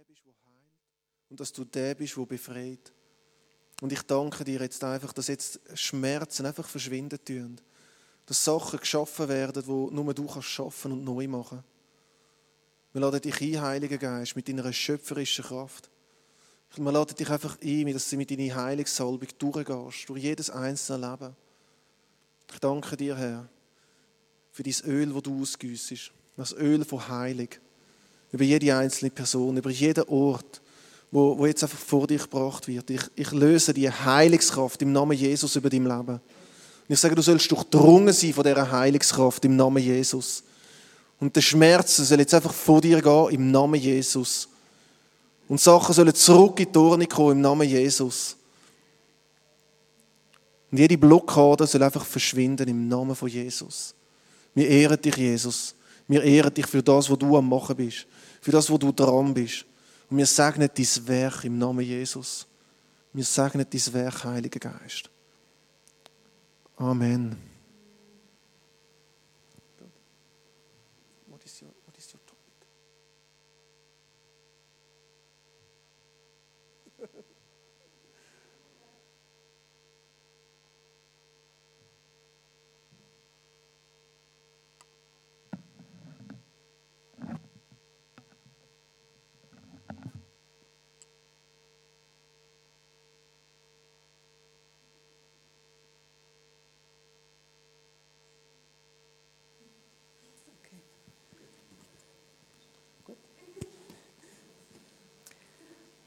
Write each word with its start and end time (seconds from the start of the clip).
der 0.00 0.04
bist, 0.04 0.24
der 0.24 0.34
heilt 0.46 1.28
und 1.28 1.40
dass 1.40 1.52
du 1.52 1.64
der 1.64 1.94
bist, 1.94 2.16
der 2.16 2.26
befreit. 2.26 2.92
Und 3.82 3.92
ich 3.92 4.02
danke 4.02 4.44
dir 4.44 4.60
jetzt 4.60 4.82
einfach, 4.82 5.12
dass 5.12 5.28
jetzt 5.28 5.60
Schmerzen 5.74 6.46
einfach 6.46 6.66
verschwinden 6.66 7.22
tun. 7.24 7.60
Dass 8.26 8.44
Sachen 8.44 8.78
geschaffen 8.78 9.28
werden, 9.28 9.62
die 9.62 9.94
nur 9.94 10.14
du 10.14 10.26
kannst 10.26 10.48
schaffen 10.48 10.92
und 10.92 11.04
neu 11.04 11.26
machen. 11.28 11.64
Wir 12.92 13.00
laden 13.00 13.20
dich 13.20 13.40
ein, 13.40 13.60
Heiliger 13.60 13.98
Geist, 13.98 14.36
mit 14.36 14.48
deiner 14.48 14.72
schöpferischen 14.72 15.44
Kraft. 15.44 15.90
Wir 16.76 16.92
laden 16.92 17.16
dich 17.16 17.30
einfach 17.30 17.58
ein, 17.62 17.92
dass 17.92 18.10
du 18.10 18.16
mit 18.16 18.30
deiner 18.30 18.54
Heilungssalbung 18.54 19.28
durchgehst, 19.38 20.08
durch 20.08 20.22
jedes 20.22 20.50
einzelne 20.50 21.10
Leben. 21.10 21.36
Ich 22.52 22.58
danke 22.58 22.96
dir, 22.96 23.16
Herr, 23.16 23.48
für 24.50 24.62
dein 24.62 24.74
Öl, 24.84 25.12
das 25.12 25.22
du 25.22 25.42
ausgüssest. 25.42 26.12
Das 26.36 26.52
Öl 26.52 26.84
von 26.84 27.08
Heilung. 27.08 27.48
Über 28.32 28.44
jede 28.44 28.76
einzelne 28.76 29.10
Person, 29.10 29.56
über 29.56 29.70
jeden 29.70 30.04
Ort, 30.04 30.60
wo, 31.10 31.36
wo 31.36 31.46
jetzt 31.46 31.62
einfach 31.62 31.78
vor 31.78 32.06
dich 32.06 32.22
gebracht 32.22 32.68
wird. 32.68 32.90
Ich, 32.90 33.02
ich 33.16 33.32
löse 33.32 33.74
die 33.74 33.90
Heilungskraft 33.90 34.80
im 34.82 34.92
Namen 34.92 35.16
Jesus 35.16 35.56
über 35.56 35.68
dein 35.68 35.84
Leben. 35.84 36.20
Und 36.90 36.94
ich 36.94 36.98
sage, 36.98 37.14
du 37.14 37.22
sollst 37.22 37.50
durchdrungen 37.50 38.12
sein 38.12 38.32
von 38.32 38.44
dieser 38.44 38.70
Heilungskraft 38.70 39.44
im 39.44 39.56
Namen 39.56 39.82
Jesus. 39.82 40.42
Und 41.18 41.34
der 41.36 41.42
Schmerz 41.42 41.96
soll 41.96 42.20
jetzt 42.20 42.34
einfach 42.34 42.52
vor 42.52 42.80
dir 42.80 43.02
gehen 43.02 43.28
im 43.30 43.50
Namen 43.50 43.80
Jesus. 43.80 44.48
Und 45.48 45.60
Sachen 45.60 45.94
sollen 45.94 46.14
zurück 46.14 46.60
in 46.60 46.72
die 46.72 46.78
Ordnung 46.78 47.08
kommen 47.08 47.32
im 47.32 47.40
Namen 47.40 47.68
Jesus. 47.68 48.36
Und 50.70 50.78
jede 50.78 50.96
Blockade 50.96 51.66
soll 51.66 51.82
einfach 51.82 52.04
verschwinden 52.04 52.68
im 52.68 52.88
Namen 52.88 53.16
von 53.16 53.28
Jesus. 53.28 53.94
Wir 54.54 54.68
ehren 54.68 55.00
dich, 55.00 55.16
Jesus. 55.16 55.74
Wir 56.06 56.22
ehren 56.22 56.54
dich 56.54 56.66
für 56.66 56.82
das, 56.82 57.10
was 57.10 57.18
du 57.18 57.36
am 57.36 57.48
Machen 57.48 57.76
bist. 57.76 58.06
Für 58.40 58.52
das, 58.52 58.70
wo 58.70 58.78
du 58.78 58.92
dran 58.92 59.34
bist. 59.34 59.66
Und 60.08 60.18
wir 60.18 60.26
segnen 60.26 60.68
dein 60.74 61.08
Werk 61.08 61.44
im 61.44 61.58
Namen 61.58 61.84
Jesus. 61.84 62.46
Wir 63.12 63.24
segnen 63.24 63.66
dein 63.70 63.94
Werk, 63.94 64.24
Heiliger 64.24 64.60
Geist. 64.60 65.10
Amen. 66.76 67.49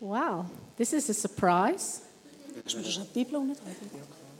Wow, 0.04 0.48
this 0.76 0.92
is 0.92 1.10
a 1.10 1.14
surprise. 1.14 2.02
Kannst 2.54 2.74
du 2.74 2.80
mir 2.80 2.84
schon 2.84 3.04
die 3.16 3.24
Bibel 3.24 3.38
umdrehen? 3.38 3.58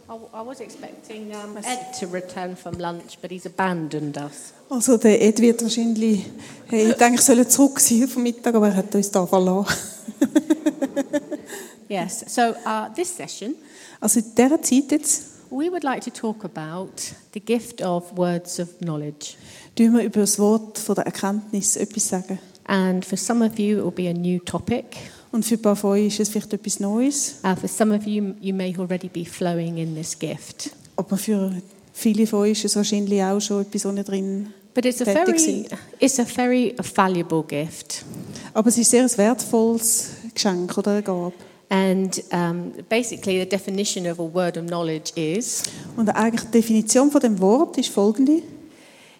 I, 0.10 0.12
I 0.12 0.46
was 0.46 0.60
expecting 0.60 1.32
um, 1.34 1.56
Ed 1.56 1.98
to 2.02 2.08
return 2.08 2.58
from 2.58 2.78
lunch, 2.80 3.18
but 3.22 3.32
he's 3.32 3.46
abandoned 3.46 4.18
us. 4.18 4.52
Also 4.70 4.98
der 4.98 5.22
Ed 5.22 5.40
wird 5.40 5.64
wahrscheinlich, 5.64 6.26
hey, 6.68 6.90
ich 6.90 6.98
denke, 6.98 7.16
ich 7.16 7.22
soll 7.22 7.48
zurück 7.48 7.80
sein 7.80 8.10
vom 8.10 8.24
Mittag, 8.24 8.56
aber 8.56 8.68
er 8.68 8.76
hat 8.76 8.94
uns 8.94 9.10
da 9.10 9.26
verlassen. 9.26 9.74
Yes, 11.88 12.26
so 12.28 12.42
uh, 12.42 12.90
this 12.94 13.16
session, 13.16 13.56
Also 14.02 14.20
in 14.20 14.36
dieser 14.36 14.62
Zeit 14.62 14.92
jetzt 14.92 15.24
we 15.50 15.72
would 15.72 15.84
like 15.84 16.04
to 16.04 16.10
talk 16.10 16.44
about 16.44 16.90
the 17.34 17.40
gift 17.40 17.82
of 17.82 18.18
words 18.18 18.60
of 18.60 18.68
knowledge. 18.80 19.36
tun 19.78 19.94
wir 19.94 20.04
über 20.04 20.22
das 20.22 20.38
Wort 20.40 20.78
von 20.78 20.96
der 20.96 21.06
Erkenntnis 21.06 21.78
etwas 21.78 22.10
sagen. 22.10 22.40
And 22.66 23.06
for 23.06 23.18
some 23.18 23.46
of 23.46 23.58
you, 23.60 23.78
it 23.78 23.84
will 23.86 23.92
be 23.92 24.10
a 24.10 24.14
new 24.14 24.40
topic. 24.40 24.98
Und 25.34 25.44
für 25.44 25.56
ein 25.56 25.62
paar 25.64 25.76
von 25.76 25.92
euch 25.94 26.06
ist 26.06 26.20
es 26.20 26.30
vielleicht 26.30 26.54
etwas 26.54 26.80
Neues, 26.80 27.38
Uh, 27.44 27.56
for 27.56 27.68
some 27.68 27.96
of 27.96 28.06
you, 28.06 28.36
you 28.40 28.54
may 28.54 28.74
already 28.78 29.10
be 29.10 29.26
flowing 29.26 29.78
in 29.78 29.96
this 29.96 30.18
gift. 30.18 30.70
aber 30.96 31.18
für 31.18 31.52
viele 31.92 32.28
von 32.28 32.42
euch 32.42 32.52
ist 32.52 32.66
es 32.66 32.76
wahrscheinlich 32.76 33.24
auch 33.24 33.40
schon 33.40 33.64
etwas, 33.64 33.84
was 33.84 34.06
drin 34.06 34.54
But 34.76 34.86
it's 34.86 35.02
a 35.02 35.06
very, 35.06 35.66
it's 36.00 36.20
a 36.20 36.26
very 36.26 36.76
valuable 36.96 37.44
gift. 37.44 38.06
Aber 38.54 38.70
es 38.70 38.78
ist 38.78 38.92
sehr 38.92 39.04
ein 39.04 39.18
wertvolles 39.18 40.12
Geschenk 40.36 40.78
oder 40.78 40.92
eine 40.92 41.02
Gabe. 41.04 41.34
And 41.70 42.24
um, 42.32 42.72
basically, 42.88 43.40
the 43.40 43.50
definition 43.50 44.06
of 44.06 44.20
a 44.20 44.34
word 44.34 44.56
of 44.58 44.68
knowledge 44.68 45.14
is 45.16 45.64
Und 45.98 46.10
eigentlich 46.10 46.44
die 46.44 46.60
Definition 46.60 47.10
von 47.10 47.22
dem 47.22 47.40
Wort 47.40 47.80
ist 47.80 47.90
folgende: 47.90 48.44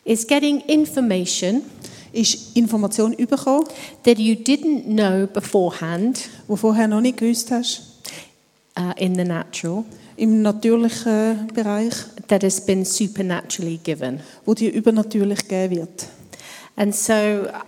is 0.06 0.28
getting 0.28 0.60
information 0.68 1.64
ist 2.14 2.56
Information 2.56 3.16
bekommen, 3.18 3.66
that 4.04 4.18
you 4.18 4.36
didn't 4.36 4.86
know 4.86 5.28
beforehand. 5.28 6.30
Du 6.48 6.56
vorher 6.56 6.88
noch 6.88 7.02
nicht 7.02 7.18
gewusst 7.18 7.52
hast, 7.52 7.82
uh, 8.80 8.94
in 8.98 9.16
the 9.16 9.24
natural. 9.24 9.84
Im 10.16 10.42
natürlichen 10.42 11.48
Bereich, 11.54 11.94
that 12.28 12.44
has 12.44 12.64
been 12.64 12.86
supernaturally 12.86 13.80
given. 13.84 14.20
wo 14.46 14.54
dir 14.54 14.72
übernatürlich 14.72 15.48
gegeben 15.48 15.78
wird. 15.78 16.08
And 16.76 16.96
so, 16.96 17.14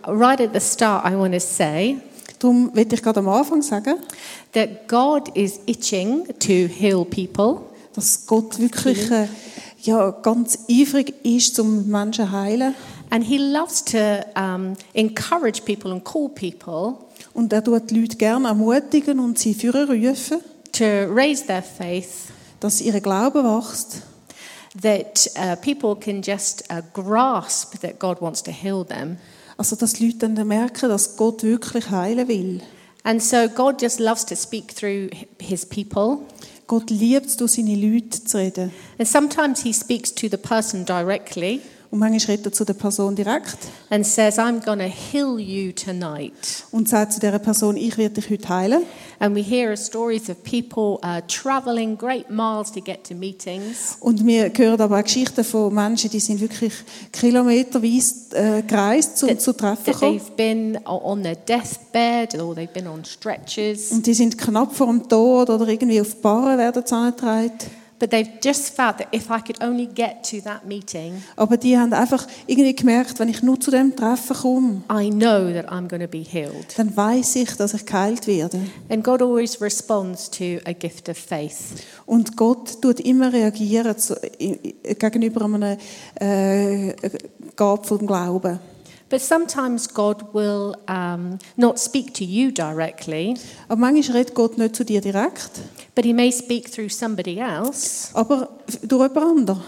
right 0.08 0.40
at 0.40 0.54
the 0.54 0.62
start, 0.62 1.06
I 1.06 1.16
want 1.16 1.34
to 1.34 1.40
say 1.40 1.98
Darum 2.40 2.72
will 2.74 2.86
ich 2.92 3.02
gerade 3.02 3.20
am 3.20 3.30
Anfang 3.30 3.62
sagen, 3.62 3.96
that 4.54 4.88
God 4.88 5.36
is 5.36 5.60
itching 5.66 6.26
to 6.40 6.68
heal 6.68 7.06
people, 7.06 7.62
dass 7.94 8.26
Gott 8.26 8.60
wirklich 8.60 9.10
ja, 9.82 10.12
ganz 10.12 10.60
eifrig 10.70 11.14
ist, 11.24 11.60
um 11.60 11.88
Menschen 11.88 12.26
zu 12.26 12.32
heilen. 12.32 12.76
And 13.10 13.24
He 13.24 13.38
loves 13.38 13.84
to 13.86 14.26
um, 14.36 14.76
encourage 14.94 15.66
people 15.66 15.92
and 15.92 16.04
call 16.04 16.30
people 16.30 17.06
Und 17.34 17.52
er 17.52 17.64
tut 17.64 17.90
die 17.90 18.00
Leute 18.00 18.18
gerne 18.18 18.48
ermutigen 18.48 19.20
und 19.20 19.38
sie 19.38 19.54
führen 19.54 19.90
rufen, 19.90 20.40
to 20.72 20.86
raise 21.14 21.46
their 21.46 21.64
faith 21.64 22.32
dass 22.60 22.82
ihr 22.82 23.00
Glaube 23.00 23.44
wächst, 23.44 24.02
that 24.82 25.30
uh, 25.38 25.56
people 25.58 25.96
can 25.96 26.22
just 26.22 26.64
uh, 26.72 26.82
grasp 26.94 27.80
that 27.82 28.00
God 28.00 28.22
wants 28.22 28.42
to 28.44 28.52
heal 28.52 28.86
them. 28.86 29.18
also 29.58 29.76
dass 29.76 29.94
die 29.94 30.08
Leute 30.08 30.30
dann 30.30 30.48
merken, 30.48 30.90
dass 30.90 31.16
Gott 31.16 31.44
wirklich 31.44 31.90
heilen 31.92 32.28
will. 32.28 32.62
And 33.04 33.22
so 33.22 33.48
God 33.48 33.82
just 33.82 34.00
loves 34.00 34.26
to 34.26 34.36
speak 34.36 34.76
through 34.76 35.10
his 35.40 35.66
people. 35.66 36.20
Gott 36.68 36.90
liebt 36.90 37.28
es, 37.28 37.38
durch 37.38 37.54
seine 37.54 37.76
Leute 37.76 38.24
zu 38.24 38.38
reden. 38.38 38.72
And 38.98 39.08
sometimes 39.08 39.62
he 39.62 39.72
speaks 39.72 40.14
to 40.16 40.28
the 40.28 40.38
person 40.38 40.86
directly 40.86 41.62
Und 41.96 42.00
manchmal 42.00 42.36
redet 42.36 42.48
er 42.48 42.52
zu 42.52 42.66
der 42.66 42.74
Person 42.74 43.16
direkt 43.16 43.56
and 43.90 44.06
says, 44.06 44.38
I'm 44.38 44.60
going 44.66 44.80
to 44.80 44.86
heal 44.86 45.40
you 45.40 45.72
tonight. 45.72 46.34
und 46.72 46.90
sagt 46.90 47.14
zu 47.14 47.22
dieser 47.22 47.40
Person, 47.40 47.78
ich 47.78 47.98
werde 47.98 48.16
dich 48.16 48.30
heute 48.30 48.50
heilen. 48.50 48.82
And 49.20 49.34
we 49.34 49.42
hear 49.42 49.78
stories 49.78 50.30
of 50.30 50.36
people 50.44 51.00
uh, 51.08 51.22
traveling 51.26 51.98
great 51.98 52.30
miles 52.30 52.70
to 52.74 52.82
get 52.82 53.06
to 53.08 53.16
meetings. 53.16 53.96
Und 54.02 54.28
wir 54.28 54.52
hören 54.54 54.82
aber 54.82 55.00
auch 55.00 55.04
Geschichten 55.04 55.46
von 55.46 55.74
Menschen, 55.74 56.10
die 56.10 56.20
sind 56.20 56.42
wirklich 56.42 56.74
kilometerweise 57.14 58.36
äh, 58.36 58.62
gereist, 58.64 59.24
um 59.24 59.40
zu 59.40 59.54
Treffen 59.54 59.94
kommen. 59.94 60.20
they've 60.20 60.36
been 60.36 60.78
on 60.84 61.24
their 61.24 61.36
deathbed 61.36 62.38
or 62.42 62.54
they've 62.54 62.74
been 62.74 62.88
on 62.88 63.06
stretchers, 63.06 63.92
Und 63.92 64.06
die 64.06 64.14
sind 64.14 64.38
knapp 64.38 64.76
vor 64.76 64.88
dem 64.88 65.08
Tod 65.08 65.50
oder 65.50 65.66
irgendwie 65.66 66.02
auf 66.02 66.14
Barren 66.18 66.58
werden 66.58 66.86
zusammengetragen. 66.86 67.52
But 68.00 68.12
they've 68.12 68.30
just 68.44 68.76
felt 68.76 68.98
that 68.98 69.08
if 69.14 69.30
I 69.30 69.40
could 69.40 69.62
only 69.64 69.86
get 69.88 70.24
to 70.30 70.42
that 70.42 70.66
meeting, 70.66 71.24
Aber 71.36 71.58
die 71.58 71.78
haben 71.78 71.94
einfach 71.94 72.28
irgendwie 72.48 72.76
gemerkt, 72.76 73.20
wenn 73.20 73.30
ich 73.30 73.42
nur 73.42 73.60
zu 73.60 73.72
dem 73.72 73.96
Treffen 73.96 74.36
komme, 74.36 74.84
I 74.92 75.10
know 75.10 75.52
that 75.54 75.70
I'm 75.72 75.88
going 75.88 76.02
to 76.02 76.08
be 76.08 76.24
healed. 76.24 76.78
dann 76.78 76.96
weiß 76.96 77.38
ich, 77.38 77.56
dass 77.56 77.74
ich 77.74 77.86
geheilt 77.86 78.28
werde. 78.28 78.60
And 78.90 79.04
God 79.04 79.22
always 79.22 79.62
responds 79.62 80.30
to 80.32 80.60
a 80.66 80.74
gift 80.74 81.10
of 81.10 81.18
faith. 81.18 81.56
Und 82.06 82.36
Gott 82.36 82.82
tut 82.82 83.00
immer 83.00 83.32
reagieren 83.32 83.98
zu, 83.98 84.16
gegenüber 85.00 85.46
einer 85.46 85.78
äh, 86.20 86.94
Gabe 87.56 87.84
vom 87.86 88.06
Glauben. 88.06 88.60
But 89.16 89.22
sometimes 89.22 89.88
God 89.94 90.34
will 90.34 90.76
um, 90.90 91.40
not 91.56 91.80
speak 91.80 92.14
to 92.16 92.26
you 92.26 92.52
directly, 92.52 93.36
Aber 93.70 93.80
manchmal 93.80 94.18
redet 94.18 94.36
Gott 94.36 94.58
nicht 94.58 94.76
zu 94.76 94.84
dir 94.84 95.00
direkt, 95.00 95.52
but 95.96 96.04
He 96.04 96.12
may 96.12 96.34
speak 96.34 96.70
through 96.70 96.90
somebody 96.90 97.40
else. 97.40 98.10
aber 98.14 98.50
durch 98.84 99.04
jemand 99.08 99.18
anderen. 99.40 99.62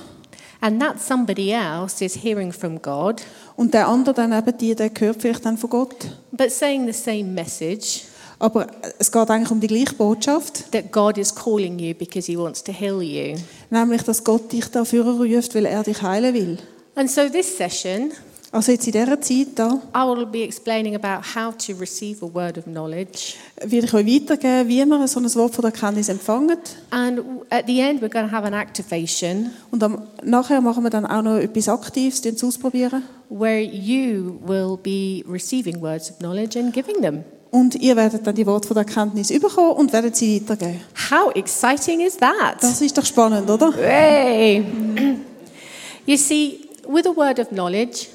And 0.59 0.81
that 0.81 0.99
somebody 0.99 1.51
else 1.53 2.03
is 2.03 2.15
hearing 2.21 2.51
from 2.51 2.81
God, 2.81 3.21
Und 3.55 3.73
der 3.73 3.87
andere 3.87 4.13
dann 4.15 4.33
eben 4.33 4.57
die, 4.57 4.75
der 4.75 4.91
hört 4.99 5.21
vielleicht 5.21 5.45
dann 5.45 5.57
von 5.57 5.69
Gott. 5.69 5.95
but 6.33 6.51
saying 6.51 6.85
the 6.85 6.91
same 6.91 7.23
message 7.23 8.01
Aber 8.39 8.67
es 8.99 9.09
geht 9.09 9.29
eigentlich 9.29 9.51
um 9.51 9.61
die 9.61 9.67
gleiche 9.67 9.93
Botschaft, 9.95 10.73
that 10.73 10.91
God 10.91 11.17
is 11.17 11.33
calling 11.33 11.79
you 11.79 11.93
because 11.93 12.29
He 12.29 12.37
wants 12.37 12.61
to 12.65 12.73
heal 12.73 13.01
you. 13.01 13.37
nämlich, 13.69 14.01
dass 14.03 14.21
Gott 14.25 14.51
dich 14.51 14.65
dafür 14.65 15.05
ruft, 15.05 15.55
weil 15.55 15.67
er 15.67 15.83
dich 15.83 16.01
heilen 16.01 16.33
will. 16.33 16.57
And 16.95 17.09
so 17.09 17.29
this 17.29 17.55
session, 17.55 18.11
Also 18.51 18.71
jetzt 18.71 18.87
in 18.87 18.93
dieser 18.93 19.19
Zeit 19.19 19.47
da 19.55 19.81
I 19.93 19.99
will 20.07 20.25
be 20.25 20.43
explaining 20.43 20.95
about 20.95 21.21
how 21.35 21.53
to 21.57 21.73
receive 21.79 22.25
a 22.25 22.33
word 22.33 22.57
of 22.57 22.63
knowledge. 22.63 23.33
werde 23.61 23.87
ich 23.87 23.93
euch 23.93 24.05
weitergeben, 24.05 24.69
wie 24.69 24.85
man 24.85 25.05
so 25.07 25.19
ein 25.19 25.35
Wort 25.35 25.53
von 25.53 25.63
der 25.63 25.73
Erkenntnis 25.73 26.07
empfangen. 26.07 26.57
And 26.89 27.19
at 27.49 27.65
the 27.67 27.81
end, 27.81 28.01
we're 28.01 28.09
going 28.09 28.29
to 28.29 28.31
have 28.31 28.45
an 28.45 28.53
activation 28.53 29.51
Und 29.69 29.83
am, 29.83 30.03
nachher 30.23 30.61
machen 30.61 30.83
wir 30.83 30.89
dann 30.89 31.05
auch 31.05 31.21
noch 31.21 31.37
etwas 31.37 31.67
Aktives, 31.67 32.21
die 32.21 32.33
ausprobieren. 32.41 33.03
where 33.29 33.59
you 33.61 34.39
will 34.45 34.77
be 34.81 35.23
receiving 35.29 35.81
words 35.81 36.09
of 36.09 36.17
knowledge 36.19 36.57
and 36.57 36.73
giving 36.73 37.01
them. 37.01 37.23
Und 37.51 37.75
ihr 37.75 37.95
werdet 37.95 38.25
dann 38.27 38.35
die 38.35 38.45
Worte 38.45 38.67
von 38.67 38.75
der 38.75 38.85
Erkenntnis 38.85 39.27
bekommen 39.29 39.71
und 39.71 39.91
werdet 39.93 40.15
sie 40.15 40.41
weitergeben. 40.41 40.81
How 41.09 41.33
exciting 41.35 42.01
is 42.01 42.17
that? 42.17 42.61
Das 42.61 42.81
ist 42.81 42.97
doch 42.97 43.05
spannend, 43.05 43.49
oder? 43.49 43.73
Hey! 43.73 44.63
you 46.05 46.17
see, 46.17 46.61
with 46.87 47.05
a 47.05 47.15
word 47.15 47.39
of 47.39 47.49
knowledge, 47.49 48.07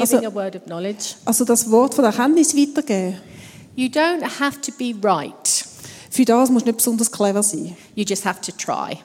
giving 0.00 0.26
Also- 0.26 0.28
a 0.30 0.34
word 0.34 0.56
of 0.56 0.64
knowledge, 0.64 1.14
Also 1.24 1.44
das 1.44 1.70
Wort 1.70 1.94
von 1.94 2.04
der 2.04 2.12
Erkenntnis 2.12 2.56
weitergeben. 2.56 3.16
you 3.76 3.88
don't 3.88 4.22
have 4.40 4.60
to 4.60 4.72
be 4.78 4.94
right. 5.02 5.64
Für 6.10 6.24
das 6.24 6.50
musst 6.50 6.66
du 6.66 6.70
nicht 6.70 6.78
besonders 6.78 7.10
clever 7.10 7.42
sein. 7.42 7.76
You 7.94 8.04
just 8.06 8.24
have 8.24 8.40
to 8.40 8.52
try. 8.52 8.98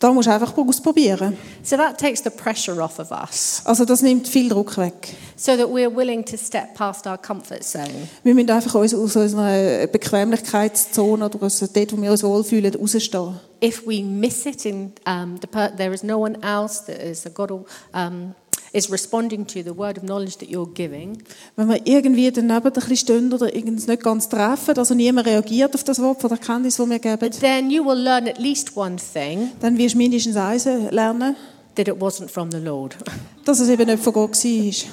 Da 0.00 0.12
musst 0.12 0.28
du 0.28 0.32
einfach 0.32 0.56
ausprobieren. 0.56 1.36
So 1.64 1.76
that 1.76 1.98
takes 1.98 2.22
the 2.22 2.30
pressure 2.30 2.80
off 2.80 3.00
of 3.00 3.10
us 3.10 3.62
Also 3.64 3.84
das 3.84 4.00
nimmt 4.00 4.28
viel 4.28 4.48
Druck 4.48 4.78
weg. 4.78 5.14
so 5.36 5.56
that 5.56 5.66
we're 5.66 5.92
willing 5.94 6.24
to 6.24 6.36
step 6.36 6.72
past 6.74 7.04
our 7.08 7.18
comfort 7.18 7.64
zone. 7.64 8.08
Wir 8.22 8.32
müssen 8.32 8.48
einfach 8.50 8.76
aus 8.76 8.94
unserer 8.94 9.88
Bequemlichkeitszone 9.88 11.24
oder 11.24 11.42
aus 11.42 11.58
dort, 11.58 11.92
wo 11.92 12.00
wir 12.00 12.10
uns 12.12 12.22
wohlfühlen, 12.22 12.74
rausstehen. 12.74 13.40
If 13.62 13.84
we 13.86 14.02
miss 14.04 14.46
it 14.46 14.64
in 14.64 14.92
um, 15.06 15.36
the 15.40 15.48
per- 15.48 15.74
there 15.76 15.92
is 15.92 16.02
no 16.04 16.18
one 16.18 16.38
else 16.42 16.84
that 16.86 17.02
is 17.02 17.26
a 17.26 17.30
God 17.30 17.50
um, 17.92 18.34
is 18.72 18.90
responding 18.90 19.46
to 19.46 19.62
the 19.62 19.76
word 19.76 19.98
of 19.98 20.04
knowledge 20.04 20.36
that 20.38 20.48
you're 20.48 20.72
giving, 20.74 21.22
Wenn 21.56 21.68
wir 21.68 21.86
irgendwie 21.86 22.30
daneben 22.30 22.66
ein 22.66 22.72
bisschen 22.72 22.96
stehen 22.96 23.32
oder 23.32 23.54
irgendwas 23.54 23.86
nicht 23.86 24.02
ganz 24.02 24.28
treffen, 24.28 24.76
also 24.76 24.94
niemand 24.94 25.26
reagiert 25.26 25.74
auf 25.74 25.84
das 25.84 26.00
Wort 26.00 26.20
von 26.20 26.28
der 26.28 26.38
Erkenntnis, 26.38 26.76
das 26.76 26.88
wir 26.88 26.98
geben, 26.98 27.30
then 27.40 27.70
you 27.70 27.84
will 27.84 27.98
learn 27.98 28.28
at 28.28 28.38
least 28.38 28.76
one 28.76 28.96
thing 28.96 29.52
dann 29.60 29.78
wirst 29.78 29.94
du 29.94 29.98
mindestens 29.98 30.36
eins 30.36 30.64
lernen, 30.64 31.36
that 31.74 31.88
it 31.88 32.00
wasn't 32.00 32.28
from 32.28 32.50
the 32.50 32.58
Lord. 32.58 32.96
dass 33.44 33.60
es 33.60 33.68
eben 33.68 33.86
nicht 33.86 34.02
von 34.02 34.12
Gott 34.12 34.32
war. 34.32 34.90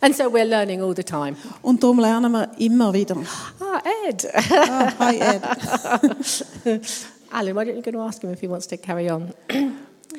And 0.00 0.14
so 0.14 0.24
we're 0.24 0.44
learning 0.44 0.82
all 0.82 0.94
the 0.94 1.02
time. 1.02 1.36
Und 1.62 1.82
darum 1.82 1.98
lernen 1.98 2.30
wir 2.32 2.50
immer 2.58 2.92
wieder. 2.92 3.16
Ah, 3.58 3.80
Ed. 4.06 4.28
Ah, 4.34 4.92
hi 4.98 5.18
Ed. 5.18 5.42
Alan, 7.30 7.56
why 7.56 7.64
don't 7.64 7.76
you 7.76 7.82
go 7.82 7.90
to 7.90 8.00
ask 8.00 8.22
him 8.22 8.30
if 8.30 8.40
he 8.40 8.48
wants 8.48 8.66
to 8.68 8.76
carry 8.76 9.10
on? 9.10 9.32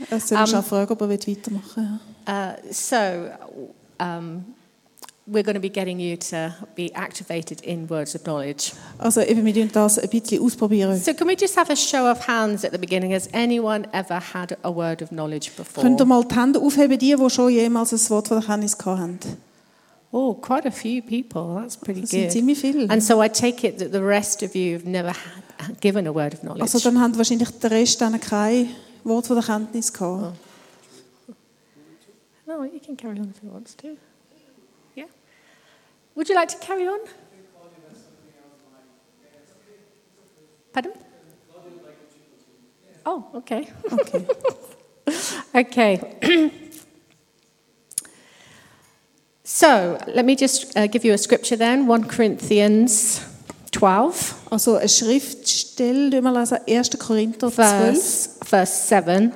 Das 0.09 0.27
soll 0.27 0.43
ich 0.43 0.55
auch 0.55 0.63
fragen, 0.63 0.91
ob 0.91 1.01
er 1.01 1.09
weitermachen 1.09 1.63
will. 1.75 2.14
Uh, 2.27 2.53
so, 2.71 3.29
um, 3.99 4.45
we're 5.27 5.43
going 5.43 5.55
to 5.55 5.59
be 5.61 5.69
getting 5.69 5.99
you 5.99 6.17
to 6.17 6.53
be 6.75 6.93
activated 6.93 7.61
in 7.61 7.87
words 7.89 8.15
of 8.15 8.23
knowledge. 8.23 8.73
Also 8.99 9.21
eben, 9.21 9.43
wir 9.45 9.53
tun 9.53 9.69
das 9.71 9.97
ein 9.97 10.09
bisschen 10.09 10.41
ausprobieren. 10.41 10.97
So, 10.97 11.13
can 11.13 11.27
we 11.27 11.35
just 11.39 11.57
have 11.57 11.71
a 11.71 11.75
show 11.75 12.09
of 12.09 12.27
hands 12.27 12.63
at 12.63 12.71
the 12.71 12.77
beginning? 12.77 13.11
Has 13.11 13.27
anyone 13.33 13.87
ever 13.91 14.19
had 14.19 14.57
a 14.63 14.69
word 14.71 15.01
of 15.01 15.09
knowledge 15.09 15.51
before? 15.57 15.83
Könnt 15.83 15.99
ihr 15.99 16.05
mal 16.05 16.23
die 16.23 16.35
Hände 16.35 16.59
aufheben, 16.59 16.97
die, 16.99 17.15
die 17.15 17.29
schon 17.29 17.49
jemals 17.49 17.91
ein 17.91 18.09
Wort 18.09 18.27
von 18.27 18.37
Erkenntnis 18.37 18.77
hatten? 18.85 19.19
Oh, 20.11 20.33
quite 20.33 20.67
a 20.67 20.71
few 20.71 21.01
people. 21.01 21.59
That's 21.61 21.75
pretty 21.75 22.01
Das 22.01 22.11
sind 22.11 22.23
good. 22.23 22.31
ziemlich 22.31 22.59
viele. 22.59 22.89
And 22.89 23.03
so 23.03 23.21
I 23.21 23.27
take 23.27 23.67
it 23.67 23.79
that 23.79 23.91
the 23.91 23.99
rest 23.99 24.43
of 24.43 24.55
you 24.55 24.75
have 24.75 24.87
never 24.87 25.09
had, 25.09 25.81
given 25.81 26.07
a 26.07 26.13
word 26.13 26.33
of 26.35 26.41
knowledge. 26.41 26.61
Also 26.61 26.79
dann 26.79 27.01
haben 27.01 27.17
wahrscheinlich 27.17 27.49
der 27.49 27.71
Rest 27.71 27.99
dann 27.99 28.19
kein 28.19 28.69
Wort 29.03 29.25
von 29.27 29.35
der 29.37 29.47
Erkenntnis 29.47 29.91
gehabt. 29.91 30.37
No, 32.55 32.63
you 32.63 32.79
can 32.79 32.95
carry 32.95 33.19
on 33.19 33.33
if 33.35 33.43
you 33.43 33.49
want 33.49 33.77
to. 33.79 33.97
Yeah. 34.95 35.07
Would 36.15 36.29
you 36.29 36.35
like 36.35 36.47
to 36.47 36.57
carry 36.59 36.87
on? 36.87 36.99
Pardon? 40.71 40.93
Oh, 43.05 43.25
okay. 43.35 43.69
Okay. 43.91 44.27
Okay. 45.53 45.99
so 49.43 49.97
let 50.07 50.25
me 50.25 50.35
just 50.35 50.75
uh, 50.75 50.87
give 50.87 51.05
you 51.05 51.13
a 51.13 51.17
scripture 51.17 51.55
then 51.55 51.87
1 51.87 52.07
Corinthians 52.07 53.21
12, 53.71 54.35
Also 54.49 54.75
eine 54.75 54.89
Schriftstelle, 54.89 56.09
die 56.09 56.21
wir 56.21 56.31
lesen, 56.31 56.57
1. 56.67 56.97
Korinther 56.99 57.51
12, 57.51 57.53
verse, 57.53 58.29
verse 58.43 58.87
7 58.87 59.33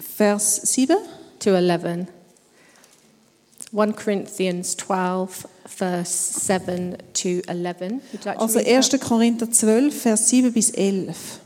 Vers 0.00 0.56
7. 0.62 0.96
to 1.40 1.50
11. 1.50 2.15
1 3.72 3.96
Corinthians 3.96 4.76
12, 4.76 5.48
verse 5.66 6.40
7 6.46 6.96
to 7.14 7.42
11. 7.48 8.00
Would 8.12 8.12
you 8.12 8.18
like 8.24 8.38
Also 8.38 8.58
read 8.58 8.68
1. 8.68 8.90
that? 8.90 9.00
Korinther 9.00 9.50
12, 9.50 9.94
Vers 9.94 10.28
7 10.28 10.52
bis 10.52 10.70
11. 10.70 11.40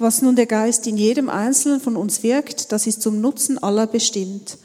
Was 0.00 0.22
nun 0.22 0.36
der 0.36 0.46
Geist 0.46 0.86
in 0.86 0.96
jedem 0.96 1.28
Einzelnen 1.28 1.80
von 1.80 1.96
uns 1.96 2.22
wirkt, 2.22 2.70
das 2.70 2.86
ist 2.86 3.02
zum 3.02 3.20
Nutzen 3.20 3.58
aller 3.58 3.86
bestimmt. 3.86 4.58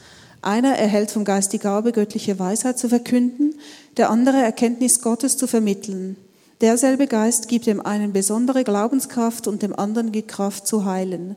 Einer 0.43 0.75
erhält 0.75 1.09
vom 1.09 1.25
Geist 1.25 1.53
die 1.53 1.59
Gabe, 1.59 1.91
göttliche 1.91 2.37
Weisheit 2.37 2.77
zu 2.77 2.89
verkünden, 2.89 3.55
der 3.97 4.09
andere 4.09 4.37
Erkenntnis 4.37 5.01
Gottes 5.01 5.37
zu 5.37 5.47
vermitteln. 5.47 6.17
Derselbe 6.61 7.07
Geist 7.07 7.47
gibt 7.47 7.65
dem 7.65 7.81
einen 7.81 8.13
besondere 8.13 8.63
Glaubenskraft 8.63 9.47
und 9.47 9.63
dem 9.63 9.77
anderen 9.77 10.11
die 10.11 10.21
Kraft 10.21 10.67
zu 10.67 10.85
heilen. 10.85 11.35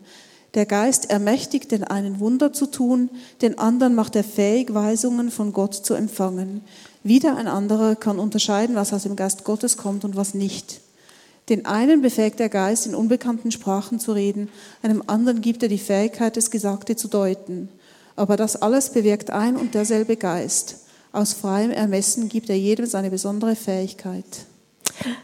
Der 0.56 0.64
Geist 0.64 1.10
ermächtigt 1.10 1.70
den 1.70 1.84
einen 1.84 2.18
Wunder 2.18 2.50
zu 2.50 2.64
tun, 2.66 3.10
den 3.42 3.58
anderen 3.58 3.94
macht 3.94 4.16
er 4.16 4.24
fähig, 4.24 4.72
Weisungen 4.72 5.30
von 5.30 5.52
Gott 5.52 5.74
zu 5.74 5.92
empfangen. 5.92 6.62
Wieder 7.02 7.36
ein 7.36 7.46
anderer 7.46 7.94
kann 7.94 8.18
unterscheiden, 8.18 8.74
was 8.74 8.94
aus 8.94 9.02
dem 9.02 9.16
Geist 9.16 9.44
Gottes 9.44 9.76
kommt 9.76 10.02
und 10.02 10.16
was 10.16 10.32
nicht. 10.32 10.80
Den 11.50 11.66
einen 11.66 12.00
befähigt 12.00 12.38
der 12.38 12.48
Geist, 12.48 12.86
in 12.86 12.94
unbekannten 12.94 13.52
Sprachen 13.52 14.00
zu 14.00 14.12
reden, 14.12 14.48
einem 14.82 15.02
anderen 15.06 15.42
gibt 15.42 15.62
er 15.62 15.68
die 15.68 15.76
Fähigkeit, 15.76 16.38
das 16.38 16.50
Gesagte 16.50 16.96
zu 16.96 17.08
deuten. 17.08 17.68
Aber 18.16 18.38
das 18.38 18.60
alles 18.62 18.88
bewirkt 18.90 19.30
ein 19.30 19.56
und 19.56 19.74
derselbe 19.74 20.16
Geist. 20.16 20.86
Aus 21.12 21.34
freiem 21.34 21.70
Ermessen 21.70 22.30
gibt 22.30 22.48
er 22.48 22.58
jedem 22.58 22.86
seine 22.86 23.10
besondere 23.10 23.56
Fähigkeit. 23.56 24.24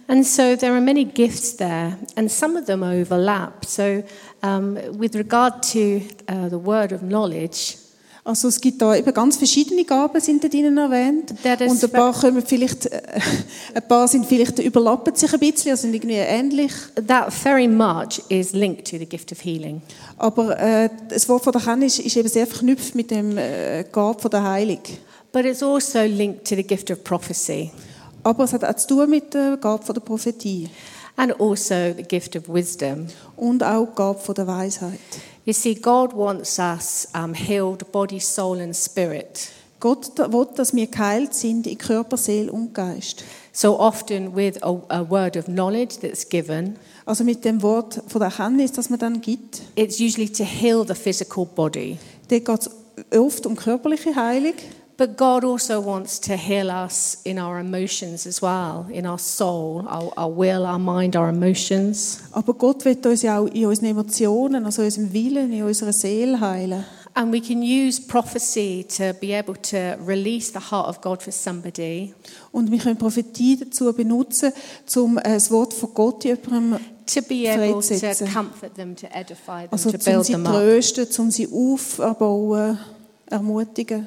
And 0.06 0.26
so 0.26 0.54
there 0.56 0.72
are 0.72 0.80
many 0.80 1.04
gifts 1.04 1.56
there, 1.56 1.96
and 2.16 2.30
some 2.30 2.58
of 2.58 2.66
them 2.66 2.82
overlap. 2.82 3.64
So, 3.64 4.02
um, 4.42 4.76
with 4.98 5.14
regard 5.14 5.62
to 5.72 6.02
uh, 6.28 6.48
the 6.48 6.58
word 6.58 6.92
of 6.92 7.00
knowledge, 7.00 7.76
Also 8.24 8.46
es 8.46 8.60
gibt 8.60 8.80
da 8.80 8.94
eben 8.94 9.12
ganz 9.12 9.36
verschiedene 9.36 9.84
Gaben 9.84 10.20
sind 10.20 10.44
da 10.44 10.48
drinnen 10.48 10.78
erwähnt 10.78 11.34
und 11.68 11.84
ein 11.84 11.90
paar 11.90 12.12
kommen 12.12 12.40
vielleicht, 12.46 12.86
äh, 12.86 13.02
ein 13.74 13.88
paar 13.88 14.06
sind 14.06 14.26
vielleicht 14.26 14.60
überlappen 14.60 15.16
sich 15.16 15.32
ein 15.32 15.40
bisschen, 15.40 15.72
also 15.72 15.82
sind 15.82 15.94
irgendwie 15.94 16.14
ähnlich. 16.14 16.70
that 17.08 17.32
very 17.32 17.66
much 17.66 18.22
is 18.28 18.52
linked 18.52 18.88
to 18.88 18.96
the 18.96 19.06
gift 19.06 19.32
of 19.32 19.42
healing. 19.42 19.82
Aber 20.18 20.56
äh, 20.56 20.88
das 21.08 21.28
Wort 21.28 21.42
von 21.42 21.52
der 21.52 21.62
Kenntnis 21.62 21.98
ist 21.98 22.16
eben 22.16 22.28
sehr 22.28 22.46
verknüpft 22.46 22.94
mit 22.94 23.10
dem 23.10 23.36
äh, 23.36 23.84
Gabe 23.90 24.20
von 24.20 24.30
der 24.30 24.44
Heilung. 24.44 24.82
But 25.32 25.44
it's 25.44 25.62
also 25.62 26.02
linked 26.02 26.46
to 26.46 26.54
the 26.54 26.62
gift 26.62 26.92
of 26.92 27.02
prophecy 27.02 27.72
Aber 28.22 28.44
es 28.44 28.52
hat 28.52 28.64
auch 28.64 28.76
zu 28.76 28.86
tun 28.86 29.10
mit 29.10 29.34
der 29.34 29.56
Gabe 29.56 29.84
von 29.84 29.94
der 29.96 30.02
Prophetie 30.02 30.68
and 31.16 31.32
also 31.40 31.92
the 31.96 32.02
gift 32.02 32.36
of 32.36 32.48
wisdom. 32.48 33.06
und 33.36 33.62
auch 33.62 33.94
Gabe 33.94 34.18
von 34.18 34.34
der 34.34 34.46
Weisheit. 34.46 34.98
You 35.44 35.52
see, 35.52 35.74
God 35.74 36.14
wants 36.14 36.58
us 36.58 37.08
um, 37.14 37.34
healed 37.34 37.90
body, 37.90 38.20
soul, 38.20 38.60
and 38.60 38.76
spirit. 38.76 39.50
Gott 39.80 40.16
will, 40.16 40.46
dass 40.54 40.72
wir 40.74 40.86
geheilt 40.86 41.34
sind 41.34 41.66
in 41.66 41.76
Körper, 41.76 42.16
Seele 42.16 42.52
und 42.52 42.72
Geist. 42.72 43.24
So 43.52 43.78
often, 43.80 44.36
with 44.36 44.62
a, 44.62 44.80
a 44.88 45.10
word 45.10 45.36
of 45.36 45.46
knowledge 45.46 45.98
that's 46.00 46.28
given, 46.28 46.76
Also 47.04 47.24
mit 47.24 47.44
dem 47.44 47.60
Wort 47.62 48.00
von 48.06 48.20
der 48.20 48.28
Erkenntnis, 48.28 48.70
das 48.70 48.88
man 48.88 49.00
dann 49.00 49.20
gibt, 49.20 49.62
it's 49.74 49.98
usually 49.98 50.28
to 50.28 50.44
heal 50.44 50.84
the 50.86 50.94
physical 50.94 51.44
body. 51.44 51.98
dort 52.30 52.44
geht 52.44 52.60
es 52.60 52.70
oft 53.18 53.44
um 53.44 53.56
körperliche 53.56 54.14
Heilung. 54.14 54.54
But 54.98 55.16
God 55.16 55.44
also 55.44 55.80
wants 55.80 56.20
to 56.20 56.36
heal 56.36 56.70
us 56.70 57.18
in 57.24 57.38
our 57.38 57.58
emotions 57.58 58.26
as 58.26 58.42
well, 58.42 58.86
in 58.90 59.06
our 59.06 59.18
soul, 59.18 59.86
our, 59.88 60.12
our 60.16 60.28
will, 60.30 60.66
our 60.66 60.78
mind, 60.78 61.16
our 61.16 61.30
emotions. 61.30 62.20
Aber 62.32 62.52
Gott 62.54 62.84
will 62.84 62.98
uns 63.06 63.22
ja 63.22 63.38
auch 63.38 63.46
in 63.46 63.66
unseren 63.66 63.88
Emotionen, 63.88 64.64
also 64.66 64.82
in 64.82 64.86
unserem 64.86 65.12
Willen, 65.12 65.52
in 65.52 65.62
unserer 65.62 65.92
Seele 65.92 66.40
heilen. 66.40 66.84
And 67.14 67.32
we 67.32 67.40
can 67.40 67.62
use 67.62 68.00
prophecy 68.00 68.86
to 68.96 69.12
be 69.20 69.34
able 69.34 69.54
to 69.54 69.96
release 70.06 70.50
the 70.50 70.60
heart 70.70 70.88
of 70.88 71.00
God 71.02 71.22
for 71.22 71.32
somebody, 71.32 72.14
Und 72.52 72.70
wir 72.70 72.78
können 72.78 72.96
Prophetie 72.96 73.58
dazu 73.58 73.92
benutzen, 73.92 74.52
um 74.96 75.18
äh, 75.18 75.22
das 75.24 75.50
Wort 75.50 75.74
von 75.74 75.92
Gott 75.94 76.24
jemandem, 76.24 76.80
to 77.06 77.20
be 77.22 77.46
able 77.48 77.82
to 77.82 78.24
comfort 78.32 78.74
them, 78.76 78.94
to 78.96 79.06
edify 79.12 79.66
them, 79.66 79.72
also 79.72 79.90
to 79.90 79.98
um 79.98 80.04
build 80.04 80.24
sie 80.26 80.32
them 80.32 80.46
up. 80.46 80.52
trösten, 80.52 81.06
um 81.18 81.30
sie 81.30 81.48
aufbauen, 81.52 82.78
ermutigen. 83.26 84.06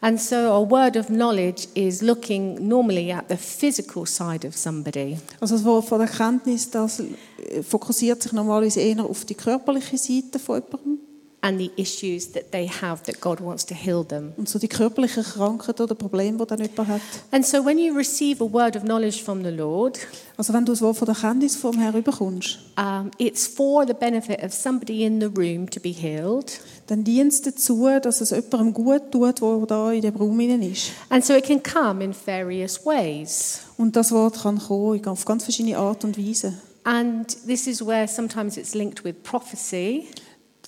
And 0.00 0.20
so 0.20 0.36
a 0.36 0.60
word 0.60 0.96
of 0.96 1.08
knowledge 1.08 1.66
is 1.74 2.02
looking 2.02 2.68
normally 2.68 3.10
at 3.12 3.28
the 3.28 3.36
physical 3.36 4.06
side 4.06 4.46
of 4.46 4.56
somebody. 4.56 5.18
Also 5.40 5.56
das 5.56 5.64
Wort 5.64 5.86
von 5.86 6.00
Erkenntnis, 6.00 6.70
das 6.70 7.00
äh, 7.00 7.62
fokussiert 7.62 8.22
sich 8.22 8.32
normalerweise 8.32 8.80
eher 8.80 9.04
auf 9.04 9.24
die 9.24 9.34
körperliche 9.34 9.98
Seite 9.98 10.38
von 10.38 10.62
jemandem. 10.62 11.07
And 11.40 11.58
the 11.58 11.70
issues 11.76 12.32
that 12.32 12.50
they 12.50 12.66
have 12.66 13.02
that 13.04 13.20
God 13.20 13.40
wants 13.40 13.64
to 13.66 13.74
heal 13.74 14.04
them. 14.04 14.32
Und 14.36 14.48
so 14.48 14.58
die 14.58 14.68
körperlichen 14.68 15.22
Krankheiten 15.22 15.82
oder 15.82 15.94
Probleme, 15.94 16.38
die 16.38 16.46
dann 16.46 16.60
jemand 16.60 16.88
hat. 16.88 17.00
And 17.30 17.46
so 17.46 17.64
when 17.64 17.78
you 17.78 17.94
receive 17.94 18.42
a 18.42 18.52
word 18.52 18.76
of 18.76 18.82
knowledge 18.82 19.22
from 19.22 19.44
the 19.44 19.50
Lord, 19.50 19.98
Also 20.36 20.52
wenn 20.52 20.64
du 20.64 20.72
das 20.72 20.82
Wort 20.82 20.96
von 20.96 21.06
der 21.06 21.14
Kenntnis 21.16 21.56
vom 21.56 21.78
Herrn 21.78 21.96
überkommst, 21.96 22.58
um, 22.78 23.10
it's 23.18 23.46
for 23.46 23.86
the 23.86 23.94
benefit 23.94 24.42
of 24.42 24.52
somebody 24.52 25.04
in 25.04 25.20
the 25.20 25.26
room 25.26 25.68
to 25.68 25.80
be 25.80 25.90
healed. 25.90 26.60
dann 26.86 27.04
dient 27.04 27.46
dazu, 27.46 27.88
dass 28.02 28.20
es 28.20 28.30
jemandem 28.30 28.72
gut 28.72 29.12
tut, 29.12 29.40
der 29.40 29.66
da 29.66 29.92
in 29.92 30.02
dem 30.02 30.16
Raum 30.16 30.40
ist. 30.40 30.92
And 31.08 31.24
so 31.24 31.34
it 31.34 31.44
can 31.44 31.62
come 31.62 32.02
in 32.02 32.14
various 32.26 32.84
ways. 32.84 33.60
Und 33.76 33.94
das 33.94 34.10
Wort 34.10 34.42
kann 34.42 34.58
kommen 34.58 35.06
auf 35.06 35.24
ganz 35.24 35.44
verschiedene 35.44 35.78
Art 35.78 36.04
und 36.04 36.18
Weise. 36.18 36.54
And 36.84 37.26
this 37.46 37.66
is 37.66 37.84
where 37.84 38.08
sometimes 38.08 38.56
it's 38.56 38.74
linked 38.74 39.04
with 39.04 39.14
prophecy 39.22 40.06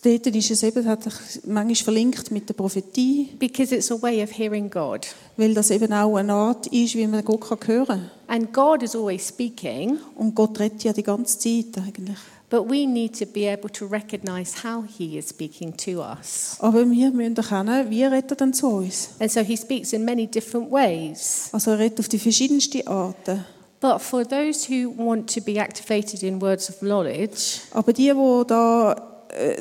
Dort 0.02 0.26
ist 0.28 0.50
es 0.50 0.62
eben 0.62 0.86
hat 0.86 1.02
sich 1.02 1.12
manchmal 1.44 1.74
verlinkt 1.74 2.30
mit 2.30 2.48
der 2.48 2.54
Prophetie, 2.54 3.28
because 3.38 3.74
it's 3.74 3.90
a 3.92 4.00
way 4.00 4.22
of 4.22 4.30
hearing 4.36 4.70
God. 4.70 5.06
weil 5.36 5.52
das 5.52 5.70
eben 5.70 5.92
auch 5.92 6.16
eine 6.16 6.32
Art 6.32 6.66
ist, 6.68 6.94
wie 6.94 7.06
man 7.06 7.22
Gott 7.22 7.42
kann 7.42 7.58
hören 7.66 7.86
kann. 7.86 8.10
And 8.26 8.52
God 8.52 8.82
is 8.82 8.96
always 8.96 9.28
speaking, 9.28 9.98
Und 10.16 10.34
Gott 10.34 10.58
redet 10.58 10.84
ja 10.84 10.92
die 10.94 11.02
ganze 11.02 11.38
Zeit 11.38 11.76
eigentlich. 11.76 12.16
but 12.48 12.68
we 12.68 12.86
need 12.86 13.16
to 13.18 13.26
be 13.26 13.46
able 13.52 13.70
to 13.70 13.84
recognize 13.86 14.54
how 14.64 14.82
He 14.96 15.18
is 15.18 15.28
speaking 15.28 15.76
to 15.76 16.00
us. 16.02 16.56
Aber 16.60 16.90
wir 16.90 17.10
müssen 17.10 17.36
erkennen, 17.36 17.90
wie 17.90 18.04
redet 18.04 18.30
er 18.32 18.36
denn 18.36 18.54
zu 18.54 18.68
uns? 18.68 19.10
And 19.20 19.30
so 19.30 19.40
He 19.40 19.56
speaks 19.56 19.92
in 19.92 20.04
many 20.06 20.26
different 20.26 20.70
ways. 20.72 21.50
Also 21.52 21.72
er 21.72 21.78
redet 21.78 22.00
auf 22.00 22.08
die 22.08 22.18
verschiedensten 22.18 22.86
Arten. 22.86 23.44
But 23.80 24.00
for 24.00 24.26
those 24.26 24.66
who 24.68 24.92
want 24.96 25.32
to 25.34 25.40
be 25.42 25.58
activated 25.60 26.22
in 26.22 26.40
words 26.40 26.70
of 26.70 26.78
knowledge, 26.80 27.60
Aber 27.72 27.92
die, 27.92 28.12
die 28.12 28.42
da 28.46 29.09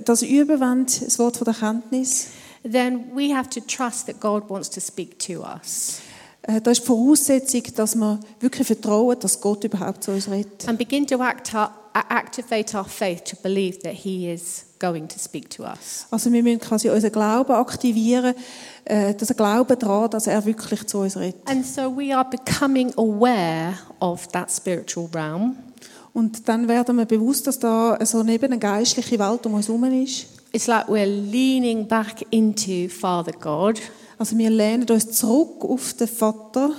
das 0.04 0.22
üben 0.22 0.60
wollen, 0.60 0.86
das 0.86 1.20
Wort 1.20 1.38
von 1.38 1.46
der 1.46 1.54
Kenntnis, 1.54 2.28
then 2.64 3.06
we 3.16 3.34
have 3.36 3.50
to 3.50 3.60
trust 3.62 4.08
that 4.08 4.20
God 4.20 4.50
wants 4.50 4.70
to 4.70 4.80
speak 4.80 5.20
to 5.20 5.44
us 5.44 6.02
äh, 6.44 6.62
da 6.62 6.72
ist 6.72 6.82
die 6.82 6.88
Voraussetzung, 6.88 7.64
dass 7.76 7.96
wir 7.96 8.20
wirklich 8.40 8.66
vertrauen, 8.66 9.18
dass 9.20 9.40
Gott 9.40 9.64
überhaupt 9.64 10.04
zu 10.04 10.12
uns 10.12 10.30
redet. 10.30 10.68
and 10.68 10.78
begin 10.78 11.06
to 11.06 11.22
act 11.22 11.54
our, 11.54 11.70
activate 12.10 12.76
our 12.76 12.86
faith 12.86 13.24
to 13.24 13.36
believe 13.44 13.80
that 13.80 13.94
He 13.94 14.32
is 14.32 14.66
going 14.80 15.08
to 15.08 15.20
speak 15.20 15.50
to 15.52 15.64
us. 15.64 16.08
Also 16.10 16.32
wir 16.32 16.42
müssen 16.42 16.60
quasi 16.60 16.90
unseren 16.90 17.12
Glauben 17.12 17.52
aktivieren, 17.54 18.34
äh, 18.86 19.14
dass 19.14 19.36
Glauben 19.36 19.78
daran, 19.78 20.10
dass 20.10 20.28
er 20.28 20.44
wirklich 20.46 20.88
zu 20.88 21.00
uns 21.00 21.18
redet. 21.18 21.48
And 21.48 21.66
so 21.66 21.96
we 21.96 22.16
are 22.16 22.28
becoming 22.28 22.94
aware 22.98 23.78
of 24.00 24.28
that 24.30 24.50
spiritual 24.52 25.10
realm. 25.14 25.58
Und 26.14 26.48
dann 26.48 26.68
werden 26.68 26.98
wir 26.98 27.06
bewusst, 27.06 27.48
dass 27.48 27.60
da 27.60 27.98
so 28.06 28.24
neben 28.24 28.46
eine 28.46 28.60
geistliche 28.60 29.20
Welt 29.20 29.46
um 29.46 29.54
uns 29.54 29.68
herum 29.68 29.84
ist. 29.86 30.28
It's 30.52 30.68
like 30.68 30.88
we're 30.88 31.06
leaning 31.06 31.88
back 31.88 32.26
into 32.32 32.90
Father 32.90 33.34
God 33.34 33.80
Also 34.18 34.38
wir 34.38 34.50
lehnen 34.50 34.90
uns 34.90 35.12
zurück 35.12 35.64
auf 35.64 35.94
den 35.94 36.08
Vater 36.08 36.72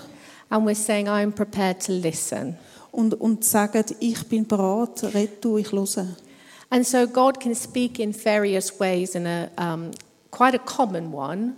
and 0.51 0.67
we're 0.67 0.75
saying, 0.75 1.09
I'm 1.09 1.31
prepared 1.31 1.81
to 1.87 1.93
listen. 1.93 2.59
und, 2.93 3.21
und 3.21 3.45
sagen, 3.45 3.85
ich 3.99 4.27
bin 4.29 4.47
bereit, 4.47 5.03
red 5.15 5.45
du, 5.45 5.57
ich 5.59 5.73
höre. 5.73 6.07
And 6.69 6.87
so 6.87 7.07
God 7.07 7.41
can 7.41 7.55
speak 7.55 7.99
in 7.99 8.13
various 8.13 8.79
ways, 8.79 9.17
and 9.17 9.27
a, 9.27 9.49
um, 9.57 9.91
quite 10.31 10.55
a 10.55 10.59
common 10.59 11.13
one 11.13 11.55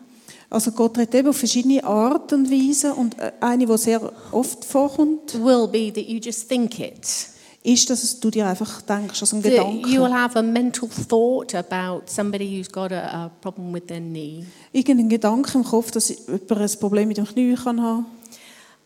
Also 0.48 0.70
Gott 0.70 0.98
redet 0.98 1.14
eben 1.14 1.28
auf 1.28 1.38
verschiedene 1.38 1.82
Art 1.82 2.32
und 2.32 2.50
Weise 2.50 2.94
und 2.94 3.18
äh, 3.18 3.32
eine, 3.40 3.66
die 3.66 3.78
sehr 3.78 4.12
oft 4.32 4.64
vorkommt, 4.64 5.34
will 5.34 5.66
be 5.66 5.90
that 5.92 6.06
you 6.06 6.18
just 6.18 6.48
think 6.48 6.78
it. 6.78 7.31
Ist, 7.64 7.90
dass 7.90 8.18
du 8.18 8.30
dir 8.30 8.46
einfach 8.46 8.82
denkst, 8.82 9.20
also 9.20 9.36
ein 9.36 9.42
That 9.42 9.52
Gedanke. 9.52 9.88
you'll 9.88 10.12
have 10.12 10.36
a 10.38 10.42
mental 10.42 10.88
thought 10.88 11.54
about 11.54 12.02
somebody 12.06 12.56
who's 12.58 12.70
got 12.70 12.90
a, 12.92 13.26
a 13.26 13.28
problem 13.40 13.72
with 13.72 13.86
their 13.86 14.00
knee. 14.00 14.44
Irgendein 14.72 15.08
Gedanke 15.08 15.56
im 15.58 15.64
Kopf, 15.64 15.90
dass 15.92 16.08
jemand 16.08 16.50
ein 16.52 16.70
Problem 16.80 17.08
mit 17.08 17.18
dem 17.18 17.26
Knie 17.26 17.54
kann 17.54 17.80
haben. 17.80 18.06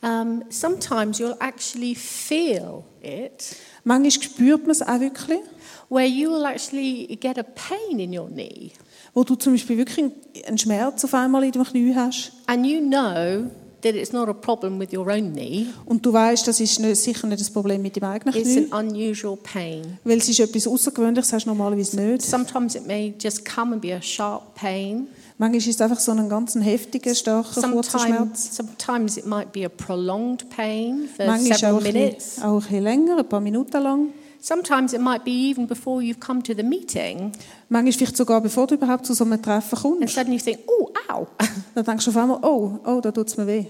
Um, 0.02 0.42
sometimes 0.50 1.18
you'll 1.18 1.37
actually 1.40 1.95
feel 1.95 2.85
it, 3.02 3.56
Manchmal 3.83 4.11
spürt 4.11 4.62
man 4.62 4.73
es 4.73 4.83
auch 4.83 5.00
wirklich, 5.00 5.40
where 5.88 6.06
you 6.06 6.30
will 6.30 6.45
actually 6.45 7.16
get 7.21 7.38
a 7.38 7.42
pain 7.42 7.99
in 7.99 8.16
your 8.16 8.28
knee, 8.28 8.73
wo 9.14 9.25
du 9.25 9.37
zum 9.37 9.54
Beispiel 9.54 9.78
wirklich 9.78 10.12
einen 10.47 10.59
Schmerz 10.59 11.02
auf 11.04 11.14
einmal 11.14 11.45
in 11.45 11.52
dem 11.52 11.64
Knie 11.64 11.95
hast 11.95 12.33
and 12.47 12.66
you 12.66 12.80
know 12.80 13.50
that 13.83 13.95
it's 13.95 14.12
not 14.12 14.28
a 14.28 14.33
problem 14.33 14.78
with 14.80 14.92
your 14.92 15.06
own 15.09 15.33
knee. 15.33 15.66
und 15.85 16.04
du 16.04 16.12
weißt, 16.12 16.47
das 16.49 16.61
ist 16.61 16.78
nicht, 16.80 16.97
sicher 16.97 17.26
nicht 17.26 17.40
das 17.40 17.50
Problem 17.50 17.83
mit 17.83 17.97
dem 17.97 18.04
eigenen 18.04 18.35
It's 18.35 18.49
Knie, 18.54 18.66
an 18.71 18.88
unusual 18.88 19.37
pain. 19.37 19.99
weil 20.04 20.18
es 20.18 20.28
ist 20.28 20.40
etwas 20.40 20.66
Außergewöhnliches, 20.66 21.33
hast 21.33 21.45
du 21.47 21.50
normalerweise 21.50 22.00
nicht. 22.00 22.23
Sometimes 22.23 22.75
it 22.75 22.87
may 22.87 23.14
just 23.21 23.45
come 23.45 23.75
and 23.75 23.83
be 23.83 23.95
a 23.95 24.00
sharp 24.02 24.54
pain. 24.54 25.09
Manchmal 25.38 25.59
ist 25.59 25.68
es 25.68 25.80
einfach 25.83 26.00
so 26.00 26.12
ein 26.12 26.28
ganz 26.30 26.54
heftiger, 26.54 27.14
starker, 27.14 27.61
kurzer 27.71 27.99
Sometimes, 27.99 28.04
Schmerz. 28.06 28.56
sometimes 28.56 29.16
it 29.18 29.26
might 29.26 29.52
be 29.52 29.66
a 29.66 29.68
prolonged 29.68 30.49
pain 30.49 31.09
for 31.14 31.26
Manchmal 31.26 31.50
ist 31.50 31.54
es 31.56 31.61
several 31.61 31.76
auch, 31.76 31.83
minutes. 31.92 32.25
bisschen- 32.25 32.42
auch 32.45 32.54
ein 32.54 32.61
bisschen 32.61 32.83
länger, 32.85 33.18
ein 33.18 33.28
paar 33.28 33.40
Minuten 33.40 33.83
lang. 33.83 34.09
Sometimes 34.47 34.93
it 34.93 35.00
might 35.00 35.25
be 35.25 35.33
even 35.33 35.67
before 35.67 36.00
you've 36.00 36.21
come 36.21 36.41
to 36.41 36.55
the 36.55 36.62
meeting, 36.62 37.33
Manchmal 37.69 37.93
vielleicht 37.93 38.17
sogar, 38.17 38.41
bevor 38.41 38.69
du 38.69 38.76
überhaupt 38.76 39.05
zu 39.05 39.12
so 39.12 39.25
einem 39.25 39.43
Treffen 39.43 40.00
and 40.00 40.09
suddenly 40.09 40.37
you 40.37 40.45
think, 40.45 40.61
"Oh, 40.69 40.88
ow!" 41.09 41.26
Dann 41.75 41.85
denkst 41.85 42.05
du 42.05 42.12
auf 42.12 42.17
einmal, 42.17 42.38
oh, 42.43 42.79
oh, 42.85 43.00
da 43.00 43.11
tut 43.11 43.26
es 43.26 43.37
mir 43.37 43.49
weh. 43.49 43.65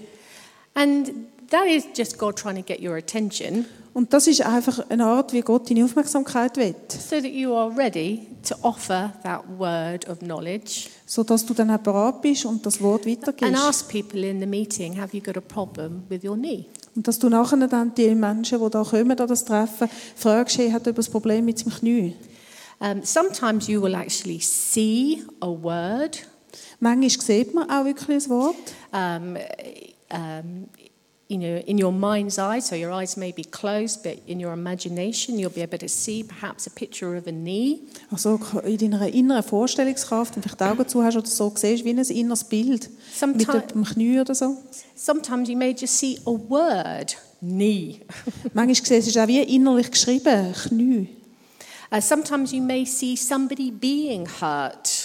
and 0.75 1.11
that 1.49 1.65
is 1.65 1.87
just 1.95 2.19
God 2.19 2.35
trying 2.35 2.57
to 2.57 2.61
get 2.61 2.79
your 2.79 2.95
attention, 2.95 3.65
Und 3.95 4.13
das 4.13 4.27
ist 4.27 4.41
einfach 4.41 4.87
eine 4.89 5.05
Art, 5.05 5.33
wie 5.33 5.41
Gott 5.41 5.67
deine 5.67 5.83
Aufmerksamkeit 5.83 6.57
will. 6.57 6.75
so 6.89 7.15
that 7.15 7.25
you 7.25 7.55
are 7.55 7.75
ready 7.75 8.27
to 8.47 8.53
offer 8.61 9.13
that 9.23 9.45
word 9.57 10.07
of 10.07 10.19
knowledge 10.19 10.89
Sodass 11.07 11.43
du 11.43 11.55
dann 11.55 11.75
bereit 11.81 12.21
bist 12.21 12.45
und 12.45 12.63
das 12.63 12.79
Wort 12.81 13.07
and 13.41 13.57
ask 13.57 13.89
people 13.91 14.23
in 14.23 14.39
the 14.39 14.45
meeting, 14.45 15.01
"Have 15.01 15.17
you 15.17 15.23
got 15.23 15.37
a 15.37 15.41
problem 15.41 16.03
with 16.07 16.23
your 16.23 16.35
knee?" 16.35 16.67
Und 16.97 17.07
dass 17.07 17.19
du 17.19 17.29
nachher 17.29 17.67
dann 17.67 17.93
die 17.93 18.15
Menschen, 18.15 18.59
die 18.59 18.69
da 18.71 18.83
kommen 18.83 19.19
an 19.19 19.27
das 19.27 19.45
Treffen, 19.45 19.87
fragst, 20.15 20.57
hey, 20.57 20.71
hat 20.71 20.87
jemand 20.87 21.07
ein 21.07 21.11
Problem 21.11 21.45
mit 21.45 21.59
seinem 21.59 21.75
Knie? 21.75 22.15
Um, 22.79 23.03
sometimes 23.03 23.67
you 23.67 23.79
will 23.79 23.93
actually 23.93 24.39
see 24.39 25.23
a 25.39 25.47
word. 25.47 26.27
Manchmal 26.79 27.09
sieht 27.09 27.53
man 27.53 27.69
auch 27.69 27.85
wirklich 27.85 28.23
ein 28.23 28.29
Wort. 28.31 28.55
um, 28.91 29.37
um, 30.11 30.69
you 31.29 31.37
know, 31.37 31.57
in 31.67 31.77
your 31.77 31.91
mind's 31.91 32.39
eye, 32.39 32.59
so 32.59 32.75
your 32.75 32.91
eyes 32.91 33.17
may 33.17 33.31
be 33.33 33.43
closed, 33.43 34.01
but 34.03 34.17
in 34.27 34.39
your 34.39 34.53
imagination, 34.53 35.37
you'll 35.37 35.49
be 35.49 35.61
able 35.61 35.77
to 35.77 35.89
see 35.89 36.23
perhaps 36.23 36.67
a 36.67 36.69
picture 36.69 37.17
of 37.17 37.27
a 37.27 37.31
knee. 37.31 37.81
Also 38.11 38.39
in 38.63 38.77
deiner 38.77 39.07
inneren 39.09 39.43
Vorstellungskraft, 39.43 40.35
wenn 40.35 40.43
du 40.43 40.49
die 40.49 40.63
Augen 40.63 40.87
zu 40.87 41.03
hast 41.03 41.17
oder 41.17 41.27
so, 41.27 41.51
siehst 41.53 41.83
wie 41.83 41.89
ein 41.89 41.97
inneres 41.97 42.45
Bild 42.45 42.89
mit 42.89 42.89
Sometime, 43.13 43.61
dem 43.61 43.83
Knie 43.83 44.19
oder 44.21 44.33
so. 44.33 44.57
sometimes 44.95 45.49
you 45.49 45.57
may 45.57 45.75
just 45.77 45.97
see 45.97 46.17
a 46.25 46.31
word, 46.31 47.17
knee. 47.39 47.99
Manchmal 48.53 49.01
siehst 49.01 49.15
du 49.15 49.21
auch 49.21 49.27
wie 49.27 49.41
innerlich 49.41 49.91
geschrieben, 49.91 50.53
Knie. 50.53 51.09
Uh, 51.89 52.01
sometimes 52.01 52.51
you 52.51 52.61
may 52.61 52.85
see 52.85 53.15
somebody 53.15 53.71
being 53.71 54.27
hurt. 54.41 54.96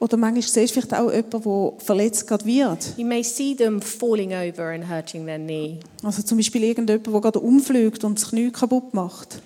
Oder 0.00 0.16
manchmal 0.16 0.42
siehst 0.42 0.74
du 0.74 0.80
vielleicht 0.80 0.94
auch 0.94 1.12
jemanden, 1.12 1.42
der 1.42 1.72
verletzt 1.84 2.26
gerade 2.26 2.44
wird. 2.46 2.94
You 2.96 3.06
may 3.06 3.22
see 3.22 3.54
them 3.54 3.82
falling 3.82 4.32
over 4.32 4.70
and 4.70 4.88
hurting 4.88 5.26
their 5.26 5.38
knee. 5.38 5.78
Also 6.02 6.22
zum 6.22 6.38
Beispiel 6.38 6.64
irgendjemand, 6.64 7.06
der 7.06 7.20
gerade 7.20 7.38
umfliegt 7.38 8.02
und 8.02 8.18
das 8.18 8.30
Knie 8.30 8.50
kaputt 8.50 8.94
macht. 8.94 9.42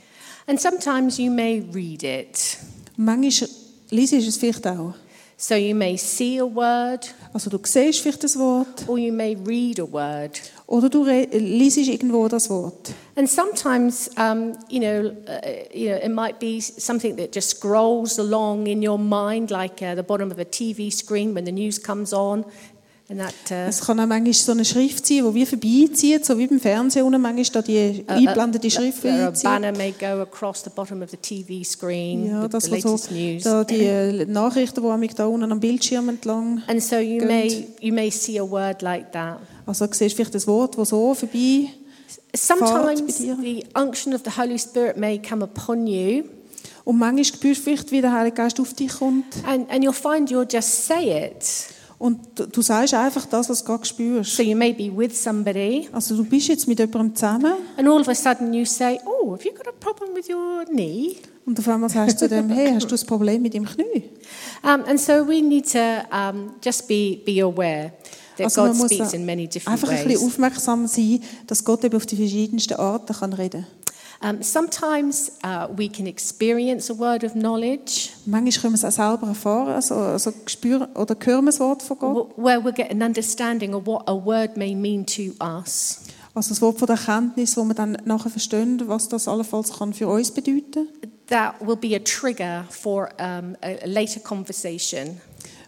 And 0.47 0.61
sometimes 0.61 1.19
you 1.19 1.31
may 1.31 1.65
read 1.75 2.05
it. 2.05 2.59
Manchmal 2.97 3.49
liest 3.91 4.13
du 4.13 4.17
es 4.19 4.37
vielleicht 4.37 4.65
auch. 4.67 4.95
So 5.37 5.57
you 5.57 5.75
may 5.75 5.97
see 5.97 6.41
a 6.41 6.45
word, 6.45 7.13
Also 7.33 7.51
du 7.51 7.59
siehst 7.65 8.01
vielleicht 8.01 8.23
das 8.23 8.39
Wort 8.39 8.89
or 8.89 8.97
you 8.97 9.13
may 9.13 9.37
read 9.45 9.81
a 9.81 9.91
word. 9.91 10.41
Oder 10.67 10.89
du 10.89 11.05
liest 11.05 11.77
irgendwo 11.77 12.27
das 12.29 12.49
Wort. 12.49 12.95
And 13.17 13.29
sometimes, 13.29 14.11
um, 14.17 14.55
you 14.69 14.81
know, 14.81 15.15
uh, 15.29 15.41
you 15.73 15.91
know, 15.91 15.97
it 15.97 16.11
might 16.11 16.41
be 16.41 16.61
something 16.61 17.17
that 17.17 17.33
just 17.33 17.51
scrolls 17.51 18.19
along 18.19 18.67
in 18.67 18.83
your 18.83 18.99
mind, 18.99 19.51
like 19.51 19.83
uh, 19.83 19.95
the 19.95 20.03
bottom 20.03 20.31
of 20.33 20.39
a 20.39 20.45
TV 20.45 20.91
screen 20.91 21.35
when 21.35 21.45
the 21.45 21.53
news 21.53 21.79
comes 21.79 22.13
on, 22.13 22.45
Es 23.07 23.83
kann 23.83 24.01
auch 24.01 24.07
manchmal 24.07 24.33
so 24.33 24.53
eine 24.53 24.65
Schrift 24.65 25.07
sein, 25.07 25.19
die 25.19 25.35
wie 25.35 25.45
vorbeizieht, 25.45 26.25
so 26.25 26.39
wie 26.39 26.47
beim 26.47 26.59
Fernsehen 26.59 27.05
unten 27.05 27.21
manchmal 27.21 27.45
da 27.53 27.63
die 27.63 28.03
einblendete 28.07 28.71
Schrift 28.71 29.05
or 29.05 29.11
a 29.11 29.15
vorbeizieht. 29.17 29.45
banner 29.45 29.73
may 29.73 29.93
go 29.93 30.23
across 30.23 30.65
the 30.65 30.71
bottom 30.75 31.03
of 31.03 31.11
the 31.11 31.19
TV 31.19 31.63
screen 31.65 32.27
Ja, 32.27 32.49
das 32.49 32.71
war 32.71 32.81
so 32.81 32.99
da 33.43 33.65
die 33.65 33.85
äh, 33.85 34.25
Nachrichten, 34.25 34.83
die 35.03 35.15
da 35.15 35.27
unten 35.27 35.53
am 35.53 35.61
Bildschirm 35.61 36.09
entlang. 36.09 36.63
And 36.67 36.83
so 36.83 36.97
you 36.97 37.19
Good. 37.19 37.29
may 37.29 37.67
you 37.81 37.93
may 37.93 38.11
see 38.11 38.39
a 38.39 38.51
word 38.51 38.81
like 38.81 39.13
that. 39.13 39.39
Also 39.67 39.87
du 39.87 39.93
siehst 39.93 40.17
vielleicht 40.17 40.35
das 40.35 40.47
Wort, 40.47 40.79
das 40.79 40.89
so 40.89 41.15
vorbei 41.15 41.69
Sometimes 42.35 43.19
the 43.19 43.65
unction 43.75 44.15
of 44.15 44.23
the 44.25 44.31
Holy 44.31 44.59
Spirit 44.59 44.97
may 44.97 45.19
come 45.19 45.45
upon 45.45 45.87
you, 45.87 46.25
und 46.85 46.99
manchmal 46.99 47.25
spürst 47.25 47.61
du 47.61 47.65
vielleicht, 47.65 47.91
wie 47.93 48.01
der 48.01 48.13
Heilige 48.13 48.37
Geist 48.37 48.59
auf 48.61 48.73
dich 48.75 48.93
kommt 48.93 49.25
and, 49.47 49.71
and 49.71 49.85
you'll 49.85 49.93
find 49.93 50.31
you'll 50.31 50.51
just 50.51 50.87
say 50.87 51.27
it. 51.27 51.45
Und 52.05 52.19
du, 52.35 52.47
du 52.47 52.61
sagst 52.61 52.93
einfach 52.93 53.25
das, 53.25 53.49
was 53.49 53.61
du 53.61 53.65
gerade 53.65 53.85
spürst. 53.87 54.37
So 54.37 54.43
you 54.43 54.55
may 54.55 54.75
be 54.75 54.95
with 54.95 55.21
somebody, 55.21 55.89
Also 55.91 56.15
du 56.15 56.25
bist 56.25 56.49
jetzt 56.49 56.69
mit 56.69 56.79
jemandem 56.79 57.15
zusammen 57.15 57.55
and 57.79 57.89
all 57.89 58.01
of 58.01 58.09
a 58.09 58.15
sudden 58.15 58.53
you 58.53 58.67
say, 58.67 59.01
"Oh, 59.07 59.33
have 59.33 59.43
you 59.43 59.53
got 59.55 59.67
a 59.67 59.73
problem 59.81 60.15
with 60.15 60.29
your 60.29 60.65
knee?" 60.67 61.17
Und 61.47 61.59
auf 61.59 61.67
einmal 61.69 61.89
sagst 61.91 62.21
du 62.21 62.29
dem, 62.29 62.49
hey, 62.51 62.73
hast 62.75 62.91
du 62.91 62.95
ein 62.95 63.07
Problem 63.07 63.43
mit 63.43 63.53
dem 63.55 63.65
Knie? 63.67 64.05
Um, 64.63 64.83
and 64.87 64.99
so 65.01 65.27
we 65.29 65.43
need 65.43 65.71
to 65.71 65.79
um, 66.11 66.53
just 66.63 66.89
be, 66.89 67.19
be 67.25 67.43
aware 67.43 67.93
that 68.37 68.45
Also 68.47 68.63
God 68.63 68.71
man 68.71 68.79
muss 68.79 69.13
in 69.13 69.25
many 69.27 69.47
different 69.47 69.75
einfach 69.75 69.89
ein 69.89 70.05
bisschen 70.05 70.21
ways. 70.23 70.27
aufmerksam 70.27 70.87
sein, 70.87 71.21
dass 71.47 71.63
Gott 71.65 71.85
eben 71.85 71.97
auf 71.97 72.07
die 72.07 72.17
verschiedensten 72.17 72.75
Arten 72.75 73.15
kann 73.15 73.33
reden 73.35 73.67
Um, 74.25 74.43
sometimes 74.43 75.33
uh, 75.45 75.69
we 75.77 75.87
can 75.87 76.07
experience 76.07 76.89
a 76.89 76.99
word 76.99 77.25
of 77.25 77.35
knowledge 77.35 78.09
Manchmal 78.25 78.53
können 78.53 78.81
wir 78.81 78.89
es 78.89 78.95
selber 78.95 79.27
erfahren, 79.27 79.75
also, 79.75 79.97
also 79.97 80.33
spüren 80.47 80.89
oder 80.95 81.15
hören 81.23 81.45
wir 81.45 81.59
Wort 81.59 81.83
von 81.83 81.99
Gott. 81.99 82.31
where 82.39 82.65
we 82.65 82.73
get 82.73 82.91
an 82.91 83.03
understanding 83.03 83.75
of 83.75 83.87
what 83.87 84.03
a 84.07 84.15
word 84.15 84.57
may 84.57 84.75
mean 84.75 85.05
to 85.05 85.35
us. 85.45 86.01
Also 86.35 86.49
das 86.49 86.63
Wort 86.63 86.79
von 86.79 86.87
der 86.87 86.97
Erkenntnis, 86.97 87.55
wo 87.59 87.65
wir 87.65 87.75
dann 87.75 87.99
nachher 88.07 88.31
verstehen, 88.31 88.83
was 88.87 89.11
das 89.11 89.29
allenfalls 89.29 89.75
kann 89.75 89.93
für 89.93 90.09
uns 90.09 90.31
bedeuten 90.31 90.89
That 91.27 91.55
will 91.61 91.77
be 91.77 91.95
a 91.95 92.01
trigger 92.01 92.65
for 92.71 93.11
um, 93.19 93.57
a, 93.63 93.77
a 93.83 93.87
later 93.87 94.21
conversation. 94.21 95.21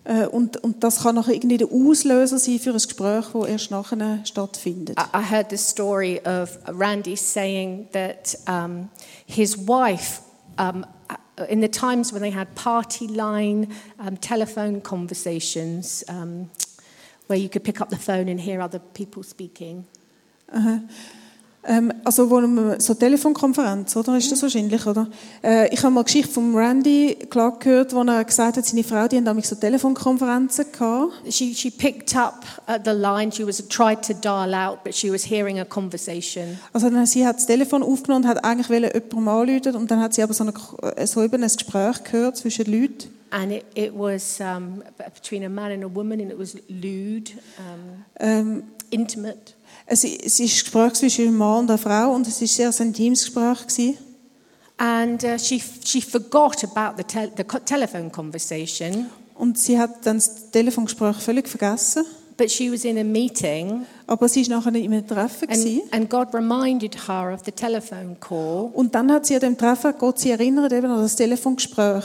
Äh, 0.07 0.27
und, 0.27 0.63
und 0.63 0.85
das 0.85 1.03
kann 1.03 1.17
nachher 1.17 1.35
irgendwie 1.35 1.57
der 1.57 1.69
Auslöser 1.69 2.39
sein 2.39 2.59
für 2.59 2.71
ein 2.71 2.75
Gespräch, 2.75 3.25
das 3.33 3.49
erst 3.49 3.71
nachher 3.71 4.25
stattfindet. 4.25 4.99
I 4.99 5.23
heard 5.31 5.51
the 5.51 5.57
story 5.57 6.21
of 6.25 6.59
Randy 6.67 7.17
saying 7.17 7.89
that 7.93 8.39
um, 8.47 8.89
his 9.27 9.57
wife, 9.67 10.21
um, 10.59 10.87
in 11.49 11.61
the 11.61 11.69
times 11.69 12.13
when 12.13 12.23
they 12.23 12.33
had 12.33 12.55
party 12.55 13.09
line 13.09 13.69
um, 13.99 14.17
telephone 14.21 14.81
conversations, 14.81 16.05
um, 16.09 16.51
where 17.27 17.39
you 17.39 17.49
could 17.49 17.65
pick 17.65 17.81
up 17.81 17.91
the 17.91 17.99
phone 17.99 18.29
and 18.29 18.41
hear 18.41 18.61
other 18.61 18.79
people 18.95 19.25
speaking, 19.25 19.85
Ähm, 21.69 21.93
also 22.05 22.31
wo 22.31 22.41
man, 22.41 22.79
so 22.79 22.95
Telefonkonferenz, 22.95 23.97
oder? 23.97 24.17
Ist 24.17 24.31
das 24.31 24.41
wahrscheinlich, 24.43 24.87
oder? 24.87 25.09
Äh, 25.43 25.73
ich 25.75 25.83
habe 25.83 25.93
mal 25.93 26.01
eine 26.01 26.05
Geschichte 26.05 26.33
von 26.33 26.55
Randy 26.55 27.17
Clark 27.29 27.61
gehört, 27.61 27.93
wo 27.93 28.03
er 28.03 28.25
gesagt 28.25 28.57
hat, 28.57 28.65
seine 28.65 28.85
Frau, 28.85 29.09
die 29.09 29.17
haben 29.17 29.25
damals 29.25 29.49
so 29.49 29.57
Telefonkonferenzen 29.57 30.67
gehabt. 30.71 31.13
she, 31.29 31.55
she 31.55 31.71
picked 31.71 32.15
up 32.17 32.45
the 32.85 32.93
line. 32.93 33.33
She 33.33 33.45
was 33.45 33.67
tried 33.69 34.03
to 34.03 34.15
dial 34.15 34.55
out, 34.55 34.85
but 34.85 34.95
she 34.95 35.11
was 35.11 35.25
hearing 35.25 35.59
a 35.59 35.65
conversation. 35.65 36.59
Also 36.73 36.89
dann, 36.89 37.05
sie 37.07 37.27
hat 37.27 37.37
das 37.37 37.47
Telefon 37.47 37.83
aufgenommen 37.83 38.25
und 38.25 38.31
hat 38.31 38.45
eigentlich 38.45 38.69
jemandem 38.69 39.29
anrufen 39.29 39.77
und 39.77 39.91
dann 39.91 40.01
hat 40.01 40.15
sie 40.15 40.23
aber 40.23 40.35
so, 40.35 40.45
eine, 40.45 41.07
so 41.07 41.23
eben 41.23 41.43
ein 41.43 41.51
Gespräch 41.51 42.05
gehört 42.05 42.37
zwischen 42.37 42.67
Leuten. 42.67 43.11
And 43.31 43.53
it, 43.53 43.65
it 43.75 43.93
was 43.93 44.39
um, 44.41 44.83
between 45.15 45.45
a 45.45 45.49
man 45.49 45.73
and 45.73 45.85
a 45.85 45.93
woman, 45.93 46.21
and 46.21 46.31
it 46.31 46.39
was 46.39 46.55
lewd, 46.69 47.33
um, 47.59 48.05
Ähm, 48.21 48.63
intimate. 48.91 49.56
Es, 49.87 50.05
es 50.05 50.39
ist 50.39 50.41
ein 50.41 50.47
Gespräch 50.47 50.93
zwischen 50.95 51.29
einem 51.29 51.37
Mann 51.39 51.61
und 51.61 51.71
einer 51.71 51.79
Frau 51.79 52.13
und 52.15 52.27
es 52.27 52.41
ist 52.43 52.59
ein 52.61 52.73
sehr 52.73 52.87
intimes 52.87 53.25
Gespräch 53.25 53.67
gewesen. 53.67 53.99
And 54.79 55.25
uh, 55.25 55.39
she, 55.39 55.63
she 55.85 56.03
forgot 56.03 56.63
about 56.65 56.97
the, 56.99 57.05
tel- 57.05 57.33
the 57.37 57.45
telephone 57.65 58.11
conversation, 58.13 59.07
Und 59.35 59.59
sie 59.59 59.79
hat 59.79 60.05
dann 60.05 60.17
das 60.17 60.51
Telefongespräch 60.51 61.17
völlig 61.17 61.49
vergessen. 61.49 62.05
but 62.39 62.51
she 62.51 62.71
was 62.71 62.85
in 62.85 62.99
a 62.99 63.05
meeting, 63.05 63.87
Aber 64.07 64.29
sie 64.29 64.47
war 64.51 64.59
nachher 64.59 64.75
in 64.75 64.93
einem 64.93 65.07
Treffen. 65.07 65.49
and, 65.49 65.81
and 65.93 66.11
God 66.11 66.35
reminded 66.35 67.09
her 67.09 67.33
of 67.33 67.41
the 67.47 67.53
telephone 67.53 68.17
call. 68.21 68.71
Und 68.75 68.95
dann 68.95 69.11
hat 69.11 69.25
sie 69.25 69.35
an 69.37 69.41
dem 69.41 69.57
Treffen 69.57 69.95
Gott 69.99 70.19
sie 70.19 70.31
erinnert 70.31 70.73
eben 70.75 70.91
an 70.91 71.01
das 71.01 71.17
Telefongespräch. 71.17 72.05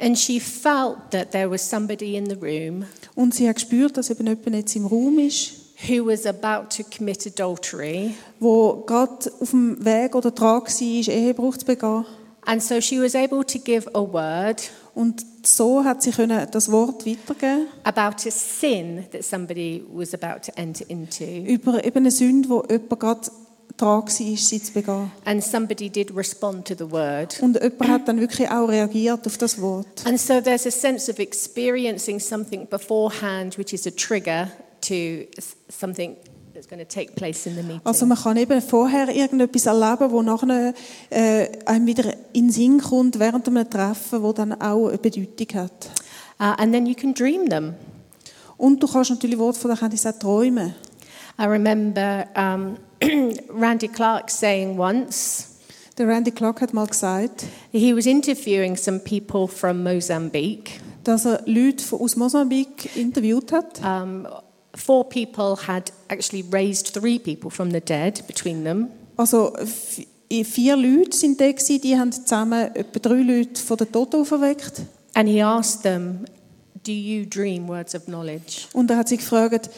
And 0.00 0.16
she 0.18 0.40
felt 0.40 0.96
that 1.10 1.32
there 1.32 1.50
was 1.50 1.68
somebody 1.68 2.16
in 2.16 2.30
the 2.30 2.36
room 2.36 2.84
Und 3.14 3.34
sie 3.34 3.46
hat 3.48 3.56
gespürt, 3.56 3.96
dass 3.98 4.08
eben 4.08 4.26
jemand 4.26 4.54
jetzt 4.54 4.74
im 4.76 4.86
Raum 4.86 5.18
ist, 5.18 5.50
who 5.86 6.06
was 6.06 6.26
about 6.26 6.68
to 6.76 6.82
commit 6.84 7.26
adultery. 7.26 8.14
wo 8.40 8.82
gerade 8.86 9.30
auf 9.40 9.50
dem 9.50 9.84
Weg 9.84 10.14
oder 10.14 10.30
dran 10.30 10.62
war, 10.62 11.14
Ehebruch 11.14 11.56
zu 11.56 11.66
begehen. 11.66 12.04
And 12.44 12.62
so 12.62 12.80
she 12.80 12.98
was 13.00 13.14
able 13.14 13.44
to 13.44 13.58
give 13.58 13.86
a 13.94 14.00
word 14.00 14.70
Und 14.94 15.24
so 15.44 15.84
hat 15.84 16.02
sie 16.02 16.10
können 16.10 16.46
das 16.50 16.72
Wort 16.72 17.06
weitergeben 17.06 17.68
about 17.84 18.26
a 18.26 18.30
sin 18.30 19.04
that 19.12 19.22
somebody 19.22 19.84
was 19.92 20.12
about 20.14 20.40
to 20.46 20.52
enter 20.56 20.84
into. 20.88 21.24
über 21.24 21.84
eben 21.84 21.98
eine 21.98 22.10
Sünde, 22.10 22.48
wo 22.48 22.64
jemand 22.68 22.98
gerade 22.98 23.20
dran 23.76 24.02
war, 24.02 24.08
sie 24.08 24.34
zu 24.36 24.72
begehen. 24.72 25.12
And 25.24 25.44
somebody 25.44 25.88
did 25.88 26.16
respond 26.16 26.66
to 26.66 26.74
the 26.74 26.90
word. 26.90 27.38
Und 27.40 27.62
jemand 27.62 27.88
hat 27.88 28.08
dann 28.08 28.18
wirklich 28.18 28.50
auch 28.50 28.66
reagiert 28.68 29.24
auf 29.26 29.38
das 29.38 29.60
Wort. 29.60 30.04
And 30.04 30.18
so 30.18 30.40
there's 30.40 30.66
a 30.66 30.70
sense 30.70 31.10
of 31.10 31.18
experiencing 31.20 32.18
something 32.18 32.66
beforehand, 32.68 33.56
which 33.56 33.72
is 33.72 33.86
a 33.86 33.90
trigger 33.90 34.50
to 34.82 35.26
something 35.68 36.16
that's 36.54 36.68
going 36.68 36.78
to 36.80 36.84
take 36.84 37.14
place 37.14 37.46
in 37.46 37.54
the 37.54 37.62
meeting. 37.62 37.80
Also 37.84 38.06
man 38.06 38.18
kann 38.18 38.36
eben 38.36 38.60
vorher 38.60 39.08
irgendetwas 39.08 39.66
erleben, 39.66 40.10
wo 40.10 40.22
nachher 40.22 40.74
äh, 41.10 41.48
einem 41.66 41.86
wieder 41.86 42.14
in 42.32 42.50
Sinn 42.50 42.80
kommt 42.80 43.18
während 43.18 43.46
einem 43.46 43.68
Treffen, 43.68 44.22
wo 44.22 44.32
dann 44.32 44.60
auch 44.60 44.88
eine 44.88 44.98
Bedeutung 44.98 45.60
hat. 45.60 45.90
Uh, 46.40 46.54
and 46.58 46.72
then 46.72 46.86
you 46.86 46.94
can 46.94 47.14
dream 47.14 47.48
them. 47.48 47.74
Und 48.56 48.82
du 48.82 48.88
kannst 48.88 49.10
natürlich 49.10 49.38
Wort 49.38 49.56
von 49.56 49.70
der 49.70 49.78
Kenntnis 49.78 50.06
auch 50.06 50.18
träumen. 50.18 50.74
I 51.40 51.44
remember 51.44 52.26
um, 52.36 52.76
Randy 53.60 53.88
Clark 53.88 54.30
saying 54.30 54.78
once, 54.78 55.46
Der 55.96 56.06
Randy 56.06 56.30
Clark 56.30 56.60
hat 56.60 56.72
mal 56.72 56.86
gesagt, 56.86 57.44
he 57.72 57.94
was 57.94 58.06
interviewing 58.06 58.76
some 58.76 59.00
people 59.00 59.48
from 59.48 59.82
Mozambique. 59.82 60.80
dass 61.02 61.24
er 61.24 61.42
Leute 61.46 61.84
aus 61.96 62.16
Mosambik 62.16 62.96
interviewt 62.96 63.50
hat. 63.50 63.80
Um, 63.80 64.26
four 64.74 65.08
people 65.08 65.56
had 65.66 65.90
actually 66.08 66.44
raised 66.50 66.88
three 66.94 67.18
people 67.18 67.50
from 67.50 67.70
the 67.70 67.80
dead 67.80 68.26
between 68.26 68.64
them. 68.64 68.88
Also 69.16 69.52
vier 70.44 70.76
Leute 70.76 71.16
sind 71.16 71.40
da 71.40 71.50
gewesen, 71.50 71.80
die 71.80 71.98
haben 71.98 72.12
zusammen 72.12 72.74
etwa 72.74 72.98
drei 73.00 73.22
Leute 73.22 73.60
von 73.60 73.76
den 73.76 73.90
Toten 73.90 74.20
auferweckt. 74.20 74.82
And 75.14 75.28
he 75.28 75.42
asked 75.42 75.82
them, 75.82 76.26
Do 76.84 76.92
you 76.92 77.26
dream 77.26 77.68
words 77.68 77.94
of 77.94 78.04
knowledge? 78.04 78.66
Und 78.72 78.90
er 78.90 78.98
hat 78.98 79.08
sie 79.08 79.16
gefragt, 79.16 79.68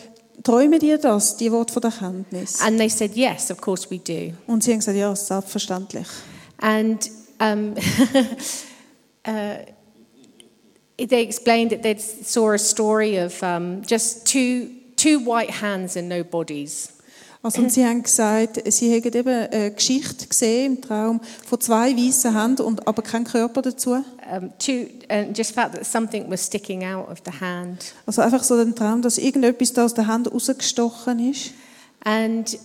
träumen 0.43 0.79
die 0.79 0.97
das, 1.01 1.37
die 1.37 1.51
Worte 1.51 1.73
von 1.73 1.83
der 1.83 1.93
Kenntnis? 1.93 2.61
And 2.61 2.79
they 2.79 2.89
said, 2.89 3.17
Yes, 3.17 3.51
of 3.51 3.61
course 3.61 3.89
we 3.91 3.99
do. 3.99 4.35
Und 4.47 4.63
sie 4.63 4.73
haben 4.73 4.81
gesagt, 4.81 4.99
ja, 4.99 5.15
selbstverständlich. 5.15 6.07
And 6.59 7.11
um, 7.41 7.75
uh, 9.27 9.65
they 10.99 11.23
explained 11.23 11.71
that 11.71 11.83
they 11.83 11.97
saw 11.99 12.53
a 12.53 12.59
story 12.59 13.17
of 13.17 13.43
um, 13.43 13.83
just 13.87 14.27
two, 14.27 14.69
two 15.01 15.19
white 15.25 15.63
hands 15.63 15.97
and 15.97 16.09
no 16.09 16.23
bodies. 16.23 16.93
Also, 17.43 17.63
und 17.63 17.73
sie 17.73 17.87
haben 17.87 18.03
gesagt, 18.03 18.61
sie 18.71 18.93
hätten 18.93 19.17
eben 19.17 19.51
eine 19.51 19.71
Geschichte 19.71 20.27
gesehen 20.27 20.77
im 20.77 20.83
Traum 20.83 21.21
von 21.47 21.59
zwei 21.59 21.97
weißen 21.97 22.39
Händen, 22.39 22.63
und, 22.63 22.87
aber 22.87 23.01
kein 23.01 23.25
Körper 23.25 23.63
dazu. 23.63 24.05
Um, 24.31 24.53
two, 24.59 24.89
and 25.09 25.37
just 25.37 25.53
felt 25.53 25.73
that 25.73 25.87
something 25.87 26.31
was 26.31 26.45
sticking 26.45 26.85
out 26.85 27.09
of 27.09 27.23
the 27.25 27.33
hand. 27.41 27.95
Also 28.05 28.21
einfach 28.21 28.45
so 28.45 28.63
den 28.63 28.77
Traum, 28.77 29.01
dass 29.01 29.17
irgendetwas 29.17 29.73
da 29.73 29.87
aus 29.87 29.95
der 29.95 30.07
Hand 30.07 30.31
rausgestochen 30.31 31.31
ist. 31.31 31.53
And 32.05 32.59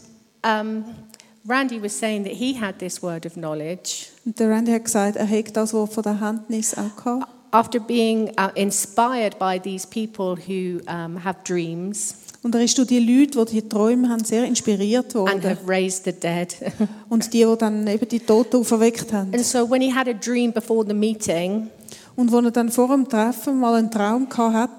um, 0.46 0.84
Randy 1.48 1.82
was 1.82 1.98
saying 1.98 2.26
that 2.26 2.34
he 2.34 2.60
had 2.60 2.80
this 2.80 3.02
word 3.02 3.26
of 3.26 3.36
knowledge 3.36 4.08
Und 4.26 4.38
der 4.38 4.50
Randy 4.50 4.74
hat 4.74 4.84
gesagt, 4.84 5.16
er 5.16 5.26
hätte 5.26 5.54
das 5.54 5.74
Wort 5.74 5.94
von 5.94 6.04
der 6.04 6.20
Handnis 6.20 6.76
auch 6.78 7.02
gehabt. 7.02 7.32
after 7.56 7.80
being 7.80 8.34
uh, 8.38 8.52
inspired 8.58 9.40
by 9.40 9.58
these 9.58 9.86
people 9.86 10.36
who 10.36 10.82
um, 10.88 11.16
have 11.16 11.42
dreams 11.46 12.25
Und 12.46 12.54
er 12.54 12.62
ist 12.62 12.78
durch 12.78 12.90
die 12.90 13.00
Leute, 13.00 13.44
die 13.44 13.60
die 13.60 13.68
Träume 13.68 14.08
haben, 14.08 14.24
sehr 14.24 14.46
inspiriert 14.46 15.08
and 15.08 15.16
worden. 15.16 15.44
have 15.50 15.68
raised 15.68 16.04
the 16.06 16.12
dead. 16.12 16.56
Und 17.10 17.34
die, 17.34 17.44
die 17.44 17.58
dann 17.58 17.88
eben 17.88 18.08
die 18.08 18.20
Toten 18.20 18.58
auferweckt 18.58 19.12
haben. 19.12 19.34
and 19.34 19.44
so 19.44 19.68
when 19.68 19.82
he 19.82 19.92
had 19.92 20.08
a 20.08 20.14
dream 20.14 20.54
before 20.54 20.86
the 20.88 20.94
meeting, 20.94 21.72
Und 22.16 22.32
wo 22.32 22.38
er 22.42 22.52
dann 22.52 22.70
vor 22.70 22.88
dem 22.90 23.10
Treffen 23.10 23.60
mal 23.60 23.74
einen 23.74 23.90
Traum 23.90 24.28
hat, 24.38 24.70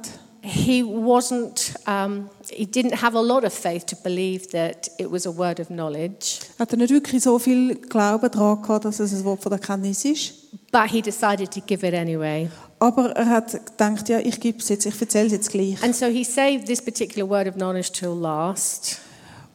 he 0.43 0.85
wasn't, 0.85 1.73
um, 1.89 2.31
he 2.49 2.67
didn't 2.67 3.03
have 3.03 3.19
a 3.19 3.21
lot 3.21 3.43
of 3.45 3.53
faith 3.53 3.85
to 3.87 3.97
believe 3.97 4.47
that 4.53 4.89
it 4.99 5.11
was 5.11 5.27
a 5.27 5.37
word 5.37 5.59
of 5.59 5.67
knowledge, 5.67 6.39
hat 6.61 6.71
er 6.71 6.79
nicht 6.79 6.91
wirklich 6.93 7.21
so 7.25 7.37
viel 7.37 7.75
Glauben 7.75 8.31
daran 8.31 8.63
gehabt, 8.63 8.85
dass 8.85 9.01
es 9.01 9.13
ein 9.13 9.25
Wort 9.25 9.43
von 9.43 9.51
der 9.51 9.59
Kenntnis 9.59 10.05
ist. 10.05 10.35
but 10.71 10.89
he 10.89 11.03
decided 11.03 11.51
to 11.51 11.61
give 11.67 11.85
it 11.85 11.95
anyway. 11.95 12.49
Aber 12.79 13.11
er 13.13 13.27
hat 13.27 13.53
gedacht, 13.67 14.09
ja, 14.09 14.19
ich 14.19 14.39
gebe 14.39 14.59
es 14.59 14.69
jetzt, 14.69 14.85
ich 14.87 15.01
erzähle 15.01 15.27
es 15.27 15.33
jetzt 15.33 15.51
gleich. 15.51 15.83
And 15.83 15.95
so 15.97 16.07
he 16.07 16.25
saved 16.25 16.67
this 16.67 16.83
particular 16.83 17.29
word 17.29 17.49
of 17.49 17.55
knowledge 17.55 17.91
till 17.93 18.11
last. 18.11 18.99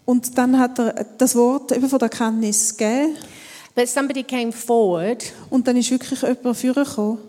Und 0.06 0.38
dann 0.38 0.58
hat 0.58 0.80
er 0.80 1.06
das 1.18 1.36
Wort 1.36 1.72
eben 1.72 1.88
von 1.88 2.00
der 2.00 2.10
Kenntnis 2.10 2.76
gegeben. 2.76 3.16
But 3.76 3.88
somebody 3.88 4.24
came 4.24 4.52
forward 4.52 5.24
Und 5.50 5.66
dann 5.68 5.78
ist 5.78 5.90
wirklich 5.92 6.22
jemand 6.22 6.58
vorgekommen, 6.58 7.20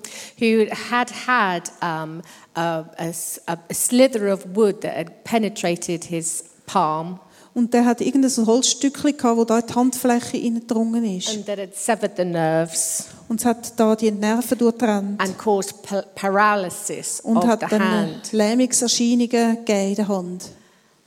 who 0.40 0.66
had 0.90 1.12
had 1.26 1.70
um, 1.80 2.20
a, 2.54 2.80
a- 2.96 3.12
a 3.46 3.74
slither 3.74 4.32
of 4.32 4.40
wood 4.54 4.80
that 4.80 4.96
had 4.96 5.22
penetrated 5.24 6.04
his 6.04 6.42
palm 6.66 7.20
Und 7.54 7.74
der 7.74 7.84
hat 7.84 8.00
irgendein 8.00 8.46
Holzstückchen 8.46 9.14
gehabt, 9.16 9.36
wo 9.36 9.44
da 9.44 9.58
in 9.58 9.66
die 9.66 9.74
Handfläche 9.74 10.38
hineingedrungen 10.38 11.04
ist. 11.04 11.28
and 11.28 11.44
that 11.46 11.58
severed 11.76 12.12
the 12.16 12.24
nerves 12.24 13.04
Und 13.28 13.40
es 13.40 13.44
hat 13.44 13.78
da 13.78 13.94
die 13.94 14.10
Nerven 14.10 14.56
durchtrennt. 14.56 15.20
and 15.20 15.36
caused 15.38 15.82
pa- 15.82 16.02
paralysis 16.14 17.20
Und 17.20 17.36
of 17.36 17.46
hat 17.46 17.60
the 17.60 17.66
dann 17.68 17.82
hand. 17.82 18.32
Lähmungserscheinungen 18.32 19.28
gegeben 19.28 19.88
in 19.90 19.94
der 19.96 20.08
Hand. 20.08 20.44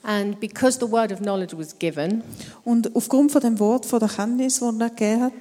And 0.04 0.40
because 0.40 0.78
the 0.80 0.92
word 0.92 1.12
of 1.12 1.18
knowledge 1.20 1.58
was 1.58 1.78
given, 1.80 2.22
Und 2.64 2.96
aufgrund 2.96 3.32
von 3.32 3.42
dem 3.42 3.58
Wort 3.60 3.88
von 3.88 4.00
der 4.00 4.10
Kenntnis, 4.10 4.60
das 4.60 4.74
er 4.80 4.90
gegeben 4.92 5.22
hat, 5.24 5.34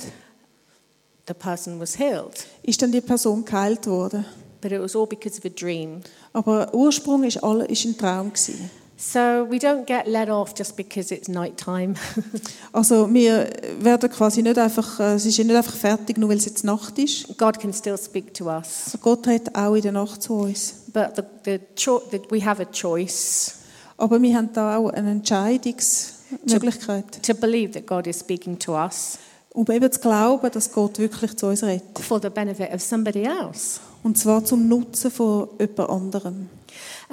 the 1.29 1.35
person 1.35 1.79
was 1.81 1.99
healed. 1.99 2.47
ist 2.63 2.81
dann 2.81 2.91
die 2.93 3.03
Person 3.03 3.45
geheilt 3.45 3.87
worden. 3.87 4.25
But 4.63 4.73
it 4.73 4.81
was 4.81 4.97
all 4.97 5.07
because 5.07 5.37
of 5.39 5.45
a 5.45 5.51
dream. 5.51 6.01
Aber 6.33 6.73
Ursprung 6.73 7.25
ist, 7.25 7.45
alle, 7.45 7.67
ist 7.67 7.85
ein 7.85 7.99
Traum 7.99 8.33
gewesen. 8.33 8.71
So 9.13 9.47
we 9.51 9.59
don't 9.59 9.85
get 9.87 10.07
let 10.07 10.29
off 10.31 10.55
just 10.57 10.77
because 10.77 11.15
it's 11.15 11.29
nighttime. 11.29 11.95
Also 12.73 13.13
wir 13.13 13.49
werden 13.81 14.11
quasi 14.11 14.43
nicht 14.43 14.59
einfach, 14.59 14.99
äh, 14.99 15.15
es 15.15 15.27
ist 15.27 15.39
nicht 15.39 15.55
einfach 15.55 15.75
fertig, 15.75 16.17
nur 16.19 16.31
weil 16.31 16.39
es 16.39 16.47
jetzt 16.47 16.65
Nacht 16.65 16.99
ist. 16.99 17.37
God 17.39 17.59
can 17.61 17.73
still 17.73 17.97
speak 17.99 18.33
to 18.35 18.47
us. 18.47 18.97
Gott 19.01 19.27
redet 19.27 19.55
auch 19.55 19.75
in 19.75 19.83
der 19.83 19.93
Nacht 19.93 20.23
zu 20.23 20.35
uns. 20.35 20.75
But 20.93 21.13
the, 21.17 21.23
the 21.45 21.59
cho- 21.77 22.03
we 22.31 22.45
have 22.45 22.61
a 22.63 22.65
choice 22.65 23.57
Aber 23.97 24.21
wir 24.21 24.37
haben 24.37 24.49
da 24.53 24.77
auch 24.79 24.89
eine 24.91 25.11
Entscheidungsmöglichkeit, 25.13 27.23
to 27.23 27.35
believe 27.35 27.73
that 27.73 27.87
God 27.87 28.07
is 28.07 28.21
speaking 28.21 28.59
to 28.59 28.73
us 28.75 29.19
um 29.53 29.65
eben 29.71 29.93
zu 29.93 30.01
glauben, 30.01 30.51
dass 30.51 30.73
Gott 30.73 30.99
wirklich 30.99 31.37
zu 31.37 31.47
uns 31.47 31.63
redet. 31.63 31.85
for 32.01 32.21
the 32.21 32.29
benefit 32.31 32.75
of 32.75 32.81
somebody 32.83 33.23
else. 33.23 33.79
Und 34.03 34.19
zwar 34.19 34.45
zum 34.45 34.67
Nutzen 34.69 35.13
von 35.13 35.49
jemand 35.61 35.91
anderem. 35.91 36.49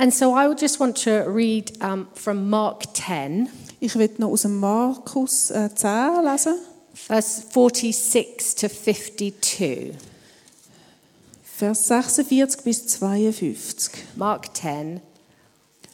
And 0.01 0.11
so 0.11 0.33
I 0.33 0.47
would 0.47 0.57
just 0.57 0.79
want 0.79 0.97
to 1.03 1.25
read 1.27 1.79
um, 1.79 2.07
from 2.15 2.49
Mark 2.49 2.91
10, 2.95 3.47
Ich 3.79 3.93
will 3.95 4.09
noch 4.17 4.31
aus 4.31 4.41
dem 4.41 4.59
Markus 4.59 5.51
äh, 5.51 5.69
10 5.75 6.23
lesen, 6.25 6.55
verse 6.91 7.43
46 7.51 8.55
to 8.55 8.67
52. 8.67 9.93
Vers 11.43 11.87
46 11.87 12.63
bis 12.63 12.87
52. 12.87 13.91
Mark 14.15 14.55
10, 14.55 15.01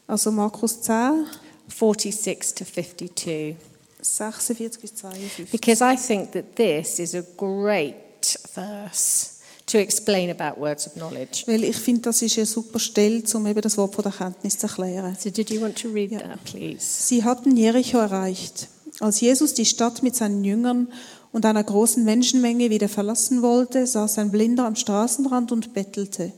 Also 0.07 0.31
Markus 0.31 0.81
10, 0.83 1.25
46 1.67 2.55
to 2.55 2.63
52. 2.63 3.57
46 4.01 4.79
bis 4.79 4.95
52. 4.95 5.51
Because 5.51 5.81
I 5.81 5.97
think 5.97 6.31
that 6.31 6.55
this 6.55 6.99
is 6.99 7.13
a 7.13 7.23
great 7.35 8.39
verse 8.55 9.36
to 9.67 9.77
explain 9.77 10.29
about 10.29 10.59
words 10.59 10.87
of 10.87 10.93
knowledge. 10.93 11.43
Weil 11.45 11.63
ich 11.63 11.75
finde, 11.75 12.01
das 12.03 12.21
ist 12.21 12.37
eine 12.37 12.45
super 12.45 12.79
Stelle, 12.79 13.21
um 13.33 13.45
eben 13.45 13.61
das 13.61 13.77
Wort 13.77 13.93
von 13.93 14.03
der 14.03 14.13
Kenntnis 14.13 14.57
zu 14.57 14.67
erklären. 14.67 15.15
So, 15.19 15.29
did 15.29 15.49
you 15.49 15.61
want 15.61 15.79
to 15.81 15.89
read 15.89 16.11
Ja. 16.11 16.19
that, 16.19 16.43
please? 16.45 16.79
Sie 16.79 17.23
hatten 17.23 17.55
Jericho 17.55 17.97
erreicht. 17.97 18.69
Als 18.99 19.21
Jesus 19.21 19.53
die 19.53 19.65
Stadt 19.65 20.01
mit 20.01 20.15
seinen 20.15 20.43
Jüngern 20.43 20.87
und 21.31 21.45
einer 21.45 21.63
großen 21.63 22.03
Menschenmenge 22.03 22.69
wieder 22.69 22.89
verlassen 22.89 23.41
wollte, 23.41 23.85
saß 23.85 24.17
ein 24.17 24.31
Blinder 24.31 24.65
am 24.65 24.75
Straßenrand 24.75 25.51
und 25.51 25.73
bettelte. 25.73 26.31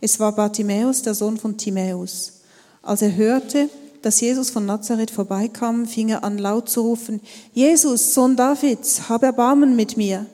Es 0.00 0.18
war 0.18 0.34
Bartimäus, 0.34 1.02
der 1.02 1.14
Sohn 1.14 1.36
von 1.36 1.56
Timäus. 1.56 2.40
Als 2.82 3.02
er 3.02 3.14
hörte, 3.14 3.68
dass 4.00 4.20
Jesus 4.20 4.50
von 4.50 4.66
Nazareth 4.66 5.12
vorbeikam, 5.12 5.86
fing 5.86 6.08
er 6.08 6.24
an 6.24 6.38
laut 6.38 6.68
zu 6.68 6.80
rufen, 6.80 7.20
Jesus, 7.54 8.14
Sohn 8.14 8.34
Davids, 8.34 9.08
hab 9.08 9.22
Erbarmen 9.22 9.76
mit 9.76 9.96
mir. 9.96 10.26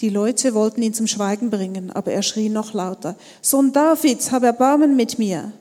Die 0.00 0.08
Leute 0.08 0.54
wollten 0.54 0.82
ihn 0.82 0.94
zum 0.94 1.06
Schweigen 1.06 1.50
bringen, 1.50 1.90
aber 1.90 2.12
er 2.12 2.22
schrie 2.22 2.48
noch 2.48 2.72
lauter, 2.72 3.16
Sohn 3.42 3.72
Davids, 3.72 4.32
hab 4.32 4.42
Erbarmen 4.42 4.96
mit 4.96 5.18
mir. 5.18 5.52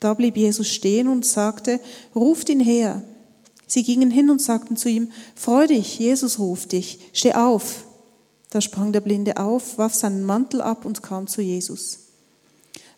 Da 0.00 0.14
blieb 0.14 0.36
Jesus 0.36 0.68
stehen 0.68 1.08
und 1.08 1.24
sagte, 1.24 1.80
ruft 2.14 2.48
ihn 2.48 2.60
her. 2.60 3.02
Sie 3.66 3.82
gingen 3.82 4.10
hin 4.10 4.28
und 4.28 4.42
sagten 4.42 4.76
zu 4.76 4.88
ihm, 4.88 5.10
freu 5.36 5.66
dich, 5.66 5.98
Jesus 5.98 6.38
ruft 6.38 6.72
dich, 6.72 6.98
steh 7.12 7.32
auf. 7.32 7.84
Da 8.50 8.60
sprang 8.60 8.92
der 8.92 9.00
Blinde 9.00 9.36
auf, 9.36 9.78
warf 9.78 9.94
seinen 9.94 10.24
Mantel 10.24 10.60
ab 10.60 10.84
und 10.84 11.02
kam 11.02 11.26
zu 11.26 11.40
Jesus. 11.40 12.00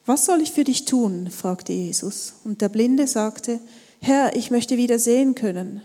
Was 0.06 0.24
soll 0.24 0.40
ich 0.40 0.52
für 0.52 0.64
dich 0.64 0.84
tun? 0.84 1.30
fragte 1.30 1.72
Jesus. 1.72 2.34
Und 2.44 2.62
der 2.62 2.68
Blinde 2.68 3.06
sagte, 3.06 3.60
Herr, 4.00 4.36
ich 4.36 4.50
möchte 4.50 4.76
wieder 4.76 4.98
sehen 4.98 5.34
können. 5.34 5.82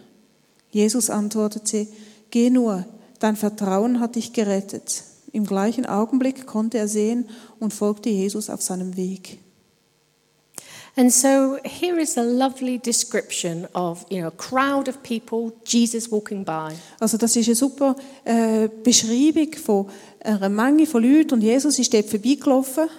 Jesus 0.71 1.09
antwortete, 1.09 1.87
Geh 2.29 2.49
nur, 2.49 2.85
dein 3.21 3.35
Vertrauen 3.35 3.99
hat 3.99 4.15
dich 4.15 4.33
gerettet. 4.33 5.03
Im 5.31 5.45
gleichen 5.45 5.85
Augenblick 5.85 6.45
konnte 6.45 6.77
er 6.77 6.87
sehen 6.87 7.29
und 7.59 7.73
folgte 7.73 8.09
Jesus 8.09 8.49
auf 8.49 8.61
seinem 8.61 8.97
Weg. 8.97 9.39
And 10.97 11.09
so 11.11 11.57
here 11.63 12.01
is 12.01 12.17
a 12.17 12.21
lovely 12.21 12.77
description 12.77 13.65
of 13.73 14.05
you 14.09 14.19
know 14.19 14.27
a 14.27 14.31
crowd 14.31 14.89
of 14.89 15.01
people, 15.03 15.53
Jesus 15.63 16.11
walking 16.11 16.43
by. 16.43 16.73
Also 16.99 17.17
das 17.17 17.33
ist 17.37 17.47
eine 17.47 17.55
super 17.55 17.95
äh, 18.25 18.67
Beschreibung 18.83 19.53
von 19.53 19.87
einer 20.21 20.49
Menge 20.49 20.85
von 20.85 21.01
Leuten 21.01 21.35
und 21.35 21.41
Jesus 21.41 21.79
ist 21.79 21.93
dort 21.93 22.07
vorbeigelaufen 22.09 22.89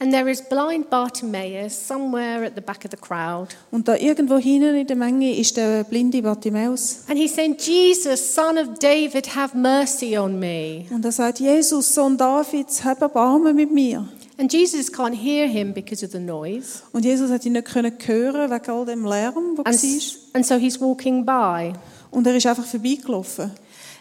And 0.00 0.12
there 0.12 0.30
is 0.30 0.40
blind 0.40 0.90
Bartimaeus 0.90 1.72
somewhere 1.88 2.46
at 2.46 2.52
the 2.54 2.60
back 2.60 2.84
of 2.84 2.90
the 2.92 2.96
crowd. 2.96 3.48
und 3.72 3.88
da 3.88 3.96
irgendwo 3.96 4.38
hinten 4.38 4.76
in 4.76 4.86
der 4.86 4.96
Menge 4.96 5.36
ist 5.36 5.56
der 5.56 5.82
blinde 5.84 6.22
Bartimäus 6.22 6.98
And 7.08 7.18
he's 7.18 7.34
saying, 7.34 7.56
Jesus, 7.58 8.34
son 8.34 8.58
of 8.58 8.78
David, 8.78 9.34
have 9.34 9.56
mercy 9.56 10.16
on 10.16 10.38
me. 10.38 10.84
und 10.90 11.04
er 11.04 11.10
sagt, 11.12 11.40
Jesus, 11.40 11.92
Sohn 11.94 12.16
Davids, 12.16 12.84
hab 12.84 13.02
Erbarmen 13.02 13.56
mit 13.56 13.72
mir. 13.72 14.06
And 14.40 14.52
Jesus 14.52 14.86
can't 14.92 15.16
hear 15.16 15.48
him 15.48 15.72
because 15.74 16.04
of 16.04 16.12
the 16.12 16.20
noise. 16.20 16.82
Und 16.92 17.04
Jesus 17.04 17.28
hat 17.32 17.44
ihn 17.44 17.54
nicht 17.54 17.64
können 17.66 17.92
hören 18.06 18.48
wegen 18.52 18.70
all 18.70 18.84
dem 18.86 19.04
Lärm, 19.04 19.56
der 19.56 19.66
And, 19.66 19.82
war. 19.82 20.00
and 20.34 20.46
so 20.46 20.54
he's 20.54 20.80
walking 20.80 21.26
by. 21.26 21.72
Und 22.12 22.24
er 22.24 22.36
ist 22.36 22.46
einfach 22.46 22.64
vorbeigelaufen. 22.64 23.50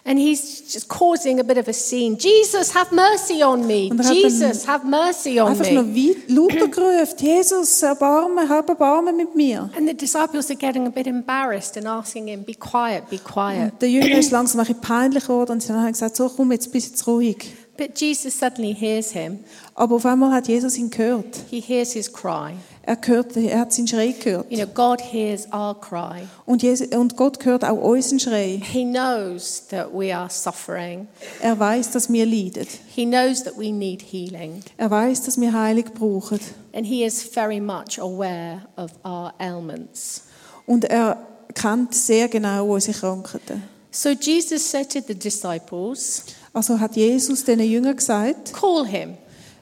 And 0.09 0.17
he's 0.17 0.73
just 0.73 0.87
causing 0.87 1.41
a 1.41 1.43
bit 1.43 1.57
of 1.57 1.67
a 1.67 1.73
scene. 1.73 2.17
Jesus, 2.17 2.73
have 2.73 2.95
mercy 2.95 3.43
on 3.43 3.67
me. 3.67 3.91
Er 3.91 4.13
Jesus, 4.13 4.65
have 4.65 4.85
mercy 4.87 5.37
on 5.37 5.49
Einfach 5.49 5.69
noch 5.69 5.83
me. 5.83 6.15
weit 6.15 6.29
lauter 6.29 6.67
gerufen, 6.69 7.17
Jesus, 7.19 7.83
Erbarmen, 7.83 8.47
hab 8.47 8.69
Erbarmen 8.69 9.17
mit 9.17 9.35
mir. 9.35 9.69
And 9.75 9.85
the 9.85 9.93
disciples 9.93 10.49
are 10.49 10.55
getting 10.55 10.87
a 10.87 10.89
bit 10.89 11.07
embarrassed 11.07 11.75
and 11.75 11.87
asking 11.87 12.27
him, 12.29 12.45
Be 12.45 12.53
quiet, 12.53 13.09
be 13.09 13.17
quiet. 13.17 13.73
Und 13.73 13.81
der 13.81 13.89
Jünger 13.89 14.17
ist 14.17 14.31
langsam 14.31 14.61
ein 14.61 14.67
bisschen 14.67 14.79
peinlich 14.79 15.23
geworden 15.23 15.51
und 15.51 15.63
sie 15.63 15.73
haben 15.73 15.91
gesagt, 15.91 16.15
so 16.15 16.29
komm, 16.29 16.53
jetzt 16.53 16.71
bist 16.71 16.91
jetzt 16.91 17.05
ruhig. 17.05 17.53
But 17.77 17.99
Jesus 17.99 18.39
suddenly 18.39 18.73
hears 18.73 19.11
him. 19.11 19.39
Aber 19.75 19.95
auf 19.97 20.05
einmal 20.05 20.31
hat 20.31 20.47
Jesus 20.47 20.77
ihn 20.77 20.89
gehört. 20.89 21.35
He 21.49 21.59
hears 21.59 21.91
his 21.91 22.11
cry. 22.11 22.53
Er, 22.87 22.97
hört, 23.05 23.35
er 23.35 23.59
hat 23.59 23.73
seinen 23.73 23.85
Schrei 23.85 24.15
gehört. 24.17 24.49
You 24.49 24.59
know, 24.59 24.67
God 24.73 25.01
hears 25.01 25.45
our 25.51 25.77
cry. 25.77 26.25
Und, 26.45 26.63
Jesus, 26.63 26.87
und 26.95 27.17
Gott 27.17 27.43
hört 27.43 27.65
auch 27.65 27.75
unseren 27.77 28.17
Schrei. 28.17 28.61
He 28.63 28.85
knows 28.85 29.67
that 29.67 29.89
we 29.93 30.15
are 30.15 30.29
suffering. 30.29 31.09
Er 31.41 31.59
weiß, 31.59 31.91
dass 31.91 32.09
wir 32.09 32.25
leiden. 32.25 32.65
He 32.87 33.05
knows 33.05 33.43
that 33.43 33.57
we 33.57 33.73
need 33.73 34.01
healing. 34.01 34.61
Er 34.77 34.89
weiß, 34.89 35.23
dass 35.23 35.37
wir 35.39 35.51
Heilung 35.51 35.83
brauchen. 35.93 36.39
And 36.73 36.85
He 36.85 37.03
is 37.03 37.21
very 37.21 37.59
much 37.59 37.99
aware 37.99 38.61
of 38.77 38.91
our 39.03 39.33
ailments. 39.37 40.21
Und 40.65 40.85
er 40.85 41.17
kennt 41.53 41.93
sehr 41.93 42.29
genau 42.29 42.67
unsere 42.73 42.97
Krankheiten. 42.97 43.63
So 43.91 44.11
Jesus 44.11 44.71
said 44.71 44.89
to 44.93 44.99
the 45.05 45.13
disciples, 45.13 46.23
Also 46.53 46.79
hat 46.79 46.95
Jesus 46.95 47.43
den 47.43 47.59
Jüngern 47.59 47.97
gesagt, 47.97 48.53
Call 48.53 48.85
him. 48.85 49.17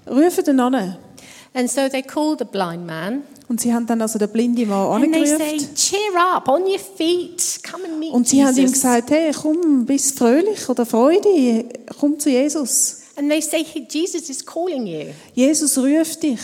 rufen 0.08 0.46
ihn 0.46 0.60
an. 0.60 0.98
And 1.56 1.72
so 1.72 1.88
they 1.90 2.04
call 2.04 2.36
the 2.38 2.46
blind 2.46 2.86
man. 2.86 3.24
Und 3.48 3.62
sie 3.62 3.74
haben 3.74 3.88
dann 3.88 4.02
also 4.02 4.20
den 4.20 4.30
blinden 4.30 4.68
Mann 4.68 5.04
And 5.04 5.14
they 5.14 5.26
say, 5.26 5.34
angerufen. 5.36 5.76
Cheer 5.76 6.36
up, 6.36 6.48
on 6.50 6.64
your 6.64 6.80
feet, 6.80 7.60
come 7.64 7.86
and 7.86 8.00
meet 8.00 8.12
Und 8.12 8.28
sie 8.28 8.44
haben 8.44 8.58
ihm 8.58 8.72
gesagt, 8.72 9.10
hey, 9.10 9.32
komm, 9.32 9.86
bist 9.86 10.18
fröhlich 10.18 10.68
oder 10.68 10.86
Freude, 10.86 11.66
komm 12.00 12.20
zu 12.20 12.30
Jesus. 12.30 12.98
And 13.18 13.30
they 13.30 13.42
say, 13.42 13.64
"Hey, 13.64 13.88
Jesus 13.90 14.30
is 14.30 14.46
calling 14.46 14.86
you. 14.86 15.14
Jesus 15.34 15.78
ruft 15.78 16.24
dich. 16.24 16.40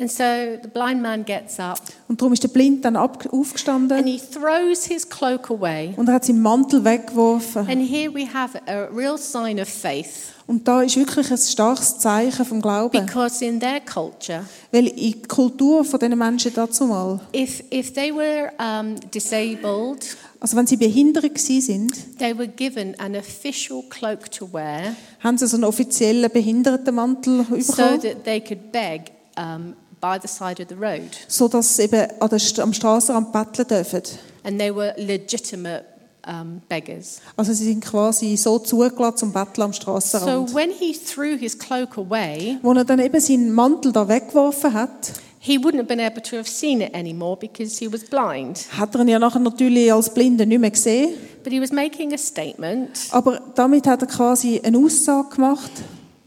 And 0.00 0.08
so 0.10 0.22
the 0.62 0.68
blind 0.68 1.02
man 1.02 1.24
gets 1.24 1.58
up 1.58 1.80
Und 2.06 2.20
darum 2.20 2.32
ist 2.32 2.42
der 2.44 2.48
Blind 2.48 2.84
dann 2.84 2.94
ab, 2.94 3.24
and 3.24 3.32
aufgestanden 3.32 4.06
he 4.06 4.18
throws 4.20 4.84
his 4.84 5.08
cloak 5.08 5.50
away. 5.50 5.92
und 5.96 6.08
er 6.08 6.14
hat 6.14 6.24
seinen 6.24 6.40
Mantel 6.40 6.84
weggeworfen. 6.84 7.68
And 7.68 7.82
here 7.82 8.12
we 8.14 8.26
have 8.32 8.60
a 8.68 8.84
real 8.94 9.18
sign 9.18 9.58
of 9.60 9.68
faith 9.68 10.32
Und 10.46 10.66
da 10.68 10.82
ist 10.82 10.96
wirklich 10.96 11.30
ein 11.32 11.36
starkes 11.36 11.98
Zeichen 11.98 12.44
vom 12.46 12.62
Glauben. 12.62 13.04
because 13.04 13.44
in 13.44 13.58
their 13.58 13.80
culture, 13.80 14.44
Weil 14.70 14.86
in 14.86 14.96
die 14.96 15.22
Kultur 15.22 15.84
von 15.84 15.98
diesen 15.98 16.16
Menschen 16.16 16.54
dazu 16.54 16.86
mal, 16.86 17.20
if, 17.34 17.64
if 17.72 17.92
they 17.92 18.14
were 18.14 18.50
um, 18.60 18.94
disabled, 19.10 20.16
also 20.38 20.56
wenn 20.56 20.66
sie 20.68 20.76
behindert 20.76 21.36
sind, 21.38 22.18
they 22.18 22.36
were 22.38 22.46
given 22.46 22.94
an 23.00 23.16
official 23.16 23.82
cloak 23.90 24.30
to 24.30 24.48
wear 24.52 24.94
haben 25.20 25.36
sie 25.36 25.48
so 25.48 25.56
einen 25.56 25.64
offiziellen 25.64 26.30
Behindertenmantel 26.30 27.44
so 27.60 27.72
bekommen, 27.72 28.00
that 28.02 28.22
they 28.24 28.40
could 28.40 28.70
beg 28.70 29.10
um, 29.36 29.74
by 30.00 30.18
the 30.20 30.28
side 30.28 30.60
of 30.62 30.68
the 30.68 30.74
road. 30.76 31.10
so 31.28 31.48
dass 31.48 31.76
sie 31.76 31.82
eben 31.84 32.06
an 32.20 32.28
der, 32.28 32.38
St- 32.38 32.60
am 32.60 32.72
Strassenrand 32.72 33.32
betteln 33.32 33.66
dürfen. 33.68 34.02
And 34.44 34.58
they 34.58 34.74
were 34.74 34.94
legitimate 34.96 35.84
um, 36.26 36.60
beggars. 36.68 37.20
Also 37.36 37.52
sie 37.52 37.64
sind 37.64 37.84
quasi 37.84 38.36
so 38.36 38.58
zugelassen 38.58 39.16
zum 39.18 39.32
Betteln 39.32 39.62
am 39.64 39.72
So 39.72 39.80
Strassenrand. 39.80 40.54
when 40.54 40.70
he 40.70 40.92
threw 40.94 41.36
his 41.36 41.58
cloak 41.58 41.96
away, 41.98 42.58
Wo 42.62 42.72
er 42.72 42.84
dann 42.84 42.98
eben 42.98 43.20
seinen 43.20 43.52
Mantel 43.52 43.92
da 43.92 44.08
weggeworfen 44.08 44.72
hat, 44.72 45.12
he 45.40 45.56
wouldn't 45.58 45.78
have 45.78 45.84
been 45.88 46.00
able 46.00 46.20
to 46.22 46.36
have 46.36 46.48
seen 46.48 46.80
it 46.80 46.94
anymore 46.94 47.36
because 47.38 47.78
he 47.78 47.90
was 47.92 48.04
blind. 48.04 48.66
hat 48.76 48.94
er 48.94 49.00
ihn 49.02 49.08
ja 49.08 49.18
nachher 49.18 49.38
natürlich 49.40 49.92
als 49.92 50.12
Blinde 50.12 50.46
nicht 50.46 50.60
mehr 50.60 50.70
gesehen. 50.70 51.14
But 51.44 51.52
he 51.52 51.60
was 51.60 51.70
making 51.72 52.12
a 52.12 52.18
statement 52.18 52.90
Aber 53.10 53.40
damit 53.54 53.86
hat 53.86 54.02
er 54.02 54.08
quasi 54.08 54.60
eine 54.62 54.76
Aussage 54.78 55.28
gemacht, 55.36 55.70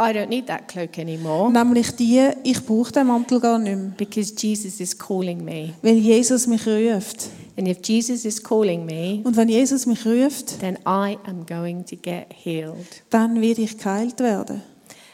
I 0.02 0.14
don't 0.14 0.30
need 0.30 0.48
that 0.48 0.68
cloak 0.68 0.98
anymore 0.98 1.52
nämlich 1.52 1.92
die, 1.96 2.30
ich 2.44 2.66
brauche 2.66 2.92
den 2.92 3.08
Mantel 3.08 3.40
gar 3.40 3.60
nicht 3.60 3.76
mehr, 3.78 3.92
because 3.98 4.34
Jesus 4.36 4.80
is 4.80 4.98
calling 4.98 5.44
me. 5.46 5.74
weil 5.82 5.98
Jesus 5.98 6.48
mich 6.48 6.66
ruft. 6.66 7.30
And 7.58 7.68
if 7.68 7.78
Jesus 7.86 8.26
is 8.26 8.42
calling 8.42 8.86
me, 8.86 9.22
Und 9.24 9.36
wenn 9.38 9.50
Jesus 9.50 9.86
mich 9.86 10.06
ruft, 10.06 10.60
then 10.60 10.78
I 10.88 11.18
am 11.26 11.46
going 11.46 11.86
to 11.86 11.96
get 11.96 12.28
healed. 12.34 13.04
dann 13.10 13.40
werde 13.42 13.62
ich 13.62 13.78
geheilt 13.78 14.20
werden. 14.20 14.64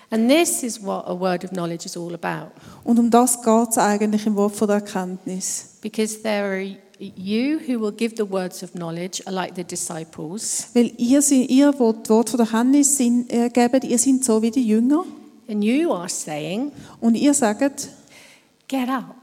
And 0.09 0.29
this 0.29 0.63
is 0.63 0.81
what 0.81 1.05
a 1.05 1.19
word 1.19 1.43
of 1.43 1.49
knowledge 1.51 1.85
is 1.85 1.97
all 1.97 2.13
about. 2.13 2.51
Und 2.85 2.97
um 2.97 3.09
das 3.11 3.41
geht 3.41 3.69
es 3.71 3.77
eigentlich 3.77 4.25
im 4.25 4.37
Wort 4.37 4.55
von 4.55 4.67
der 4.69 4.77
Erkenntnis. 4.77 5.71
Because 5.81 6.21
there 6.21 6.45
are 6.45 6.77
you 6.99 7.59
who 7.67 7.79
will 7.79 7.91
give 7.91 8.15
the 8.15 8.29
words 8.29 8.63
of 8.63 8.71
knowledge, 8.73 9.21
are 9.25 9.33
like 9.33 9.55
the 9.55 9.63
disciples, 9.63 10.67
Weil 10.73 10.91
ihr, 10.97 11.21
seid- 11.21 11.49
ihr 11.49 11.73
wo 11.77 11.91
das 11.93 12.09
Wort 12.09 12.29
von 12.29 12.37
der 12.37 12.47
Erkenntnis 12.47 12.97
sind, 12.97 13.31
äh, 13.31 13.49
gebt, 13.49 13.83
ihr 13.83 13.97
seid 13.97 14.23
so 14.23 14.41
wie 14.41 14.51
die 14.51 14.67
Jünger. 14.67 15.05
and 15.49 15.63
you 15.63 15.91
are 15.93 16.09
saying, 16.09 16.71
Und 16.99 17.15
ihr 17.15 17.33
sagt, 17.33 17.89
Get 18.67 18.89
up, 18.89 19.15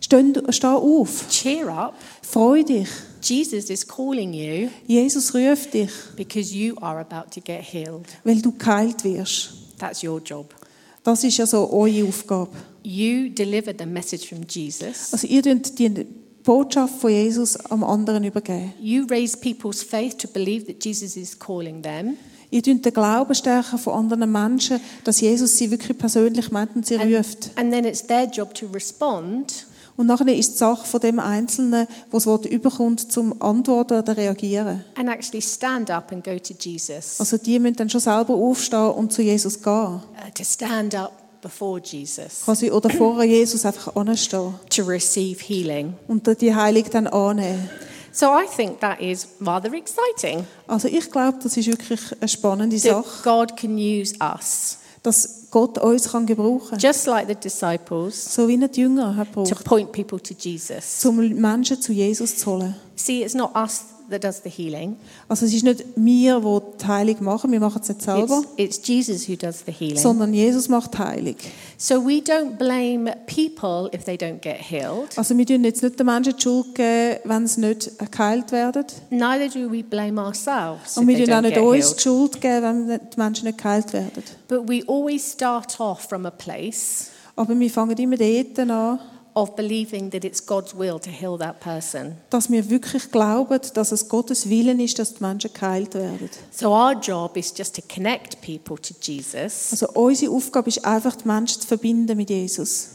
steh, 0.00 0.22
steh 0.50 0.66
auf, 0.66 1.26
cheer 1.30 1.68
up. 1.68 1.94
freu 2.22 2.62
dich. 2.62 2.88
Jesus 3.22 3.68
is 3.70 3.86
calling 3.86 4.32
you 4.32 4.68
Jesus 4.86 5.34
ruft 5.34 5.72
dich, 5.74 5.90
because 6.16 6.54
you 6.54 6.74
are 6.80 6.98
about 7.00 7.30
to 7.34 7.40
get 7.40 7.62
healed. 7.62 8.06
weil 8.24 8.40
du 8.42 8.52
geheilt 8.52 9.04
wirst. 9.04 9.52
That's 9.78 10.02
your 10.02 10.20
job. 10.20 10.54
Das 11.02 11.24
ist 11.24 11.38
ja 11.38 11.46
so 11.46 11.70
eure 11.72 12.06
Aufgabe. 12.06 12.50
You 12.82 13.30
deliver 13.30 13.72
the 13.78 13.86
message 13.86 14.26
from 14.28 14.40
Jesus. 14.48 15.12
Also 15.12 15.26
ihr 15.26 15.40
die 15.42 16.06
Botschaft 16.44 17.00
von 17.00 17.10
Jesus 17.10 17.56
am 17.66 17.84
anderen 17.84 18.24
übergeben. 18.24 18.72
You 18.80 19.04
raise 19.08 19.36
people's 19.36 19.82
faith 19.82 20.16
to 20.18 20.28
believe 20.28 20.66
that 20.66 20.84
Jesus 20.84 21.16
is 21.16 21.38
calling 21.38 21.82
them. 21.82 22.16
Ihr 22.50 22.62
den 22.62 22.82
Glauben 22.82 23.34
stärken 23.34 23.78
von 23.78 23.94
anderen 23.94 24.30
Menschen, 24.32 24.80
dass 25.04 25.20
Jesus 25.20 25.56
sie 25.56 25.70
wirklich 25.70 25.96
persönlich 25.96 26.50
meint 26.50 26.74
und 26.74 26.84
sie 26.84 26.96
ruft. 26.96 27.50
And 27.56 27.70
then 27.72 27.84
it's 27.84 28.04
their 28.04 28.24
job 28.24 28.54
to 28.54 28.66
respond 28.66 29.66
Und 29.96 30.06
nachher 30.06 30.34
ist 30.34 30.54
die 30.54 30.58
Sache 30.58 30.86
von 30.86 31.00
dem 31.00 31.18
Einzelnen, 31.20 31.86
wo 32.10 32.16
das 32.16 32.26
Wort 32.26 32.46
überkommt, 32.46 33.12
zum 33.12 33.40
Antworten 33.42 33.98
oder 33.98 34.16
reagieren. 34.16 34.82
and 34.96 35.08
actually 35.10 35.42
stand 35.42 35.90
up 35.90 36.10
and 36.10 36.24
go 36.24 36.38
to 36.38 36.54
Jesus. 36.58 37.20
Also 37.20 37.36
die 37.36 37.58
müssen 37.58 37.76
dann 37.76 37.90
schon 37.90 38.00
selber 38.00 38.34
aufstehen 38.34 38.90
und 38.92 39.12
zu 39.12 39.20
Jesus 39.22 39.62
gehen. 39.62 39.72
Uh, 39.72 40.00
to 40.34 40.42
stand 40.42 40.94
up 40.94 41.12
before 41.40 41.80
Jesus 41.82 42.42
Quasi, 42.44 42.70
oder 42.70 42.90
vor 42.90 43.22
Jesus 43.22 43.64
einfach 43.64 43.94
anstehen 43.96 44.54
to 44.68 44.82
receive 44.84 45.40
healing. 45.40 45.94
und 46.08 46.26
die 46.40 46.54
Heilung 46.54 46.84
dann 46.90 47.06
annehmen. 47.06 47.68
So 48.12 48.26
I 48.26 48.44
think 48.56 48.80
that 48.80 49.00
is 49.00 49.28
rather 49.40 49.72
exciting 49.72 50.44
Also 50.66 50.88
ich 50.88 51.10
glaube, 51.10 51.38
das 51.42 51.56
ist 51.56 51.68
wirklich 51.68 52.00
eine 52.20 52.28
spannende 52.28 52.78
Sache, 52.78 53.04
God 53.22 53.56
can 53.56 53.76
use 53.76 54.14
us, 54.20 54.78
dass 55.02 55.46
Gott 55.50 55.78
uns 55.78 56.10
kann 56.10 56.26
gebrauchen 56.26 56.70
kann. 56.70 56.78
just 56.80 57.06
like 57.06 57.28
the 57.28 57.34
disciples, 57.36 58.34
So 58.34 58.48
wie 58.48 58.56
die 58.58 58.80
Jünger 58.80 59.14
hat 59.16 59.32
to 59.32 59.54
point 59.64 59.92
people 59.92 60.20
to 60.20 60.34
Jesus. 60.36 61.04
um 61.04 61.16
Menschen 61.18 61.80
zu 61.80 61.92
Jesus 61.92 62.36
zu 62.36 62.50
holen. 62.50 62.74
See, 62.96 63.22
it's 63.22 63.34
not 63.34 63.54
us 63.54 63.84
that 64.10 64.22
does 64.24 64.42
the 64.42 64.50
healing. 64.50 64.96
Also 65.28 65.46
es 65.46 65.54
ist 65.54 65.62
nicht 65.64 65.84
wir, 65.96 66.40
die 66.40 66.78
die 66.82 66.86
Heilung 66.86 67.24
machen, 67.24 67.52
wir 67.52 67.60
machen 67.60 67.80
es 67.82 67.88
nicht 67.88 68.02
selber, 68.02 68.42
It's, 68.56 68.78
it's 68.78 68.88
Jesus 68.88 69.28
who 69.28 69.36
does 69.36 69.62
the 69.64 69.72
healing. 69.72 69.98
sondern 69.98 70.34
Jesus 70.34 70.68
macht 70.68 70.98
Heilung. 70.98 71.36
So 71.78 72.04
we 72.04 72.20
don't 72.20 72.56
blame 72.58 73.14
people 73.26 73.88
if 73.94 74.04
they 74.04 74.16
don't 74.16 74.40
get 74.40 74.58
healed. 74.58 75.16
Also 75.16 75.36
wir 75.36 75.46
tun 75.46 75.64
jetzt 75.64 75.82
nicht 75.82 75.98
den 75.98 76.06
Menschen 76.06 76.34
die 76.36 76.42
Schuld 76.42 76.74
geben, 76.74 77.20
wenn 77.24 77.46
sie 77.46 77.60
nicht 77.60 77.90
geheilt 78.10 78.52
werden. 78.52 78.84
Neither 79.10 79.48
do 79.48 79.72
we 79.72 79.82
blame 79.82 80.20
ourselves 80.20 80.96
Und 80.98 81.08
wir 81.08 81.24
tun 81.24 81.32
auch 81.34 81.40
nicht 81.40 81.56
uns 81.58 81.94
die. 81.96 82.02
Schuld 82.02 82.40
geben, 82.40 82.88
wenn 82.88 83.00
die 83.00 83.16
Menschen 83.20 83.46
nicht 83.46 83.58
geheilt 83.58 83.92
werden. 83.92 84.22
But 84.48 84.68
we 84.68 84.82
always 84.86 85.32
start 85.32 85.78
off 85.80 86.00
from 86.00 86.26
a 86.26 86.30
place 86.30 87.06
Aber 87.36 87.58
wir 87.58 87.70
fangen 87.70 87.96
immer 87.96 88.16
dort 88.16 88.58
an, 88.58 88.98
of 89.34 89.54
believing 89.56 90.10
that 90.10 90.24
it's 90.24 90.44
God's 90.44 90.74
will 90.76 90.98
to 90.98 91.10
heal 91.10 91.38
that 91.38 91.60
person. 91.60 92.16
dass 92.30 92.50
wir 92.50 92.68
wirklich 92.70 93.10
glauben, 93.10 93.60
dass 93.74 93.92
es 93.92 94.08
Gottes 94.08 94.48
Willen 94.48 94.80
ist, 94.80 94.98
dass 94.98 95.14
die 95.14 95.22
Menschen 95.22 95.52
geheilt 95.52 95.94
werden. 95.94 96.28
So 96.50 96.70
our 96.74 96.92
job 96.92 97.36
is 97.36 97.52
just 97.56 97.76
to 97.76 97.82
connect 97.92 98.40
people 98.40 98.76
to 98.80 98.94
Jesus 99.00 99.68
Also 99.72 99.88
unsere 99.94 100.32
Aufgabe 100.32 100.68
ist 100.68 100.84
einfach, 100.84 101.16
die 101.16 101.26
Menschen 101.28 101.60
zu 101.60 101.66
verbinden 101.68 102.16
mit 102.16 102.30
Jesus. 102.30 102.90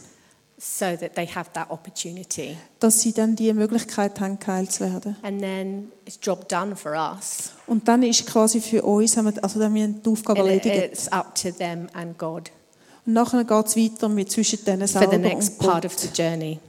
so 0.57 0.85
that 0.95 1.15
they 1.15 1.27
have 1.27 1.49
that 1.53 1.69
opportunity. 1.69 2.55
Dass 2.79 3.01
sie 3.01 3.11
dann 3.11 3.35
die 3.35 3.51
Möglichkeit 3.53 4.19
haben, 4.21 4.39
geheilt 4.39 4.71
zu 4.71 4.85
werden. 4.85 5.15
And 5.21 5.41
then 5.41 5.91
it's 6.05 6.17
job 6.21 6.47
done 6.47 6.75
for 6.77 6.93
us. 6.93 7.51
Und 7.67 7.87
dann 7.87 8.03
ist 8.03 8.25
quasi 8.25 8.61
für 8.61 8.81
uns, 8.83 9.17
also 9.17 9.59
dann 9.59 9.63
haben 9.63 9.75
wir 9.75 9.87
die 9.89 10.09
Aufgabe 10.09 10.39
erledigt. 10.39 10.93
it's 10.93 11.07
up 11.09 11.35
to 11.35 11.51
them 11.51 11.87
and 11.93 12.17
God 12.17 12.49
Und 13.05 13.13
nachher 13.13 13.43
geht 13.43 13.65
es 13.67 13.75
weiter 13.75 14.09
mit 14.09 14.31
zwischen 14.31 14.63
denen 14.65 14.87
for 14.87 14.99
selber 14.99 15.11
the 15.11 15.17
next 15.19 15.59
und 15.59 15.67
part 15.67 15.85
of 15.85 15.97
the 15.97 16.09
journey. 16.13 16.59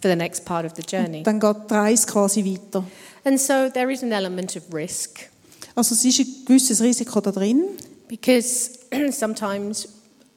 For 0.00 0.10
the 0.10 0.16
next 0.16 0.44
part 0.44 0.64
of 0.64 0.72
the 0.76 0.82
journey. 0.82 1.22
Dann 1.22 1.40
geht 1.40 1.56
die 1.70 1.74
Reise 1.74 2.06
quasi 2.06 2.44
weiter. 2.44 2.84
And 3.24 3.40
so 3.40 3.68
there 3.68 3.92
is 3.92 4.02
an 4.02 4.12
element 4.12 4.56
of 4.56 4.62
risk 4.72 5.30
Also 5.76 5.94
es 5.94 6.04
ist 6.04 6.20
ein 6.20 6.44
gewisses 6.46 6.80
Risiko 6.80 7.20
da 7.20 7.30
drin, 7.30 7.64
because 8.08 8.78
sometimes 9.12 9.86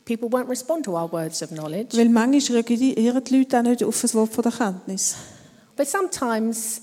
people 0.04 0.28
won't 0.28 0.50
respond 0.50 0.84
to 0.84 0.98
our 0.98 1.10
words 1.10 1.41
of 1.41 1.50
knowledge. 1.50 1.98
weil 1.98 2.10
manchmal 2.10 2.58
reagieren 2.58 3.24
die 3.24 3.38
Leute 3.38 3.58
auch 3.58 3.63
nicht 3.63 3.84
auf 3.84 4.02
das 4.02 4.13
Wort 4.13 4.34
von 4.34 4.43
der 4.43 4.52
Kenntnis. 4.52 5.15
But 5.78 5.88
sometimes 5.88 6.82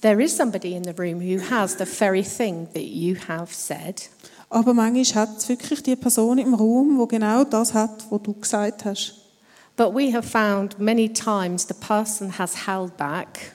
there 0.00 0.22
is 0.22 0.36
somebody 0.36 0.76
in 0.76 0.84
the 0.84 0.92
room 0.96 1.20
who 1.20 1.40
has 1.40 1.76
the 1.76 1.86
very 1.86 2.22
thing 2.22 2.68
that 2.72 2.84
you 2.84 3.16
have 3.26 3.52
said. 3.52 4.02
Aber 4.50 4.74
manchmal 4.74 5.22
hat 5.22 5.38
es 5.38 5.48
wirklich 5.48 5.82
die 5.82 5.96
Person 5.96 6.38
im 6.38 6.54
Raum, 6.54 6.98
wo 6.98 7.06
genau 7.06 7.44
das 7.44 7.72
hat, 7.72 8.04
was 8.10 8.22
du 8.22 8.34
gesagt 8.34 8.84
hast. 8.84 9.14
But 9.76 9.94
we 9.94 10.12
have 10.12 10.28
found 10.28 10.78
many 10.78 11.08
times 11.08 11.66
the 11.66 11.74
person 11.74 12.36
has 12.36 12.66
held 12.66 12.96
back 12.98 13.54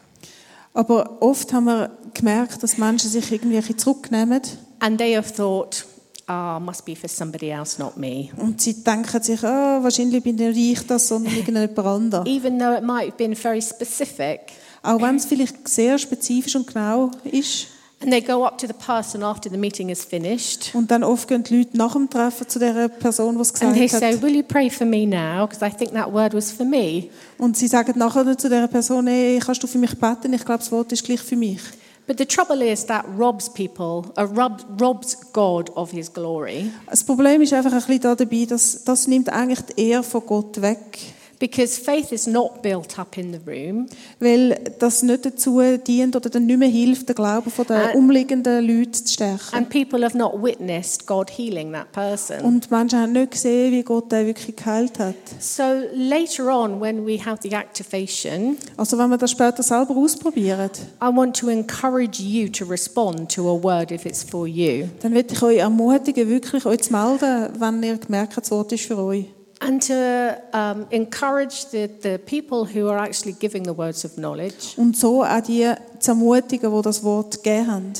Aber 0.73 1.21
oft 1.21 1.53
haben 1.53 1.65
wir 1.65 1.91
gemerkt, 2.13 2.63
dass 2.63 2.77
Menschen 2.77 3.09
sich 3.09 3.31
irgendwie 3.31 3.75
zurücknehmen 3.75 4.41
and 4.79 4.97
they 4.97 5.15
have 5.15 5.33
thought, 5.33 5.85
ah, 6.27 6.59
must 6.59 6.85
be 6.85 6.95
for 6.95 7.09
somebody 7.09 7.49
else, 7.49 7.79
not 7.79 7.95
me. 7.97 8.29
und 8.37 8.59
sie 8.59 8.83
denken 8.83 9.21
sich, 9.21 9.43
ah, 9.43 9.83
wahrscheinlich 9.83 10.23
bin 10.23 10.39
ich 10.39 10.87
das, 10.87 11.09
sondern 11.09 11.33
irgendjemand 11.35 11.79
anderes. 11.79 12.27
Even 12.27 12.57
though 12.57 12.75
it 12.75 12.83
might 12.83 13.07
have 13.07 13.17
been 13.17 13.35
very 13.35 13.61
specific. 13.61 14.53
Auch 14.81 15.01
wenn 15.01 15.17
es 15.17 15.25
vielleicht 15.25 15.67
sehr 15.67 15.97
spezifisch 15.97 16.55
und 16.55 16.67
genau 16.67 17.11
ist. 17.23 17.67
And 18.01 18.11
they 18.11 18.21
go 18.21 18.45
up 18.45 18.57
to 18.57 18.67
the 18.67 18.73
person 18.73 19.23
after 19.23 19.49
the 19.49 19.57
meeting 19.57 19.89
is 19.89 20.03
finished 20.03 20.71
Und 20.73 20.91
dann 20.91 21.03
oft 21.03 21.27
gehen 21.27 21.43
die 21.43 21.59
Leute 21.59 21.77
nach 21.77 21.93
dem 21.93 22.09
Treffen 22.09 22.47
zu 22.47 22.59
der 22.59 22.89
Person, 22.89 23.35
die 23.35 23.41
es 23.41 23.61
and 23.61 23.73
they 23.73 23.83
gesagt 23.83 24.03
say, 24.03 24.13
hat. 24.13 24.21
Will 24.21 24.35
you 24.35 24.43
pray 24.43 24.69
for 24.69 24.85
me 24.85 25.05
now? 25.05 25.47
Because 25.47 25.65
I 25.65 25.69
think 25.69 25.93
that 25.93 26.11
word 26.11 26.33
was 26.33 26.51
for 26.51 26.65
me. 26.65 27.09
Und 27.37 27.57
sie 27.57 27.67
sagen 27.67 27.97
nachher 27.97 28.37
zu 28.37 28.49
der 28.49 28.67
Person, 28.67 29.07
hey, 29.07 29.39
kannst 29.43 29.63
du 29.63 29.67
für 29.67 29.77
mich 29.77 29.97
beten? 29.97 30.33
Ich 30.33 30.43
glaube, 30.43 30.59
das 30.59 30.71
Wort 30.71 30.91
ist 30.91 31.05
gleich 31.05 31.21
für 31.21 31.35
mich. 31.37 31.61
But 32.07 32.19
the 32.19 32.25
trouble 32.25 32.61
is 32.61 32.85
that 32.85 33.03
robs 33.17 33.49
people, 33.49 34.11
uh, 34.15 34.25
rob, 34.25 34.63
robs 34.79 35.17
God 35.33 35.75
of 35.75 35.89
his 35.89 36.13
glory. 36.13 36.71
Das 36.87 37.03
Problem 37.03 37.41
ist 37.41 37.53
einfach 37.53 37.71
ein 37.71 37.79
bisschen 37.79 38.01
da 38.01 38.13
dabei, 38.13 38.45
dass 38.45 38.83
das 38.83 39.07
nimmt 39.07 39.29
eigentlich 39.29 39.61
die 39.61 39.89
Ehre 39.89 40.03
von 40.03 40.21
Gott 40.23 40.61
weg. 40.61 40.99
Because 41.39 41.79
faith 41.79 42.11
is 42.11 42.27
not 42.27 42.61
built 42.61 42.97
up 42.97 43.17
in 43.17 43.33
the 43.33 43.39
room. 43.45 43.87
Weil 44.19 44.57
das 44.79 45.03
nicht 45.03 45.25
dazu 45.25 45.61
dient 45.85 46.15
oder 46.15 46.29
dann 46.29 46.45
nicht 46.45 46.57
mehr 46.57 46.69
hilft, 46.69 47.09
den 47.09 47.15
Glauben 47.15 47.51
von 47.51 47.65
den 47.65 47.91
umliegenden 47.95 48.65
Leuten 48.65 48.93
zu 48.93 49.13
stärken. 49.13 49.53
And 49.53 49.69
people 49.69 50.03
have 50.03 50.17
not 50.17 50.41
witnessed 50.41 51.05
God 51.05 51.29
healing 51.29 51.73
that 51.73 51.91
person. 51.91 52.41
Und 52.41 52.71
Menschen 52.71 52.99
haben 52.99 53.11
nicht 53.11 53.31
gesehen, 53.31 53.71
wie 53.73 53.83
Gott 53.83 54.11
den 54.11 54.27
wirklich 54.27 54.55
geheilt 54.55 54.97
hat. 54.99 55.15
So 55.39 55.63
later 55.93 56.47
on, 56.47 56.79
when 56.79 57.05
we 57.05 57.17
have 57.23 57.39
the 57.41 57.51
activation, 57.53 58.57
Also 58.77 58.97
wenn 58.97 59.09
wir 59.09 59.17
das 59.17 59.31
später 59.31 59.61
selber 59.63 59.95
ausprobieren, 59.95 60.69
I 61.01 61.07
want 61.15 61.35
to 61.37 61.49
encourage 61.49 62.21
you 62.21 62.47
to 62.49 62.65
respond 62.65 63.33
to 63.35 63.49
a 63.49 63.61
word 63.63 63.91
if 63.91 64.05
it's 64.05 64.23
for 64.23 64.47
you. 64.47 64.87
dann 65.01 65.13
würde 65.13 65.33
ich 65.33 65.41
euch 65.43 65.57
ermutigen, 65.57 66.29
wirklich 66.29 66.65
euch 66.65 66.81
zu 66.81 66.93
melden, 66.93 67.49
wenn 67.59 67.83
ihr 67.83 67.97
gemerkt 67.97 68.37
das 68.37 68.51
Wort 68.51 68.71
ist 68.71 68.85
für 68.85 68.97
euch. 68.97 69.25
And 69.61 69.81
to 69.87 70.37
um, 70.53 70.85
encourage 70.89 71.67
the, 71.71 71.89
the 72.01 72.17
people 72.17 72.65
who 72.65 72.89
are 72.89 72.97
actually 72.99 73.33
giving 73.33 73.63
the 73.63 73.75
words 73.75 74.03
of 74.03 74.15
knowledge, 74.15 74.73
Und 74.77 74.97
so 74.97 75.23
auch 75.23 75.41
die 75.41 75.71
zu 75.99 76.11
ermutigen, 76.11 76.71
die 76.75 76.81
das 76.81 77.03
Wort 77.03 77.41
gegeben 77.41 77.67
haben. 77.71 77.93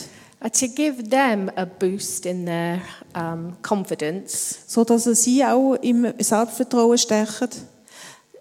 uh, 0.44 0.50
to 0.50 0.68
give 0.68 1.10
them 1.10 1.50
a 1.56 1.66
boost 1.66 2.26
in 2.26 2.46
their 2.46 2.82
um, 3.16 3.54
confidence 3.62 4.60
So 4.68 4.84
dass 4.84 5.06
sie 5.06 5.44
auch 5.46 5.76
im 5.76 6.14
Selbstvertrauen 6.20 6.98
stärken, 6.98 7.50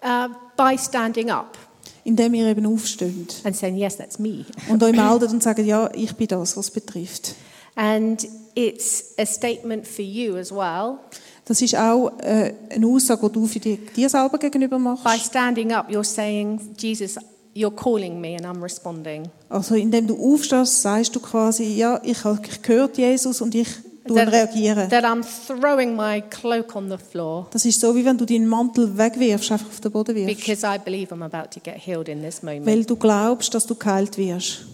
uh, 0.03 0.27
by 0.57 0.77
standing 0.77 1.29
up 1.31 1.57
indem 2.03 2.33
ihr 2.35 2.47
eben 2.47 2.65
aufsteht. 2.67 3.41
and 3.45 3.55
saying, 3.55 3.77
Yes, 3.77 3.95
that's 3.97 4.19
me. 4.19 4.45
Und 4.69 4.83
euch 4.83 4.95
meldet 4.95 5.31
und 5.31 5.41
sagt, 5.41 5.59
ja, 5.59 5.89
ich 5.93 6.13
bin 6.15 6.27
das, 6.27 6.55
was 6.55 6.69
betrifft. 6.69 7.33
And 7.75 8.27
it's 8.53 9.15
a 9.17 9.25
statement 9.25 9.87
for 9.87 10.03
you 10.05 10.35
as 10.35 10.51
well. 10.51 10.99
Das 11.45 11.61
ist 11.61 11.75
auch 11.75 12.11
äh, 12.19 12.53
eine 12.71 12.87
Aussage, 12.87 13.27
die 13.27 13.33
du 13.33 13.45
für 13.45 13.59
die, 13.59 13.77
dir 13.77 14.09
selber 14.09 14.37
gegenüber 14.39 14.77
By 14.77 14.83
machst. 14.83 15.25
standing 15.27 15.71
up, 15.73 15.89
you're 15.89 16.03
saying, 16.03 16.59
Jesus, 16.77 17.17
you're 17.55 17.75
calling 17.75 18.19
me 18.19 18.35
and 18.35 18.45
I'm 18.45 18.61
responding. 18.63 19.29
Also 19.49 19.75
indem 19.75 20.07
du 20.07 20.15
aufstehst, 20.33 20.81
sagst 20.81 21.15
du 21.15 21.19
quasi, 21.19 21.63
ja, 21.75 21.99
ich 22.03 22.23
habe 22.23 22.39
gehört 22.63 22.97
Jesus 22.97 23.41
und 23.41 23.53
ich 23.53 23.67
tun 24.07 24.17
reagieren. 24.17 24.89
that 24.89 25.03
I'm 25.03 25.23
throwing 25.47 25.95
my 25.95 26.21
cloak 26.29 26.75
on 26.75 26.89
the 26.89 26.97
floor 26.97 27.47
Das 27.51 27.63
ist 27.65 27.79
so, 27.79 27.95
wie 27.95 28.03
wenn 28.05 28.17
du 28.17 28.25
deinen 28.25 28.47
Mantel 28.47 28.97
wegwirfst, 28.97 29.51
einfach 29.51 29.67
auf 29.67 29.79
den 29.79 29.91
Boden 29.91 30.15
wirfst. 30.15 30.35
because 30.37 30.65
I 30.65 30.77
believe 30.79 31.13
I'm 31.13 31.23
about 31.23 31.49
to 31.53 31.59
get 31.59 31.75
healed 31.77 32.09
in 32.09 32.21
this 32.23 32.41
moment. 32.41 32.65
Weil 32.65 32.85
du 32.85 32.95
glaubst, 32.95 33.53
dass 33.53 33.65
du 33.67 33.75
geheilt 33.75 34.17
wirst. 34.17 34.65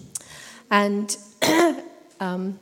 And, 0.70 1.18
um, 2.22 2.56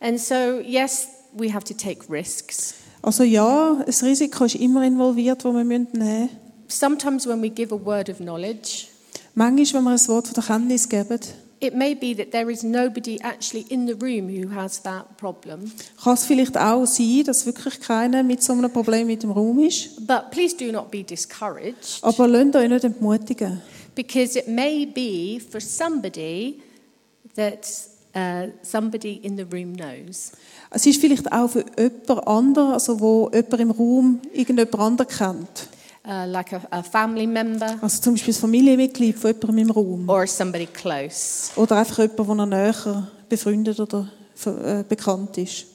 and 0.00 0.20
so, 0.20 0.60
yes, 0.64 1.08
we 1.36 1.52
have 1.52 1.64
to 1.64 1.74
take 1.74 2.08
risks. 2.08 2.74
Also 3.02 3.22
ja, 3.22 3.82
das 3.86 4.02
Risiko 4.02 4.44
ist 4.44 4.56
immer 4.56 4.84
involviert, 4.84 5.44
das 5.44 5.52
wir 5.52 5.64
nehmen 5.64 5.88
müssen. 5.92 6.28
Sometimes 6.68 7.26
when 7.26 7.40
we 7.40 7.48
give 7.48 7.74
a 7.74 7.78
word 7.82 8.10
of 8.10 8.18
knowledge, 8.18 8.86
Manchmal, 9.34 9.84
wenn 9.84 9.84
wir 9.84 9.90
ein 9.92 10.08
Wort 10.08 10.26
von 10.26 10.34
der 10.34 10.42
Kenntnis 10.42 10.88
geben, 10.88 11.18
it 11.60 11.74
may 11.74 11.94
be 11.94 12.14
that 12.16 12.30
there 12.32 12.50
is 12.52 12.62
nobody 12.62 13.18
actually 13.22 13.64
in 13.68 13.86
the 13.86 13.94
room 13.94 14.28
who 14.28 14.52
has 14.54 14.82
that 14.82 15.16
problem. 15.16 15.70
kann 16.02 16.14
es 16.14 16.24
vielleicht 16.24 16.56
auch 16.58 16.84
sein, 16.86 17.22
dass 17.24 17.46
wirklich 17.46 17.80
keiner 17.80 18.22
mit 18.22 18.42
so 18.42 18.52
einem 18.52 18.70
Problem 18.72 19.06
mit 19.06 19.22
dem 19.22 19.30
Raum 19.30 19.58
ist. 19.60 20.06
But 20.06 20.30
please 20.32 20.56
do 20.56 20.70
not 20.72 20.90
be 20.90 21.02
discouraged 21.04 22.00
Aber 22.02 22.26
lasst 22.28 22.56
euch 22.56 22.68
nicht 22.68 22.84
entmutigen. 22.84 23.60
because 23.94 24.36
it 24.38 24.48
may 24.48 24.84
be 24.86 25.40
for 25.40 25.60
somebody 25.60 26.60
that 27.36 27.66
uh, 28.14 28.48
somebody 28.62 29.20
in 29.22 29.36
the 29.36 29.44
room 29.44 29.74
knows. 29.76 30.32
Es 30.70 30.84
ist 30.86 31.00
vielleicht 31.00 31.30
auch 31.32 31.48
für 31.48 31.64
jemand 31.78 32.26
anderen, 32.26 32.72
also 32.72 33.00
wo 33.00 33.30
jemand 33.32 33.60
im 33.60 33.70
Raum 33.70 34.20
irgendjemand 34.32 34.78
anderen 34.78 35.08
kennt. 35.08 35.68
Uh, 36.06 36.24
like 36.26 36.52
a, 36.54 36.60
a 36.70 36.82
family 36.82 37.26
member 37.26 37.76
Also 37.82 38.00
zum 38.00 38.14
Beispiel 38.14 38.32
ein 38.32 38.40
Familienmitglied 38.40 39.18
von 39.18 39.30
jemandem 39.32 39.58
im 39.58 39.70
Raum. 39.70 40.08
or 40.08 40.26
somebody 40.26 40.66
close. 40.66 41.50
Oder 41.56 41.76
einfach 41.78 41.98
jemand, 41.98 42.38
der 42.38 42.46
näher 42.46 43.08
befreundet 43.28 43.78
oder 43.80 44.08
äh, 44.46 44.84
bekannt 44.88 45.36
ist. 45.36 45.66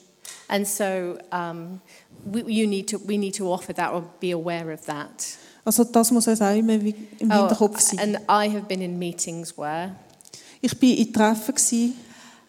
And 0.48 0.66
so 0.66 0.84
um, 1.32 1.80
we, 2.24 2.40
you 2.50 2.66
need 2.68 2.90
to, 2.90 2.98
we 3.06 3.16
need 3.16 3.36
to 3.36 3.46
offer 3.52 3.72
that 3.74 3.92
or 3.92 4.02
be 4.20 4.32
aware 4.32 4.72
of 4.74 4.80
that. 4.86 5.08
Also 5.64 5.84
das 5.84 6.10
muss 6.10 6.26
uns 6.26 6.42
auch 6.42 6.54
immer 6.56 6.74
im 6.74 6.94
Oh, 7.30 7.34
Hinterkopf 7.34 7.80
sein. 7.80 7.98
and 8.00 8.16
I 8.28 8.48
have 8.52 8.62
been 8.66 8.82
in 8.82 8.98
meetings 8.98 9.56
where 9.56 9.94
Ich 10.60 10.72
war 10.82 10.88
in 10.88 11.12
Treffen, 11.12 11.54
gewesen, 11.54 11.94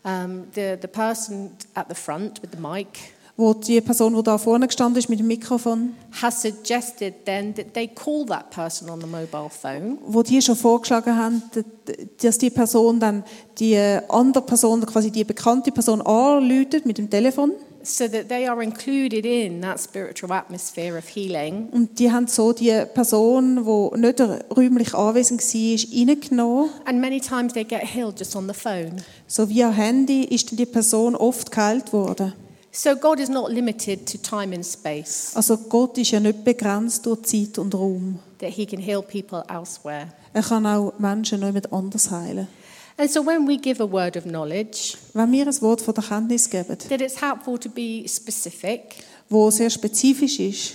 um, 0.06 0.46
the, 0.54 0.78
the 0.82 0.88
person 0.88 1.52
at 1.74 1.90
the 1.90 1.96
front 1.96 2.42
with 2.42 2.52
the 2.52 2.62
mic 2.62 3.16
wo 3.38 3.54
die 3.54 3.82
Person, 3.82 4.16
die 4.16 4.24
da 4.24 4.38
vorne 4.38 4.68
gestanden 4.68 4.98
ist 4.98 5.10
mit 5.10 5.20
dem 5.20 5.28
Mikrofon, 5.28 5.94
has 6.22 6.42
suggested 6.42 7.26
then 7.26 7.54
that 7.56 7.74
they 7.74 7.88
call 7.88 8.26
that 8.26 8.50
person 8.50 8.90
on 8.90 9.02
the 9.02 9.08
mobile 9.08 9.50
phone 9.50 9.98
wo 10.08 10.24
die 10.24 10.42
schon 10.42 10.56
vorgeschlagen 10.56 11.18
haben, 11.18 11.44
dass 12.22 12.38
die 12.38 12.50
Person 12.50 13.00
dann 13.00 13.24
die 13.60 13.78
andere 14.08 14.44
Person, 14.46 14.86
quasi 14.86 15.12
die 15.12 15.26
bekannte 15.26 15.72
Person 15.72 16.02
anläutet 16.02 16.86
mit 16.86 16.98
dem 16.98 17.10
Telefon. 17.10 17.52
So 17.86 18.08
that 18.08 18.28
they 18.30 18.48
are 18.48 18.62
included 18.64 19.26
in 19.26 19.62
that 19.62 19.80
spiritual 19.80 20.32
atmosphere 20.32 20.98
of 20.98 21.08
healing. 21.08 21.70
Und 21.72 22.00
die 22.00 22.12
haben 22.12 22.28
so 22.28 22.52
die 22.54 22.72
Person, 22.94 23.64
die 23.66 24.00
nicht 24.00 24.20
räumlich 24.56 24.94
anwesend 24.94 25.42
war, 25.42 26.08
reingenommen. 26.10 26.70
And 26.86 27.00
many 27.00 27.20
times 27.22 27.54
they 27.54 27.64
get 27.64 27.82
healed 27.84 28.18
just 28.20 28.36
on 28.36 28.48
the 28.48 28.54
phone. 28.54 29.02
So 29.28 29.48
via 29.50 29.70
Handy 29.70 30.24
ist 30.24 30.58
die 30.58 30.66
Person 30.66 31.16
oft 31.16 31.52
geheilt 31.52 31.94
worden. 31.94 32.34
So 32.72 32.94
God 32.96 33.22
is 33.22 33.30
not 33.30 33.50
limited 33.52 34.06
to 34.12 34.18
time 34.18 34.54
and 34.54 34.66
space, 34.66 35.32
Also 35.34 35.58
Gott 35.58 35.98
ist 35.98 36.12
ja 36.12 36.20
nicht 36.20 36.44
begrenzt 36.44 37.06
durch 37.06 37.22
Zeit 37.24 37.58
und 37.58 37.74
Raum. 37.74 38.20
that 38.40 38.50
He 38.50 38.66
can 38.66 38.80
heal 38.82 39.02
people 39.02 39.44
elsewhere. 39.48 40.08
Er 40.34 40.42
kann 40.44 40.66
auch 40.66 40.92
Menschen 41.00 41.40
noch 41.40 41.48
jemand 41.48 41.72
anders 41.72 42.12
heilen. 42.12 42.50
And 42.98 43.12
so 43.12 43.22
when 43.26 43.46
we 43.48 43.58
give 43.58 43.82
a 43.84 43.92
word 43.92 44.16
of 44.16 44.24
knowledge, 44.24 44.96
Wenn 45.14 45.32
wir 45.32 45.46
ein 45.48 45.62
Wort 45.62 45.82
von 45.82 45.94
der 45.94 46.04
Kenntnis 46.04 46.50
geben, 46.50 46.78
that 46.90 47.02
it's 47.02 47.22
helpful 47.22 47.58
to 47.60 47.70
be 47.70 48.06
specific. 48.08 48.96
wo 49.30 49.50
sehr 49.52 49.70
spezifisch 49.70 50.40
ist, 50.40 50.74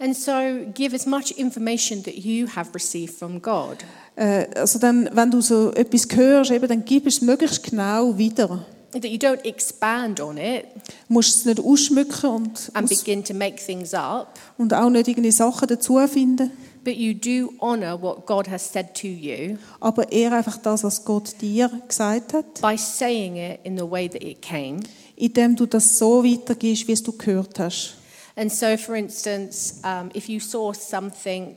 And 0.00 0.16
so 0.16 0.32
give 0.74 0.94
as 0.96 1.04
much 1.06 1.32
information 1.36 2.02
that 2.04 2.14
you 2.16 2.48
have 2.56 2.70
received 2.74 3.14
from 3.14 3.40
God. 3.40 3.76
äh, 4.16 4.46
also 4.56 4.78
dann, 4.78 5.08
wenn 5.12 5.30
du 5.30 5.40
so 5.42 5.70
etwas 5.72 6.08
hörst, 6.12 6.50
eben, 6.50 6.66
dann 6.66 6.84
gib 6.84 7.06
es 7.06 7.20
möglichst 7.20 7.62
genau 7.62 8.16
wieder. 8.18 8.64
That 8.92 9.04
you 9.04 9.18
don't 9.18 9.44
expand 9.44 10.20
on 10.20 10.36
it 10.38 10.64
musst 11.08 11.36
es 11.36 11.44
nicht 11.44 11.60
ausschmücken 11.60 12.30
und, 12.30 12.70
and 12.72 12.88
begin 12.88 13.22
to 13.22 13.32
make 13.34 13.56
things 13.64 13.94
up, 13.94 14.36
und 14.58 14.74
auch 14.74 14.90
nicht 14.90 15.06
irgendwelche 15.06 15.36
Sachen 15.36 15.68
dazu 15.68 15.98
finden, 16.08 16.50
but 16.84 16.94
you 16.96 17.14
do 17.14 17.52
honor 17.60 18.00
what 18.00 18.26
God 18.26 18.48
has 18.48 18.72
said 18.72 18.94
to 18.94 19.06
you 19.08 19.58
aber 19.80 20.10
eher 20.12 20.32
einfach 20.32 20.56
das, 20.58 20.84
was 20.84 21.04
Gott 21.04 21.34
dir 21.40 21.70
gesagt 21.88 22.32
hat, 22.34 22.60
by 22.60 22.76
saying 22.76 23.36
it 23.36 23.60
in 23.64 23.76
the 23.76 23.90
way 23.90 24.08
that 24.08 24.22
it 24.22 24.40
came. 24.42 24.80
indem 25.16 25.56
du 25.56 25.66
das 25.66 25.98
so 25.98 26.24
weitergibst, 26.24 26.88
wie 26.88 26.92
es 26.92 27.02
du 27.02 27.12
gehört 27.12 27.58
hast. 27.58 27.96
And 28.36 28.50
so, 28.50 28.76
for 28.78 28.94
instance, 28.94 29.80
um, 29.84 30.08
if 30.14 30.28
you 30.28 30.40
saw 30.40 30.72
something 30.72 31.56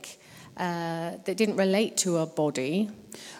uh, 0.56 1.16
that 1.24 1.38
didn't 1.38 1.56
relate 1.56 1.96
to 2.02 2.18
a 2.18 2.26
body, 2.26 2.90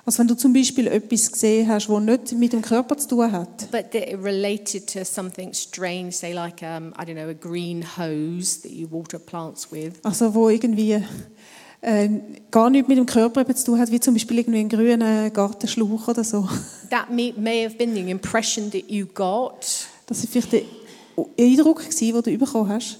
Also 0.06 0.20
wenn 0.20 0.28
du 0.28 0.36
zum 0.36 0.52
Beispiel 0.52 0.86
etwas 0.86 1.32
gesehen 1.32 1.68
hast, 1.68 1.88
das 1.88 2.00
nicht 2.00 2.32
mit 2.34 2.52
dem 2.52 2.62
Körper 2.62 2.96
zu 2.96 3.08
tun 3.08 3.32
hat, 3.32 3.70
but 3.72 3.90
that 3.90 4.08
it 4.08 4.18
related 4.22 4.86
to 4.86 5.04
something 5.04 5.52
strange, 5.52 6.12
say 6.12 6.32
like 6.32 6.62
um, 6.62 6.94
I 6.96 7.04
don't 7.04 7.16
know, 7.16 7.28
a 7.28 7.34
green 7.34 7.82
hose 7.98 8.62
that 8.62 8.70
you 8.70 8.86
water 8.90 9.18
plants 9.18 9.72
with, 9.72 9.94
also 10.04 10.32
wo 10.34 10.48
irgendwie 10.48 11.02
äh, 11.84 12.08
gar 12.50 12.70
nichts 12.70 12.88
mit 12.88 12.98
dem 12.98 13.06
Körper 13.06 13.42
eben 13.42 13.54
zu 13.54 13.64
tun 13.66 13.78
hat, 13.78 13.90
wie 13.90 14.00
zum 14.00 14.14
Beispiel 14.14 14.38
irgendwie 14.38 14.60
ein 14.60 14.68
grüner 14.68 15.30
Gartenschlauch 15.30 16.08
oder 16.08 16.24
so. 16.24 16.48
that 16.90 17.10
may, 17.10 17.32
may 17.36 17.64
have 17.64 17.76
been 17.76 17.94
the 17.94 18.10
impression 18.10 18.70
that 18.70 18.90
you 18.90 19.06
got. 19.06 19.86
Das 20.06 20.22
war 20.22 20.30
vielleicht 20.30 20.52
der 20.52 20.62
Eindruck, 21.38 21.78
gewesen, 21.80 22.22
den 22.22 22.38
du 22.38 22.44
bekommen 22.44 22.68
hast. 22.70 22.98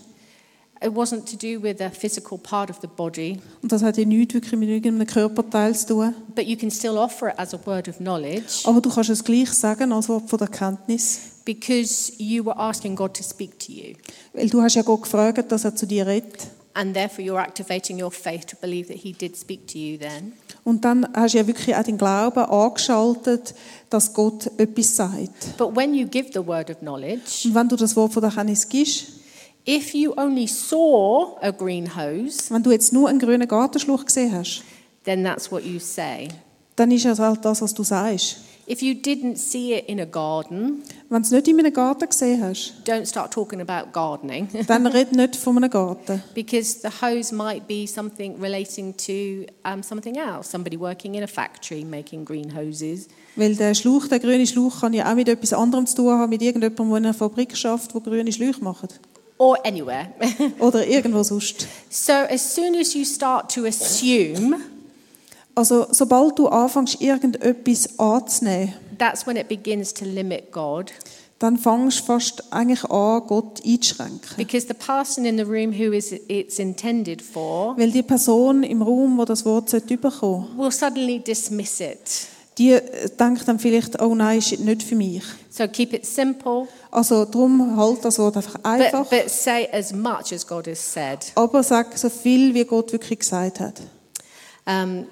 It 0.82 0.90
wasn't 0.92 1.24
to 1.30 1.36
do 1.36 1.62
with 1.62 1.80
a 1.80 1.88
physical 1.88 2.36
part 2.36 2.68
of 2.68 2.76
the 2.82 2.88
body, 2.88 3.38
Und 3.62 3.72
das 3.72 3.82
hat 3.82 3.96
ja 3.96 4.04
nichts 4.04 4.34
wirklich 4.34 4.52
mit 4.58 4.68
irgendeinem 4.68 5.06
Körperteil 5.06 5.74
zu 5.74 5.86
tun. 5.86 6.14
but 6.34 6.44
you 6.44 6.56
can 6.56 6.70
still 6.70 6.98
offer 6.98 7.28
it 7.28 7.38
as 7.38 7.54
a 7.54 7.58
word 7.64 7.88
of 7.88 7.96
knowledge 7.98 8.64
Aber 8.64 8.82
du 8.82 8.90
kannst 8.90 9.08
es 9.08 9.24
gleich 9.24 9.50
sagen 9.52 9.92
als 9.92 10.08
Wort 10.10 10.28
von 10.28 10.38
der 10.38 10.48
Kenntnis. 10.48 11.20
because 11.46 12.12
you 12.18 12.44
were 12.44 12.56
asking 12.58 12.96
God 12.96 13.14
to 13.14 13.22
speak 13.22 13.58
to 13.60 13.72
you. 13.72 13.94
Weil 14.34 14.50
du 14.50 14.60
hast 14.60 14.74
ja 14.74 14.82
Gott 14.82 15.02
gefragt, 15.02 15.50
dass 15.50 15.64
er 15.64 15.74
zu 15.74 15.86
dir 15.86 16.06
redet. 16.06 16.48
And 16.76 16.92
therefore, 16.92 17.24
you're 17.24 17.40
activating 17.40 18.02
your 18.02 18.10
faith 18.10 18.46
to 18.46 18.56
believe 18.60 18.88
that 18.88 18.96
He 18.96 19.12
did 19.12 19.36
speak 19.36 19.68
to 19.68 19.78
you 19.78 19.96
then. 19.96 20.32
Und 20.64 20.84
dann 20.84 21.06
hast 21.14 21.34
du 21.34 21.38
ja 21.38 21.46
wirklich 21.46 21.76
auch 21.76 21.82
den 21.84 21.98
Glauben 21.98 22.40
angeschaltet, 22.40 23.54
dass 23.90 24.12
Gott 24.12 24.50
etwas 24.58 24.96
sagt. 24.96 25.56
But 25.56 25.76
when 25.76 25.94
you 25.94 26.06
give 26.06 26.30
the 26.32 26.44
word 26.44 26.70
of 26.70 26.78
knowledge, 26.80 27.42
Und 27.46 27.54
wenn 27.54 27.68
du 27.68 27.76
das 27.76 27.94
Wort 27.94 28.12
von 28.12 28.22
der 28.22 28.32
Kenntnis 28.32 28.68
gibst, 28.68 29.04
if 29.68 29.94
you 29.94 30.12
only 30.16 30.46
saw 30.46 31.36
a 31.40 31.50
green 31.50 31.94
hose, 31.96 32.52
wenn 32.52 32.62
du 32.62 32.72
jetzt 32.72 32.92
nur 32.92 33.08
einen 33.08 33.18
grünen 33.18 33.46
Gartenschlauch 33.46 34.04
gesehen 34.04 34.32
hast, 34.32 34.62
then 35.04 35.22
that's 35.22 35.52
what 35.52 35.64
you 35.64 35.78
say. 35.78 36.28
dann 36.76 36.90
ist 36.90 37.04
es 37.04 37.18
halt 37.18 37.44
das, 37.44 37.62
was 37.62 37.72
du 37.72 37.84
sagst. 37.84 38.38
If 38.66 38.80
you 38.80 38.94
didn't 38.94 39.36
see 39.36 39.74
it 39.74 39.86
in 39.88 40.00
a 40.00 40.06
garden, 40.06 40.82
Wenn 41.10 41.20
du 41.22 41.26
es 41.26 41.30
nicht 41.32 41.48
in 41.48 41.58
einem 41.58 41.72
Garten 41.72 42.08
gesehen 42.08 42.42
hast, 42.42 42.72
don't 42.86 43.04
start 43.06 43.32
talking 43.32 43.60
about 43.60 43.90
gardening 43.92 44.48
dann 44.66 44.86
red 44.86 45.12
nicht 45.12 45.36
von 45.36 45.56
einem 45.58 45.68
Garten. 45.70 46.22
because 46.34 46.80
the 46.82 46.88
hose 46.88 47.34
might 47.34 47.66
be 47.68 47.86
something 47.86 48.40
relating 48.40 48.96
to 48.96 49.44
um, 49.70 49.82
something 49.82 50.16
else. 50.16 50.50
Somebody 50.50 50.78
working 50.80 51.14
in 51.14 51.22
a 51.22 51.26
factory 51.26 51.84
making 51.84 52.24
green 52.24 52.54
hoses. 52.56 53.08
Weil 53.36 53.54
der 53.54 53.74
Schlauch, 53.74 54.06
der 54.06 54.18
grüne 54.18 54.46
Schlauch, 54.46 54.80
kann 54.80 54.94
ja 54.94 55.10
auch 55.10 55.14
mit 55.14 55.28
etwas 55.28 55.52
anderem 55.52 55.86
zu 55.86 55.96
tun 55.96 56.12
haben, 56.18 56.30
mit 56.30 56.40
irgendjemandem, 56.40 56.88
der 56.88 56.96
in 56.98 57.04
einer 57.04 57.14
Fabrik 57.14 57.56
schafft, 57.56 57.94
wo 57.94 58.00
grüne 58.00 58.32
Schläuche 58.32 58.62
macht. 58.64 58.98
Or 59.36 59.58
anywhere. 59.66 60.06
Oder 60.60 60.86
irgendwo 60.86 61.22
sonst. 61.22 61.66
so, 61.90 62.12
as 62.12 62.54
soon 62.54 62.76
as 62.80 62.94
you 62.94 63.04
start 63.04 63.52
to 63.54 63.64
assume, 63.66 64.56
Also, 65.54 65.86
sobald 65.90 66.38
du 66.38 66.48
anfängst, 66.48 67.00
irgendetwas 67.00 67.98
anzunehmen, 67.98 68.74
that's 68.98 69.26
when 69.26 69.36
it 69.36 69.48
begins 69.48 69.94
to 69.94 70.04
limit 70.04 70.50
God. 70.52 70.92
dann 71.38 71.58
fängst 71.58 72.00
du 72.00 72.04
fast 72.04 72.52
eigentlich 72.52 72.84
an, 72.84 73.22
Gott 73.26 73.60
einzuschränken. 73.64 74.36
Because 74.36 74.66
the 74.66 74.74
person 74.74 75.24
in 75.24 75.36
the 75.36 75.44
room 75.44 75.72
who 75.72 75.92
is 75.92 76.12
it's 76.28 76.58
intended 76.58 77.20
for 77.20 77.76
Weil 77.76 77.90
die 77.90 78.02
Person 78.02 78.62
im 78.62 78.82
Raum, 78.82 79.18
wo 79.18 79.24
das 79.24 79.44
Wort 79.44 79.70
bekommen 79.86 80.48
will 80.56 80.70
suddenly 80.70 81.18
dismiss 81.20 81.80
it. 81.80 82.28
die 82.58 82.72
äh, 82.72 83.08
denkt 83.18 83.46
dann 83.46 83.58
vielleicht, 83.58 84.00
oh 84.00 84.14
nein, 84.14 84.38
ist 84.38 84.58
nicht 84.58 84.82
für 84.82 84.94
mich. 84.94 85.22
So 85.50 85.68
keep 85.68 85.92
it 85.92 86.06
simple, 86.06 86.66
Also 86.90 87.24
darum 87.24 87.76
halt 87.76 88.04
das 88.04 88.18
Wort 88.18 88.36
einfach 88.36 88.56
einfach, 88.62 89.06
but, 89.08 89.22
but 89.22 89.30
say 89.30 89.68
as 89.72 89.92
much 89.92 90.32
as 90.32 90.46
God 90.46 90.66
has 90.66 90.80
said. 90.92 91.18
aber 91.34 91.62
sag 91.62 91.96
so 91.98 92.08
viel, 92.08 92.54
wie 92.54 92.64
Gott 92.64 92.92
wirklich 92.92 93.18
gesagt 93.18 93.60
hat. 93.60 93.80
Um, 94.66 95.06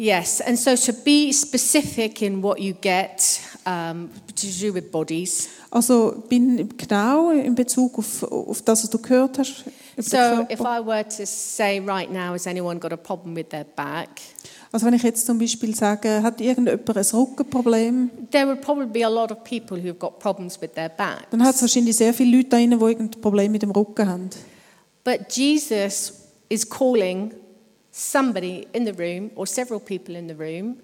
yes, 0.00 0.40
and 0.40 0.58
so 0.58 0.74
to 0.76 0.92
be 1.04 1.32
specific 1.32 2.22
in 2.22 2.42
what 2.42 2.58
you 2.58 2.74
get 2.80 3.40
um, 3.66 4.10
to 4.34 4.46
do 4.46 4.72
with 4.72 4.90
bodies, 4.90 5.48
Also 5.70 6.24
bin 6.28 6.68
genau 6.76 7.30
in 7.30 7.54
Bezug 7.54 7.96
auf, 7.98 8.24
auf 8.24 8.62
das, 8.62 8.82
was 8.82 8.90
du 8.90 8.98
gehört 8.98 9.38
hast, 9.38 9.64
So 9.98 10.16
if 10.50 10.60
I 10.60 10.80
were 10.84 11.04
to 11.04 11.26
say 11.26 11.78
right 11.78 12.10
now, 12.10 12.32
has 12.32 12.46
anyone 12.46 12.78
got 12.80 12.92
a 12.92 12.96
problem 12.96 13.36
with 13.36 13.50
their 13.50 13.64
back? 13.64 14.20
Also 14.72 14.86
wenn 14.86 14.94
ich 14.94 15.02
jetzt 15.02 15.26
zum 15.26 15.38
Beispiel 15.38 15.74
sage, 15.74 16.22
hat 16.22 16.40
irgendjemand 16.40 16.96
ein 16.96 17.04
Rückenproblem, 17.12 18.10
There 18.30 18.46
would 18.46 18.62
probably 18.62 18.86
be 18.86 19.04
a 19.04 19.08
lot 19.08 19.30
of 19.30 19.44
people 19.44 19.76
who've 19.76 19.98
got 19.98 20.18
problems 20.18 20.60
with 20.60 20.70
their 20.74 20.88
back. 20.88 21.30
dann 21.30 21.44
hat 21.44 21.54
es 21.56 21.62
wahrscheinlich 21.62 21.96
sehr 21.96 22.14
viele 22.14 22.38
Leute 22.38 22.48
da 22.50 22.56
drin, 22.56 22.70
die 22.70 22.84
irgendein 22.84 23.20
Problem 23.20 23.52
mit 23.52 23.62
dem 23.62 23.70
Rücken 23.72 24.08
haben. 24.08 24.30
But 25.04 25.20
Jesus 25.30 26.12
is 26.48 26.68
calling 26.68 27.32
somebody 27.92 28.66
in 28.72 28.84
the 28.84 28.92
room 28.96 29.30
or 29.34 29.46
several 29.46 29.80
people 29.80 30.14
in 30.14 30.28
the 30.28 30.34
room 30.34 30.76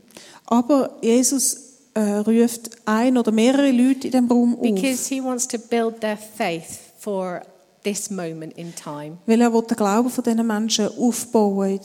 Aber 0.47 0.97
Jesus 1.03 1.79
äh, 1.95 2.01
ruft 2.01 2.71
ein 2.85 3.17
oder 3.17 3.33
mehrere 3.33 3.71
Leute 3.71 4.09
in 4.09 4.13
dem 4.13 4.27
Raum 4.29 4.55
auf, 4.57 4.63
because 4.63 5.09
he 5.09 5.23
wants 5.23 5.47
to 5.49 5.59
build 5.59 6.01
their 6.01 6.17
faith 6.17 6.81
for 6.99 7.43
this 7.85 8.11
moment 8.11 8.57
in 8.59 8.75
time. 8.75 9.19
weil 9.27 9.41
er 9.41 9.53
will 9.53 9.63
den 9.63 9.77
Glauben 9.77 10.11
von 10.11 10.25
diesen 10.25 10.47
Menschen 10.47 10.89
aufbauen. 10.99 11.81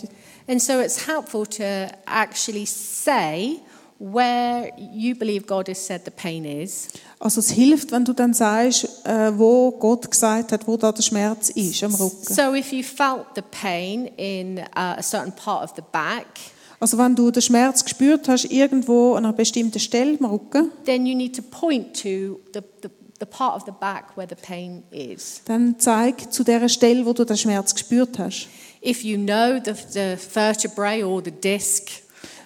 And 0.48 0.62
so 0.62 0.80
it's 0.80 1.08
helpful 1.08 1.46
to 1.46 1.64
actually 2.06 2.66
say 2.66 3.60
where 4.02 4.72
you 4.78 5.16
believe 5.16 5.46
God 5.46 5.68
has 5.68 5.86
said 5.86 6.02
the 6.06 6.12
pain 6.12 6.44
is. 6.44 6.88
Also 7.20 7.40
es 7.40 7.52
hilft, 7.52 7.92
wenn 7.92 8.04
du 8.04 8.14
dann 8.14 8.34
sagst, 8.34 9.06
äh, 9.06 9.32
wo 9.38 9.72
Gott 9.72 10.10
gesagt 10.10 10.52
hat, 10.52 10.68
wo 10.68 10.76
da 10.76 10.92
der 10.92 11.04
Schmerz 11.04 11.50
ist 11.50 11.84
am 11.84 11.94
Rücken. 11.94 12.34
So 12.34 12.56
if 12.56 12.72
you 12.72 12.82
felt 12.82 13.28
the 13.36 13.44
pain 13.44 14.08
in 14.18 14.58
uh, 14.58 14.98
a 14.98 15.04
certain 15.04 15.32
part 15.32 15.64
of 15.64 15.76
the 15.76 15.84
back, 15.92 16.26
Also 16.80 16.98
wenn 16.98 17.16
du 17.16 17.30
den 17.30 17.44
Schmerz 17.44 17.84
gespürt 17.84 18.28
hast 18.28 18.46
irgendwo 18.46 19.14
an 19.14 19.24
einer 19.26 19.34
bestimmten 19.34 19.80
Stelle 19.80 20.18
am 20.20 20.26
Rücken, 20.26 20.72
then 20.84 21.06
you 21.06 21.16
need 21.16 21.36
to 21.36 21.44
point 21.44 21.94
to 22.02 22.40
the, 22.54 22.62
the, 22.82 22.90
the 23.20 23.26
part 23.28 23.56
of 23.56 23.66
the 23.68 23.72
back 23.80 24.18
where 24.18 24.28
the 24.28 24.36
pain 24.36 24.82
is. 24.90 25.42
dann 25.46 25.76
zeig 25.78 26.34
zu 26.34 26.44
der 26.44 26.68
Stelle, 26.70 27.06
wo 27.06 27.14
du 27.14 27.24
den 27.24 27.38
Schmerz 27.38 27.76
gespürt 27.76 28.18
hast. 28.18 28.48
If 28.84 29.04
you 29.04 29.20
know 29.20 29.60
the, 29.64 29.74
the 29.94 30.18
vertebrae 30.18 31.04
or 31.04 31.22
the 31.24 31.30
disc, 31.30 31.92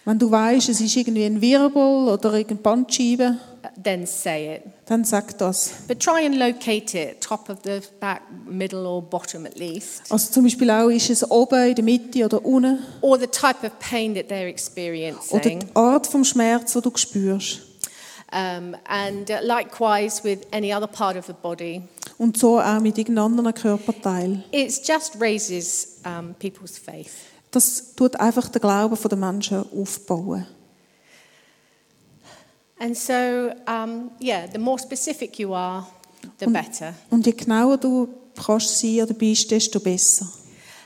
Wenn 0.05 0.19
du 0.19 0.29
weißt, 0.29 0.69
es 0.69 0.79
ist 0.81 0.95
irgendwie 0.95 1.25
ein 1.25 1.41
Wirbel 1.41 2.07
oder 2.09 2.33
irgendeine 2.33 2.59
Bandscheibe, 2.59 3.37
then 3.83 4.05
say 4.05 4.57
it. 4.57 4.61
dann 4.85 5.03
sag 5.03 5.35
das. 5.39 5.71
But 5.87 5.99
try 5.99 6.25
and 6.27 6.35
locate 6.35 6.93
it, 6.95 7.21
top 7.21 7.49
of 7.49 7.57
the 7.63 7.81
back, 7.99 8.21
middle 8.47 8.85
or 8.85 9.01
bottom 9.01 9.47
at 9.47 9.57
least. 9.57 10.03
Also 10.11 10.31
zum 10.31 10.43
Beispiel 10.43 10.69
auch, 10.69 10.89
ist 10.89 11.09
es 11.09 11.29
oben, 11.29 11.69
in 11.69 11.75
der 11.75 11.83
Mitte 11.83 12.23
oder 12.23 12.45
unten? 12.45 12.79
Or 13.01 13.17
the 13.19 13.25
type 13.25 13.65
of 13.65 13.71
pain 13.79 14.13
that 14.13 14.25
they're 14.27 14.41
Oder 14.41 14.47
experiencing. 14.47 15.59
die 15.61 15.75
Art 15.75 16.05
vom 16.05 16.23
Schmerz, 16.23 16.73
die 16.73 16.81
du 16.81 16.91
spürst. 16.95 17.61
Um, 18.31 18.75
and 18.87 19.29
uh, 19.29 19.37
likewise 19.41 20.23
with 20.23 20.39
any 20.51 20.73
other 20.73 20.87
part 20.87 21.17
of 21.17 21.25
the 21.25 21.33
body. 21.33 21.81
Und 22.17 22.37
so 22.37 22.59
auch 22.59 22.79
mit 22.79 22.97
irgendeinem 22.97 23.25
anderen 23.25 23.53
Körperteil. 23.53 24.43
It 24.51 24.81
just 24.87 25.19
raises 25.19 25.99
um, 26.05 26.35
people's 26.37 26.77
faith. 26.77 27.11
Das 27.55 27.95
tut 27.95 28.19
einfach 28.19 28.49
den 28.49 28.61
Glauben 28.61 28.97
der 29.01 29.17
Menschen 29.17 29.63
aufbauen. 29.71 30.45
And 32.77 32.97
so, 32.97 33.13
um, 33.65 34.11
yeah, 34.21 34.45
the 34.51 34.59
more 34.59 34.77
specific 34.77 35.39
you 35.39 35.53
are, 35.53 35.87
the 36.37 36.47
better. 36.47 36.93
Und 37.09 37.25
je 37.25 37.31
genauer 37.31 37.77
du 37.77 38.09
kannst 38.35 38.77
sein 38.77 39.01
oder 39.01 39.13
bist, 39.13 39.49
desto 39.49 39.79
besser. 39.79 40.27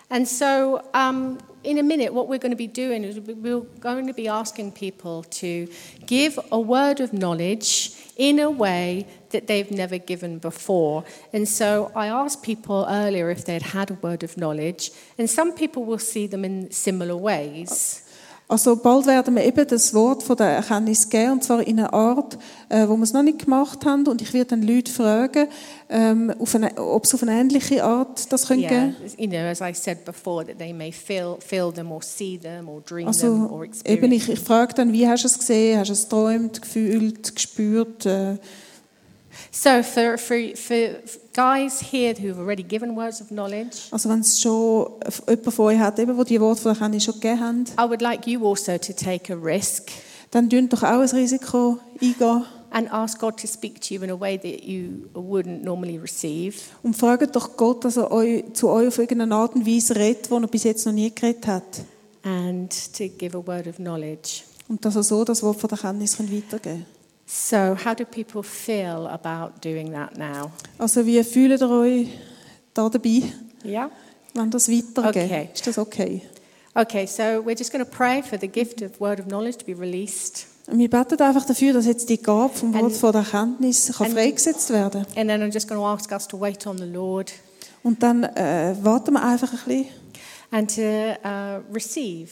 And 0.09 0.27
so, 0.27 0.79
um, 0.93 1.39
in 1.63 1.79
a 1.79 1.81
minute, 1.81 2.13
what 2.13 2.27
we're 2.27 2.37
going 2.37 2.51
to 2.51 2.55
be 2.55 2.67
doing 2.67 3.03
is 3.03 3.17
we're 3.17 3.65
going 3.79 4.05
to 4.05 4.13
be 4.13 4.29
asking 4.29 4.71
people 4.71 5.23
to 5.41 5.67
give 6.05 6.37
a 6.51 6.59
word 6.59 7.01
of 7.01 7.11
knowledge 7.11 7.93
in 8.15 8.39
a 8.39 8.49
way 8.49 9.07
that 9.31 9.47
they've 9.47 9.71
never 9.71 9.99
given 9.99 10.39
before. 10.39 11.03
And 11.33 11.47
so, 11.47 11.91
I 11.95 12.07
asked 12.07 12.41
people 12.43 12.85
earlier 12.89 13.29
if 13.29 13.45
they'd 13.45 13.73
had 13.73 13.91
a 13.91 13.97
word 14.01 14.23
of 14.23 14.35
knowledge, 14.35 14.91
and 15.17 15.29
some 15.29 15.53
people 15.53 15.85
will 15.85 15.99
see 15.99 16.27
them 16.27 16.43
in 16.43 16.71
similar 16.71 17.15
ways. 17.15 18.03
Also 18.51 18.75
bald 18.75 19.05
werden 19.05 19.35
wir 19.35 19.45
eben 19.45 19.67
das 19.67 19.93
Wort 19.93 20.23
von 20.23 20.35
der 20.35 20.47
Erkenntnis 20.47 21.07
geben, 21.07 21.33
und 21.33 21.43
zwar 21.43 21.61
in 21.67 21.77
einer 21.77 21.93
Art, 21.93 22.35
äh, 22.69 22.87
wo 22.87 22.97
wir 22.97 23.03
es 23.03 23.13
noch 23.13 23.21
nicht 23.21 23.45
gemacht 23.45 23.85
haben. 23.85 24.07
Und 24.07 24.23
ich 24.23 24.33
werde 24.33 24.49
dann 24.49 24.63
Leute 24.63 24.91
fragen, 24.91 25.47
ähm, 25.87 26.33
auf 26.39 26.55
eine, 26.55 26.75
ob 26.75 27.03
es 27.03 27.13
auf 27.13 27.21
eine 27.21 27.39
ähnliche 27.39 27.83
Art 27.83 28.31
das 28.33 28.47
können 28.47 28.61
Yeah, 28.61 28.69
geben 28.69 28.95
you 29.19 29.27
know, 29.27 29.37
as 29.37 29.61
I 29.61 29.71
said 29.75 30.03
before, 30.03 30.43
that 30.43 30.57
they 30.57 30.73
may 30.73 30.91
feel, 30.91 31.37
feel 31.39 31.71
them 31.71 31.91
or 31.91 32.01
see 32.01 32.39
them 32.39 32.67
or 32.67 32.81
dream 32.81 33.05
them 33.05 33.07
Also 33.09 33.27
or 33.51 33.63
eben, 33.65 33.71
experience. 33.71 34.15
ich, 34.15 34.29
ich 34.29 34.39
frage 34.39 34.73
dann, 34.73 34.93
wie 34.93 35.07
hast 35.07 35.25
du 35.25 35.27
es 35.27 35.37
gesehen? 35.37 35.77
Hast 35.77 35.89
du 35.89 35.93
es 35.93 36.03
geträumt, 36.05 36.59
gefühlt, 36.59 37.35
gespürt? 37.35 38.07
Äh, 38.07 38.37
So 39.51 39.81
for, 39.81 40.17
for, 40.17 40.55
for 40.55 41.01
guys 41.33 41.81
here 41.81 42.13
who've 42.13 42.37
already 42.37 42.63
given 42.63 42.95
words 42.95 43.19
of 43.19 43.29
knowledge, 43.29 43.87
also 43.91 44.09
wenn 44.09 44.19
es 44.19 44.39
schon 44.39 44.87
jemand 45.27 45.53
von 45.53 45.65
euch 45.65 45.79
hat, 45.79 45.97
eben, 45.97 46.15
wo 46.15 46.23
die 46.23 46.39
Worte 46.39 46.61
von 46.61 46.73
der 46.73 46.81
Erkenntnis 46.81 47.03
schon 47.05 47.15
gegeben 47.15 47.39
haben, 47.39 47.65
I 47.79 47.89
would 47.89 48.01
like 48.01 48.27
you 48.27 48.45
also 48.47 48.77
to 48.77 48.93
take 48.93 49.33
a 49.33 49.35
risk 49.35 49.89
dann 50.31 50.49
tun 50.49 50.69
doch 50.69 50.83
auch 50.83 50.99
ein 50.99 51.09
Risiko 51.09 51.79
eingehen 51.99 52.45
and 52.71 52.91
ask 52.93 53.19
God 53.19 53.37
to 53.37 53.47
speak 53.47 53.81
to 53.81 53.95
you 53.95 54.03
in 54.03 54.11
a 54.11 54.19
way 54.19 54.37
that 54.37 54.63
you 54.63 55.09
wouldn't 55.15 55.63
normally 55.63 55.97
receive. 55.97 56.55
und 56.83 56.95
fragt 56.95 57.35
doch 57.35 57.57
Gott, 57.57 57.83
dass 57.83 57.97
er 57.97 58.11
euch, 58.11 58.43
zu 58.53 58.69
euch 58.69 58.87
auf 58.89 58.99
irgendeine 58.99 59.33
Art 59.33 59.55
und 59.55 59.65
Weise 59.65 59.95
redet, 59.95 60.29
wo 60.29 60.37
er 60.37 60.47
bis 60.47 60.63
jetzt 60.63 60.85
noch 60.85 60.93
nie 60.93 61.09
geredet 61.13 61.47
hat. 61.47 61.81
and 62.23 62.69
to 62.93 63.07
give 63.17 63.35
a 63.35 63.41
word 63.45 63.65
of 63.67 63.77
knowledge. 63.77 64.43
Und 64.67 64.85
dass 64.85 64.95
er 64.95 65.03
so 65.03 65.23
das 65.23 65.41
Wort 65.41 65.59
von 65.59 65.69
der 65.69 65.79
Erkenntnis 65.79 66.17
kann 66.17 66.31
weitergeben 66.31 66.85
kann. 66.85 66.98
So, 67.31 67.75
how 67.85 67.93
do 67.93 68.05
people 68.05 68.41
feel 68.41 69.05
about 69.07 69.61
doing 69.61 69.91
that 69.91 70.17
now? 70.17 70.51
Also 70.79 71.05
wie 71.05 71.23
fühlt 71.23 71.61
ihr 71.61 71.69
euch 71.69 72.07
da 72.73 72.89
dabei, 72.89 73.21
Yeah? 73.63 73.91
wenn 74.33 74.49
das 74.49 74.67
weitergeht? 74.67 75.25
Okay. 75.25 75.49
Ist 75.53 75.67
das 75.67 75.77
okay? 75.77 76.23
Okay, 76.73 77.05
so 77.05 77.21
we're 77.45 77.55
just 77.57 77.71
going 77.71 77.85
to 77.85 77.89
pray 77.91 78.23
for 78.23 78.39
the 78.39 78.47
gift 78.47 78.81
of 78.81 78.99
word 78.99 79.19
of 79.19 79.27
knowledge 79.27 79.57
to 79.59 79.65
be 79.65 79.79
released. 79.79 80.47
Und 80.65 80.79
wir 80.79 80.89
beten 80.89 81.21
einfach 81.21 81.45
dafür, 81.45 81.73
dass 81.73 81.85
jetzt 81.85 82.09
die 82.09 82.19
Gabe 82.19 82.51
vom 82.53 82.73
Wort 82.73 82.83
And- 82.85 82.93
von 82.95 83.11
der 83.11 83.21
Erkenntnis 83.21 83.91
kann 83.95 84.07
and- 84.07 84.15
freigesetzt 84.15 84.71
werden 84.71 85.05
And 85.15 85.29
then 85.29 85.43
I'm 85.43 85.53
just 85.53 85.67
going 85.67 85.79
to 85.79 85.85
ask 85.85 86.11
us 86.11 86.27
to 86.29 86.39
wait 86.39 86.65
on 86.65 86.79
the 86.79 86.85
Lord 86.85 87.31
Und 87.83 88.01
dann 88.01 88.23
äh, 88.23 88.75
warten 88.81 89.13
wir 89.13 89.23
einfach 89.23 89.53
ein 89.53 89.59
bisschen, 89.67 89.85
and 90.51 90.75
to 90.75 90.81
uh, 90.81 91.61
receive 91.73 92.29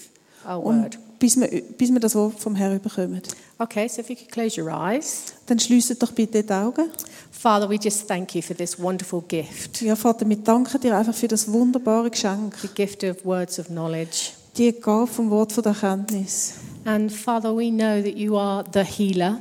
our 0.47 0.63
und 0.65 0.83
word. 0.83 0.97
Bis, 1.19 1.39
wir, 1.39 1.47
bis 1.77 1.91
wir 1.91 1.99
das 1.99 2.15
Wort 2.15 2.39
vom 2.39 2.55
Herrn 2.55 2.79
bekommen. 2.79 3.21
Okay, 3.59 3.87
so 3.87 4.01
if 4.01 4.09
you 4.09 4.15
could 4.15 4.31
close 4.31 4.61
your 4.61 4.69
eyes. 4.69 5.33
Dann 5.47 5.59
schliessen 5.59 5.97
doch 5.99 6.11
bitte 6.11 6.43
die 6.43 6.53
Augen. 6.53 6.89
Father, 7.31 7.69
we 7.69 7.75
just 7.75 8.07
thank 8.07 8.33
you 8.35 8.41
for 8.41 8.55
this 8.55 8.79
wonderful 8.81 9.21
gift, 9.27 9.81
Ja, 9.81 9.95
Vater, 9.95 10.27
wir 10.27 10.37
danken 10.37 10.79
dir 10.81 10.97
einfach 10.97 11.13
für 11.13 11.27
das 11.27 11.51
wunderbare 11.51 12.09
Geschenk, 12.09 12.55
the 12.61 12.67
gift 12.67 13.03
of 13.03 13.23
words 13.25 13.59
of 13.59 13.67
knowledge. 13.67 14.31
die 14.57 14.71
Gabe 14.73 15.05
vom 15.07 15.29
Wort 15.29 15.51
von 15.51 15.61
der 15.63 15.73
Erkenntnis. 15.73 16.53
And 16.85 17.11
Father, 17.11 17.55
we 17.55 17.69
know 17.69 18.01
that 18.01 18.15
you 18.17 18.35
are 18.37 18.63
the 18.73 18.79
healer, 18.83 19.39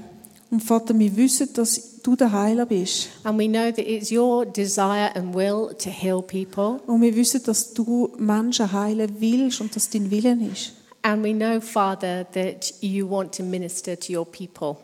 Und 0.51 0.62
Vater, 0.62 0.97
wir 0.99 1.16
wissen, 1.16 1.49
dass 1.55 2.01
du 2.03 2.14
der 2.16 2.31
Heiler 2.33 2.66
bist. 2.66 3.09
and 3.24 3.39
we 3.39 3.47
know 3.49 3.70
that 3.70 3.79
it's 3.87 4.11
your 4.12 4.45
desire 4.47 5.11
and 5.14 5.35
will 5.35 5.74
to 5.79 5.89
heal 5.91 6.20
people. 6.22 6.81
Und 6.87 7.01
wir 7.01 7.14
wissen, 7.16 7.43
dass 7.45 7.72
du 7.72 8.11
Menschen 8.18 8.70
heilen 8.72 9.11
willst 9.18 9.61
und 9.62 9.74
dass 9.74 9.89
dein 9.91 10.11
Willen 10.11 10.53
ist. 10.53 10.72
And 11.07 11.23
we 11.23 11.33
know, 11.33 11.61
Father, 11.61 12.27
that 12.33 12.83
you 12.83 13.09
want 13.09 13.33
to 13.37 13.45
minister 13.45 13.97
to 13.97 14.13
your 14.13 14.27
people. 14.27 14.77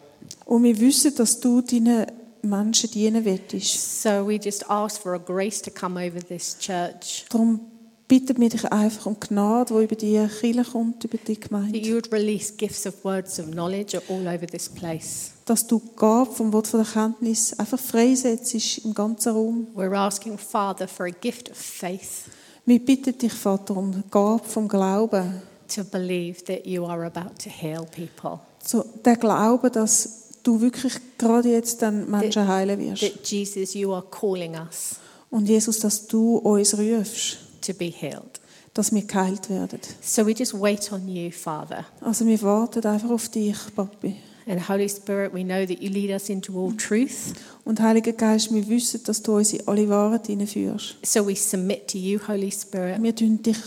Und 0.47 0.63
wir 0.63 0.79
wissen, 0.79 1.13
dass 1.17 1.41
du 1.41 1.63
deinen 1.63 2.07
Menschen 2.43 2.93
dienen 2.93 3.25
willst. 3.25 4.03
So 4.03 4.29
we 4.29 4.37
just 4.37 4.71
ask 4.71 5.03
for 5.03 5.15
a 5.15 5.19
grace 5.19 5.61
to 5.63 5.71
come 5.73 5.99
over 5.99 6.21
this 6.21 6.57
church, 6.61 7.25
Darum 7.29 7.59
bitten 8.07 8.41
wir 8.41 8.51
dich 8.51 8.65
einfach 8.71 9.07
um 9.07 9.17
Gnade, 9.19 9.75
die 9.75 9.83
über 9.83 9.97
die 9.97 10.29
Kirche 10.41 10.71
kommt, 10.71 11.03
über 11.03 11.19
die 11.19 11.35
that 11.35 11.49
Gemeinde. 11.49 11.79
you 11.81 11.97
would 11.97 12.13
release 12.13 12.53
gifts 12.57 12.87
of 12.87 13.05
words 13.05 13.41
of 13.41 13.51
knowledge 13.51 14.01
all 14.09 14.29
over 14.29 14.47
this 14.47 14.69
place. 14.69 15.33
Dass 15.45 15.67
du 15.67 15.81
die 15.81 15.97
Gabe 15.97 16.31
vom 16.31 16.53
Wort 16.53 16.69
von 16.69 16.81
Erkenntnis 16.81 17.53
einfach 17.59 17.81
freisetzt 17.81 18.55
im 18.85 18.95
ganzen 18.95 19.33
Raum. 19.33 19.67
We're 19.75 19.97
asking, 19.97 20.39
Father, 20.39 20.87
for 20.87 21.07
a 21.07 21.11
gift 21.11 21.51
of 21.51 21.57
faith 21.57 22.31
Wir 22.65 22.79
bitten 22.79 23.19
dich, 23.19 23.33
Vater, 23.33 23.77
um 23.77 24.05
Gabe 24.09 24.45
vom 24.45 24.69
Glauben. 24.69 25.43
To 25.75 25.85
believe 25.85 26.45
that 26.45 26.67
you 26.67 26.87
are 26.87 27.05
about 27.05 27.35
to 27.43 27.51
heal 27.51 27.85
people. 27.85 28.41
So, 28.65 28.85
der 29.05 29.17
Glaube, 29.17 29.71
dass 29.71 30.29
du 30.43 30.61
wirklich 30.61 30.95
gerade 31.19 31.51
jetzt 31.51 31.83
dann 31.83 32.11
Menschen 32.11 32.47
heilen 32.47 32.79
wirst. 32.79 33.03
That 33.03 33.27
Jesus, 33.27 33.75
you 33.75 33.93
are 33.93 34.05
calling 34.11 34.55
us 34.55 34.97
Und 35.31 35.49
Jesus, 35.49 35.79
dass 35.81 36.07
du 36.07 36.37
uns 36.37 36.77
rufst, 36.77 37.39
to 37.63 37.73
be 37.73 37.87
healed. 37.87 38.41
dass 38.75 38.93
wir 38.93 39.03
geheilt 39.03 39.51
werden. 39.51 39.81
So 40.01 40.27
we 40.27 40.33
just 40.33 40.55
wait 40.59 40.91
on 40.93 41.09
you, 41.09 41.31
Father. 41.31 41.87
Also 42.01 42.27
wir 42.27 42.41
warten 42.43 42.85
einfach 42.87 43.11
auf 43.11 43.29
dich, 43.29 43.57
Papi. 43.75 44.17
And 44.47 44.69
Holy 44.69 44.89
Spirit, 44.89 45.33
we 45.33 45.45
know 45.45 45.65
that 45.65 45.81
you 45.81 45.89
lead 45.89 46.11
us 46.11 46.29
into 46.29 46.53
all 46.59 46.73
truth. 46.77 47.33
Und 47.65 47.81
Heiliger 47.81 48.13
Geist, 48.13 48.53
wir 48.53 48.67
wissen, 48.69 49.01
dass 49.05 49.23
du 49.23 49.37
uns 49.37 49.53
in 49.53 49.67
alle 49.69 49.89
Wahrheit 49.89 50.27
hineinführst. 50.27 50.97
So 51.05 51.27
we 51.27 51.37
submit 51.37 51.89
to 51.89 51.99
you, 51.99 52.19
Holy 52.27 52.51
Spirit, 52.51 53.01
Wir 53.01 53.15
tun, 53.15 53.41
dich, 53.41 53.59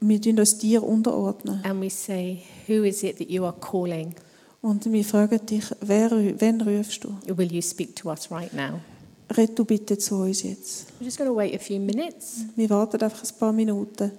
wir 0.00 0.20
tun 0.20 0.38
uns 0.38 0.58
dir 0.58 0.82
unterordnen. 0.82 1.60
and 1.64 1.80
we 1.80 1.90
say, 1.90 2.42
Who 2.68 2.84
is 2.84 3.02
it 3.02 3.18
that 3.18 3.28
you 3.30 3.44
are 3.44 3.54
calling? 3.60 4.14
Und 4.62 4.90
wir 4.92 5.04
fragen 5.04 5.44
dich, 5.46 5.64
wer, 5.80 6.10
wen 6.10 6.60
rufst 6.60 7.04
du? 7.04 7.14
Will 7.36 7.50
you 7.52 7.62
speak 7.62 7.96
to 7.96 8.10
us 8.10 8.30
right 8.30 8.52
now? 8.52 8.80
red 9.36 9.56
du 9.58 9.64
bitte 9.64 9.96
zu 9.96 10.16
uns 10.16 10.42
jetzt. 10.42 10.86
We're 11.00 11.04
just 11.04 11.16
going 11.18 11.28
to 11.30 11.36
wait 11.36 11.54
a 11.54 11.58
few 11.58 11.78
minutes. 11.78 12.44
Wir 12.56 12.68
warten 12.68 13.00
einfach 13.02 13.22
ein 13.22 13.38
paar 13.38 13.52
Minuten. 13.52 14.12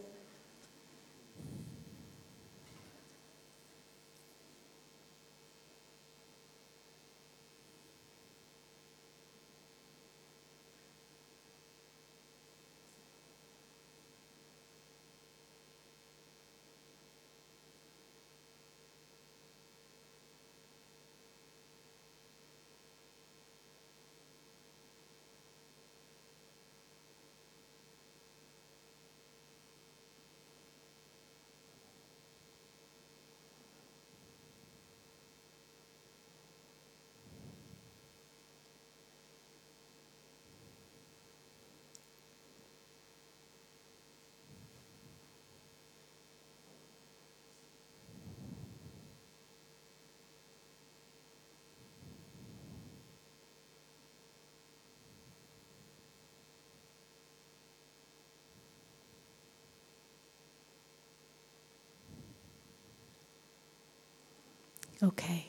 Okay. 65.03 65.47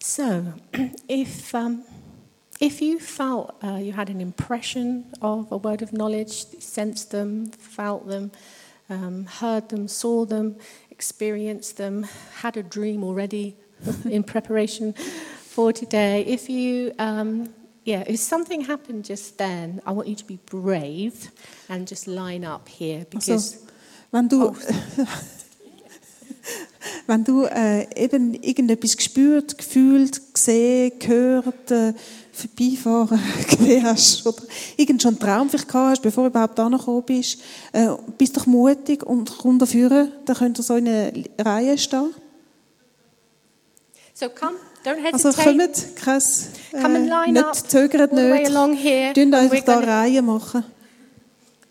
So, 0.00 0.54
if, 1.08 1.54
um, 1.54 1.84
if 2.60 2.80
you 2.80 2.98
felt 2.98 3.56
uh, 3.62 3.76
you 3.76 3.92
had 3.92 4.10
an 4.10 4.20
impression 4.20 5.06
of 5.20 5.50
a 5.52 5.56
word 5.56 5.82
of 5.82 5.92
knowledge, 5.92 6.32
sensed 6.60 7.10
them, 7.10 7.46
felt 7.50 8.06
them, 8.08 8.30
um, 8.88 9.26
heard 9.26 9.68
them, 9.68 9.88
saw 9.88 10.24
them, 10.24 10.56
experienced 10.90 11.76
them, 11.76 12.06
had 12.36 12.56
a 12.56 12.62
dream 12.62 13.02
already 13.02 13.56
in 14.04 14.22
preparation 14.22 14.94
for 15.54 15.72
today, 15.72 16.22
if 16.26 16.50
you, 16.50 16.92
um, 16.98 17.54
yeah, 17.84 18.02
if 18.06 18.18
something 18.18 18.62
happened 18.62 19.04
just 19.04 19.38
then, 19.38 19.80
I 19.86 19.92
want 19.92 20.08
you 20.08 20.16
to 20.16 20.24
be 20.24 20.38
brave 20.46 21.30
and 21.68 21.86
just 21.86 22.08
line 22.08 22.44
up 22.44 22.68
here 22.68 23.06
because. 23.08 23.54
Also, 23.54 23.58
wenn 24.10 24.28
du, 24.28 24.54
Oh. 24.98 25.28
wenn 27.06 27.24
du 27.24 27.44
äh, 27.44 27.86
eben 28.02 28.34
irgendetwas 28.34 28.96
gespürt, 28.96 29.58
gefühlt, 29.58 30.34
gesehen, 30.34 30.92
gehört, 30.98 31.70
äh, 31.70 31.92
vorbeifahren 32.32 33.20
gesehen 33.48 33.84
hast 33.84 34.26
oder 34.26 34.42
irgend 34.76 35.02
schon 35.02 35.10
einen 35.14 35.20
Traum 35.20 35.48
vielleicht 35.50 35.68
gehabt 35.68 35.90
hast, 35.90 36.02
bevor 36.02 36.24
du 36.24 36.30
überhaupt 36.30 36.58
angekommen 36.58 37.02
bist, 37.04 37.40
äh, 37.72 37.88
bist 38.18 38.36
doch 38.36 38.46
mutig 38.46 39.04
und 39.04 39.38
komm 39.38 39.58
dafür, 39.58 40.08
dann 40.24 40.36
könnt 40.36 40.58
ihr 40.58 40.62
so 40.62 40.76
in 40.76 40.88
einer 40.88 41.12
Reihe 41.38 41.78
stehen. 41.78 42.14
So 44.14 44.28
come, 44.28 44.56
don't 44.84 45.12
Also 45.12 45.30
kommt, 45.32 45.96
kein, 45.96 46.22
Come 46.72 46.96
and 46.96 47.06
äh, 47.06 47.08
line 47.08 47.32
nicht, 47.32 47.44
up 47.44 47.70
zögert 47.70 48.12
nicht. 48.12 48.46
along 48.48 48.74
here. 48.74 49.12
Einfach 49.16 49.60
da 49.64 49.78
Reihe 49.78 50.22
machen. 50.22 50.64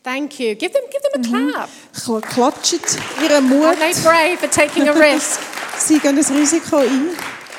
Thank 0.04 0.39
you. 0.39 0.54
Give 0.56 0.72
them, 0.74 0.84
give 0.91 1.01
them 1.01 1.22
a 1.38 1.51
clap. 1.51 1.70
Kl- 1.93 2.22
Klatscht 2.22 2.97
ihren 3.24 3.47
Mut. 3.47 3.64
Aren't 3.66 3.80
they 3.80 3.93
brave 4.04 4.38
for 4.38 4.49
taking 4.49 4.88
a 4.89 4.91
risk? 4.91 5.39
Sie 5.80 5.97
gehen 5.99 6.16
das 6.16 6.30
Risiko 6.30 6.78
ein. 6.78 7.10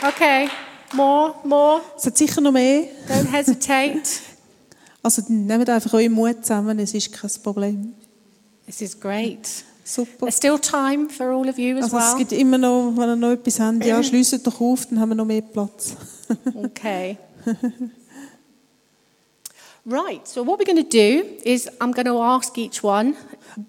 Okay, 0.07 0.49
more, 0.93 1.35
more. 1.45 1.81
Es 1.97 2.05
hat 2.07 2.19
sicher 2.19 2.41
noch 2.41 2.53
mehr. 2.53 2.85
Don't 3.09 3.31
hesitate. 3.33 4.03
Also 5.03 5.21
nehmt 5.29 5.69
einfach 5.69 5.93
euren 5.93 6.13
Mut 6.13 6.37
zusammen, 6.47 6.79
es 6.79 6.95
ist 6.95 7.13
kein 7.13 7.31
Problem. 7.43 7.93
This 8.65 8.81
is 8.81 8.99
great. 8.99 9.47
Super. 9.85 10.21
There's 10.21 10.37
still 10.39 10.59
time 10.59 11.11
for 11.11 11.27
all 11.27 11.47
of 11.47 11.59
you 11.59 11.77
as 11.77 11.85
Also 11.93 11.99
es 11.99 12.05
well. 12.13 12.19
gibt 12.21 12.33
immer 12.33 12.57
noch, 12.57 12.95
wenn 12.97 13.11
ihr 13.11 13.17
noch 13.17 13.33
etwas 13.33 13.61
habt, 13.61 13.85
ja, 13.85 14.03
schließt 14.03 14.47
doch 14.47 14.59
auf, 14.63 14.87
dann 14.87 14.99
haben 15.01 15.11
wir 15.11 15.15
noch 15.17 15.27
mehr 15.27 15.43
Platz. 15.43 15.95
Okay. 16.55 17.19
Right, 19.87 20.27
so 20.27 20.47
what 20.47 20.59
we're 20.59 20.65
going 20.65 20.83
to 20.83 20.89
do 20.89 21.25
is 21.45 21.69
I'm 21.81 21.93
going 21.93 22.07
to 22.07 22.19
ask 22.19 22.57
each 22.57 22.83
one, 22.83 23.15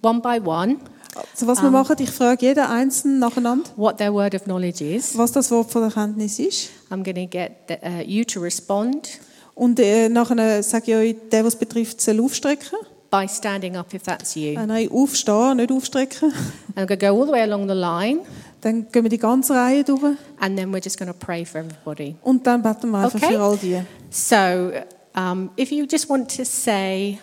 one 0.02 0.22
by 0.22 0.40
one, 0.40 0.78
Also 1.16 1.46
was 1.48 1.62
wir 1.62 1.72
machen, 1.72 1.96
ich 2.00 2.10
frage 2.12 2.46
jeden 2.46 2.66
Einzelnen 2.66 3.20
nacheinander, 3.20 3.70
what 3.76 3.98
their 3.98 4.14
word 4.14 4.34
of 4.36 4.44
knowledge 4.44 4.82
is. 4.84 5.18
was 5.18 5.32
das 5.34 5.52
Wort 5.52 5.72
von 5.72 5.84
Erkenntnis 5.84 6.40
ist. 6.40 6.70
I'm 6.90 7.04
going 7.04 7.16
to 7.16 7.26
get 7.28 7.52
the, 7.68 7.76
uh, 7.86 8.02
you 8.06 8.24
to 8.26 8.40
respond 8.40 9.20
Und 9.56 9.80
äh, 9.80 10.10
nachher 10.10 10.62
sage 10.64 10.92
ich 10.92 10.96
euch, 10.96 11.30
der, 11.32 11.44
was 11.46 11.56
betrifft, 11.58 12.00
soll 12.02 12.20
aufstrecken. 12.22 12.78
by 13.12 13.28
standing 13.30 13.76
up 13.78 13.94
if 13.94 14.04
that's 14.04 14.36
you. 14.36 14.58
Äh, 14.60 14.66
nein, 14.66 14.90
aufstehen, 14.92 15.58
nicht 15.58 15.72
aufstrecken. 15.72 16.34
I'm 16.76 16.86
going 16.86 17.00
to 17.00 17.08
go 17.08 17.18
all 17.20 17.26
the 17.26 17.32
way 17.34 17.42
along 17.42 17.68
the 17.68 17.76
line, 17.76 18.20
Dann 18.62 18.88
gehen 18.92 19.04
wir 19.04 19.10
die 19.10 19.18
ganze 19.20 19.54
Reihe 19.54 19.84
durch 19.84 20.02
and 20.40 20.58
then 20.58 20.72
we're 20.74 20.84
just 20.84 20.98
going 20.98 21.12
to 21.12 21.18
pray 21.18 21.46
for 21.46 21.60
everybody. 21.62 22.16
und 22.24 22.46
dann 22.48 22.62
beten 22.62 22.90
wir 22.92 23.00
einfach 23.00 23.22
Okay. 23.22 23.34
für 23.36 23.42
all 23.42 23.58
die. 23.58 23.82
So, 24.10 24.72
um, 25.16 25.50
if 25.58 25.72
you 25.72 25.86
just 25.90 26.10
want 26.10 26.36
to 26.36 26.44
say 26.46 27.20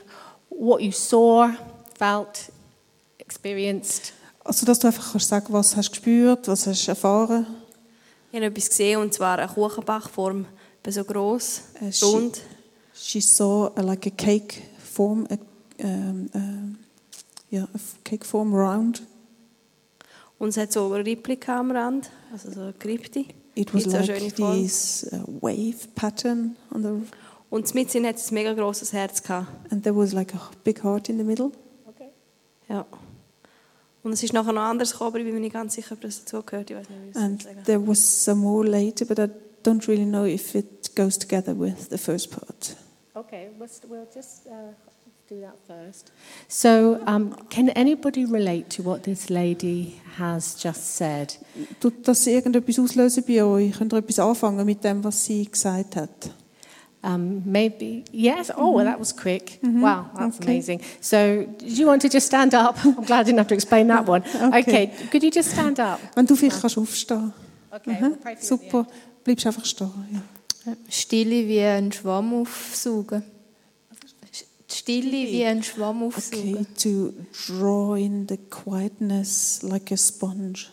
what 0.48 0.80
you 0.80 0.92
saw, 0.92 1.48
felt, 1.98 2.50
experienced, 3.18 4.12
Also 4.44 4.66
dass 4.66 4.80
du 4.80 4.88
einfach 4.88 5.12
kannst 5.12 5.28
sagen, 5.28 5.52
was 5.52 5.76
hast 5.76 5.88
du 5.88 5.92
gespürt, 5.92 6.48
was 6.48 6.66
hast 6.66 6.84
du 6.86 6.90
erfahren. 6.90 7.46
Ich 8.32 8.36
habe 8.36 8.46
etwas 8.46 8.68
gesehen, 8.70 9.00
und 9.00 9.12
zwar 9.14 9.38
eine 9.38 9.46
Kuchenbachform, 9.46 10.46
etwa 10.82 10.90
so 10.92 11.04
gross, 11.04 11.62
Äh, 11.80 11.92
rund. 12.04 12.40
She 12.94 13.20
saw 13.20 13.70
a, 13.76 13.80
like 13.82 14.06
a 14.06 14.10
cake 14.10 14.62
form, 14.78 15.26
a, 15.30 15.36
um, 15.84 16.28
um, 16.34 16.78
yeah, 17.52 17.64
a 17.64 17.76
f- 17.76 17.96
cake 18.04 18.24
form 18.24 18.52
round. 18.54 19.02
Und 20.38 20.48
es 20.48 20.56
hat 20.56 20.72
so 20.72 20.92
eine 20.92 21.04
Replika 21.04 21.60
am 21.60 21.70
Rand, 21.70 22.10
also 22.32 22.50
so 22.50 22.60
eine 22.62 22.72
Krypte. 22.72 23.24
It 23.54 23.72
was 23.72 23.84
schöne 23.84 24.18
like 24.18 24.34
this 24.36 25.06
uh, 25.12 25.18
wave 25.40 25.86
pattern 25.94 26.56
on 26.74 26.82
the, 26.82 26.88
Und 27.52 27.74
mit 27.74 27.94
hat 27.94 28.16
es 28.16 28.30
ein 28.30 28.34
mega 28.34 28.54
grosses 28.54 28.94
Herz 28.94 29.22
gehabt. 29.22 29.46
and 29.70 29.82
there 29.84 29.94
was 29.94 30.14
like 30.14 30.34
a 30.34 30.40
big 30.64 30.82
heart 30.82 31.10
in 31.10 31.18
the 31.18 31.24
middle. 31.24 31.52
Ja. 32.66 32.86
Und 34.02 34.12
es 34.14 34.22
ist 34.22 34.32
nachher 34.32 34.52
noch 34.52 34.62
anders 34.62 34.92
gekommen, 34.92 35.08
aber 35.10 35.18
ich 35.18 35.26
bin 35.26 35.34
mir 35.34 35.40
nicht 35.40 35.52
ganz 35.52 35.74
sicher, 35.74 35.92
ob 35.92 36.00
das 36.00 36.24
dazugehört. 36.24 36.70
Ich 36.70 36.76
weiß 36.76 36.88
nicht, 36.88 37.14
wie 37.14 37.18
And 37.18 37.42
sagen 37.42 37.62
there 37.64 37.86
was 37.86 38.24
some 38.24 38.40
more 38.40 38.66
later, 38.66 39.04
but 39.04 39.18
I 39.18 39.28
don't 39.62 39.86
really 39.86 40.06
know 40.06 40.24
if 40.24 40.54
it 40.54 40.96
goes 40.96 41.18
together 41.18 41.54
with 41.54 41.90
the 41.90 41.98
first 41.98 42.30
part. 42.30 42.74
Okay, 43.14 43.50
we'll, 43.58 43.68
we'll 43.86 44.08
just 44.14 44.46
uh, 44.46 44.72
do 45.28 45.42
that 45.42 45.58
first. 45.66 46.10
So, 46.48 46.98
um, 47.06 47.36
can 47.50 47.68
anybody 47.68 48.24
relate 48.24 48.70
to 48.76 48.82
what 48.82 49.02
this 49.02 49.28
lady 49.28 50.00
has 50.16 50.56
just 50.58 50.96
said? 50.96 51.36
Tut 51.80 52.08
das 52.08 52.26
irgendetwas 52.26 52.78
auslösen 52.78 53.24
bei 53.26 53.44
euch? 53.44 53.72
Könnt 53.72 53.92
ihr 53.92 53.98
etwas 53.98 54.18
anfangen 54.18 54.64
mit 54.64 54.82
dem, 54.82 55.04
was 55.04 55.22
sie 55.22 55.44
gesagt 55.44 55.96
hat? 55.96 56.30
Um, 57.04 57.42
maybe, 57.44 58.04
yes. 58.12 58.50
Oh, 58.56 58.70
well, 58.70 58.84
that 58.84 58.98
was 58.98 59.12
quick. 59.12 59.58
Wow, 59.62 60.10
that's 60.16 60.36
Okay. 60.38 60.52
amazing. 60.52 60.80
So, 61.00 61.44
do 61.58 61.66
you 61.66 61.86
want 61.86 62.00
to 62.02 62.08
just 62.08 62.26
stand 62.26 62.54
up? 62.54 62.76
I'm 62.84 63.02
glad 63.04 63.20
I 63.20 63.22
didn't 63.24 63.38
have 63.38 63.48
to 63.48 63.54
explain 63.54 63.88
that 63.88 64.06
one. 64.06 64.22
Okay. 64.34 64.60
Okay, 64.60 64.86
could 65.10 65.22
you 65.24 65.30
just 65.32 65.50
stand 65.50 65.80
up? 65.80 65.98
Wenn 66.14 66.26
du 66.26 66.36
vielleicht 66.36 66.60
kannst 66.60 66.78
aufstehen. 66.78 67.32
Okay, 67.72 67.90
Mhm, 67.90 68.00
we'll 68.02 68.16
pray 68.18 68.20
for 68.20 68.28
you 68.28 68.34
at 68.34 68.40
the 68.40 68.46
Super. 68.46 68.86
Bleibst 69.24 69.46
einfach 69.46 69.64
stehen. 69.64 69.90
Ja. 70.12 70.74
Stille 70.88 71.48
wie 71.48 71.60
ein 71.60 71.90
Schwamm 71.90 72.32
aufsaugen. 72.34 73.24
Stille 74.68 75.26
wie 75.26 75.44
ein 75.44 75.62
Schwamm 75.62 76.02
Okay, 76.04 76.64
to 76.78 77.12
draw 77.46 77.94
in 77.96 78.26
the 78.28 78.36
quietness 78.48 79.62
like 79.62 79.90
a 79.92 79.96
sponge. 79.96 80.68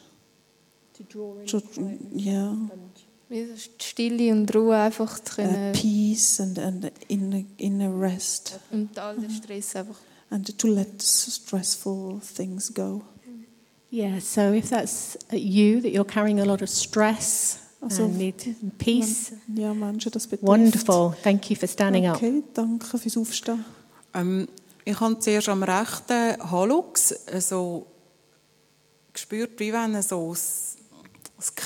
To 0.97 1.03
draw 1.03 1.39
in 1.39 1.47
To, 1.47 1.57
yeah, 2.13 2.51
Wie 2.53 2.67
so 2.67 2.73
Stille 3.77 4.31
und 4.31 4.53
Ruhe 4.55 4.75
einfach 4.75 5.19
zu 5.19 5.33
uh, 5.33 5.35
können. 5.35 5.73
peace 5.73 6.39
and, 6.39 6.57
and 6.57 6.91
inner, 7.07 7.43
inner 7.57 8.01
rest. 8.01 8.59
Und 8.71 8.97
all 8.97 9.17
den 9.17 9.29
Stress 9.29 9.75
einfach. 9.75 9.97
And 10.31 10.57
to 10.57 10.67
let 10.67 11.01
stressful 11.01 12.21
things 12.35 12.73
go. 12.73 13.01
Yeah, 13.91 14.19
so 14.19 14.53
if 14.53 14.69
that's 14.69 15.17
uh, 15.31 15.35
you, 15.35 15.81
that 15.81 15.91
you're 15.91 16.05
carrying 16.05 16.39
a 16.39 16.43
lot 16.45 16.61
of 16.61 16.69
stress 16.69 17.57
Also, 17.81 18.03
and 18.05 18.17
need 18.17 18.35
peace, 18.77 19.31
Ja, 19.55 19.73
Menschen, 19.73 20.11
das 20.11 20.27
betrifft. 20.27 20.47
wonderful. 20.47 21.15
Thank 21.23 21.49
you 21.49 21.55
for 21.55 21.67
standing 21.67 22.05
up. 22.07 22.17
Okay, 22.17 22.43
danke 22.53 22.97
fürs 22.99 23.17
Aufstehen. 23.17 23.65
Ähm, 24.13 24.47
ich 24.85 24.99
habe 24.99 25.17
zuerst 25.19 25.49
am 25.49 25.63
rechten 25.63 26.51
Hallux 26.51 27.15
so 27.39 27.87
gespürt, 29.13 29.59
wie 29.59 29.73
wenn 29.73 29.99
so 30.01 30.29
das 30.31 30.68
ein 30.68 30.68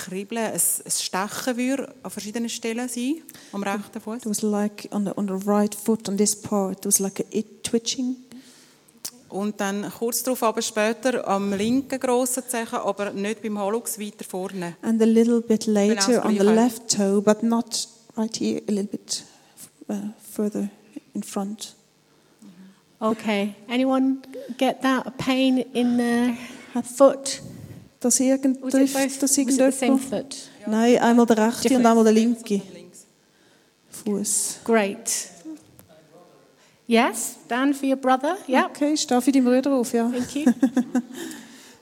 Kribbeln, 0.04 0.44
ein, 0.44 0.54
ein 0.54 0.92
Stechen 0.92 1.58
würde 1.58 1.96
an 2.04 2.12
verschiedenen 2.12 2.50
Stellen 2.50 2.90
sein, 2.90 3.22
am 3.54 3.64
rechten 3.64 4.02
Fuß. 4.02 4.18
It 4.18 4.26
was 4.26 4.42
like 4.42 4.90
on 4.92 5.06
the, 5.06 5.12
on 5.16 5.28
the 5.28 5.48
right 5.48 5.74
foot, 5.74 6.10
on 6.10 6.18
this 6.18 6.36
part, 6.36 6.80
it 6.80 6.86
was 6.86 7.00
like 7.00 7.22
a 7.22 7.24
it 7.32 7.64
twitching. 7.64 8.18
Und 9.30 9.60
dann 9.60 9.92
kurz 9.98 10.22
darauf 10.22 10.44
aber 10.44 10.62
später 10.62 11.28
am 11.28 11.54
linken 11.54 12.00
grossen 12.00 12.44
Zehen, 12.48 12.68
aber 12.74 13.12
nicht 13.14 13.42
beim 13.42 13.58
Hallux, 13.58 13.98
weiter 13.98 14.26
vorne. 14.26 14.76
And 14.82 15.02
a 15.02 15.06
little 15.06 15.42
bit 15.42 15.66
later 15.66 16.24
on 16.24 16.38
the 16.38 16.44
left 16.44 16.90
toe, 16.90 17.22
but 17.22 17.42
not 17.42 17.88
right 18.16 18.36
here, 18.36 18.62
a 18.68 18.72
little 18.72 18.92
bit 18.92 19.24
uh, 19.88 19.96
further 20.22 20.70
in 21.14 21.24
front. 21.24 21.76
Okay. 23.00 23.56
Anyone 23.68 24.20
get 24.58 24.82
that? 24.82 25.08
A 25.08 25.12
pain 25.12 25.58
in 25.74 25.98
the 25.98 26.82
foot? 26.84 27.42
Das 28.04 28.20
irgend 28.20 28.62
Was 28.62 28.74
trifft 28.74 28.94
both? 28.94 29.22
das 29.22 29.38
irgendjemand? 29.38 30.50
Nein, 30.68 30.98
einmal 31.00 31.26
der 31.26 31.38
rechte 31.38 31.58
und 31.58 31.64
Different. 31.64 31.86
einmal 31.86 32.04
der 32.04 32.14
linke 32.14 32.62
Fuß. 33.90 34.58
Great. 34.66 35.30
Yes, 36.86 37.36
Dan 37.48 37.74
for 37.74 37.88
your 37.88 37.96
brother. 37.96 38.38
Yeah. 38.48 38.66
Okay, 38.66 38.98
steh 38.98 39.22
für 39.22 39.32
deinen 39.32 39.46
Bruder 39.46 39.72
auf, 39.72 39.94
ja. 39.94 40.10
Thank 40.10 40.36
you. 40.36 40.52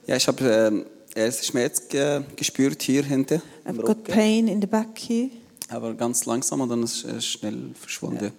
Ja, 0.06 0.16
ich 0.16 0.26
habe 0.26 0.44
ähm, 0.44 0.86
erst 1.14 1.46
Schmerz 1.46 1.88
ge 1.88 2.22
gespürt 2.34 2.82
hier 2.82 3.04
hinten, 3.04 3.40
I've 3.64 3.76
got 3.76 3.88
Rücken, 3.90 4.12
pain 4.12 4.48
in 4.48 4.60
the 4.60 4.66
back 4.66 4.98
here, 4.98 5.30
aber 5.68 5.94
ganz 5.94 6.26
langsam 6.26 6.60
und 6.60 6.68
dann 6.68 6.82
ist 6.82 7.04
es 7.04 7.24
schnell 7.24 7.70
verschwunden. 7.80 8.32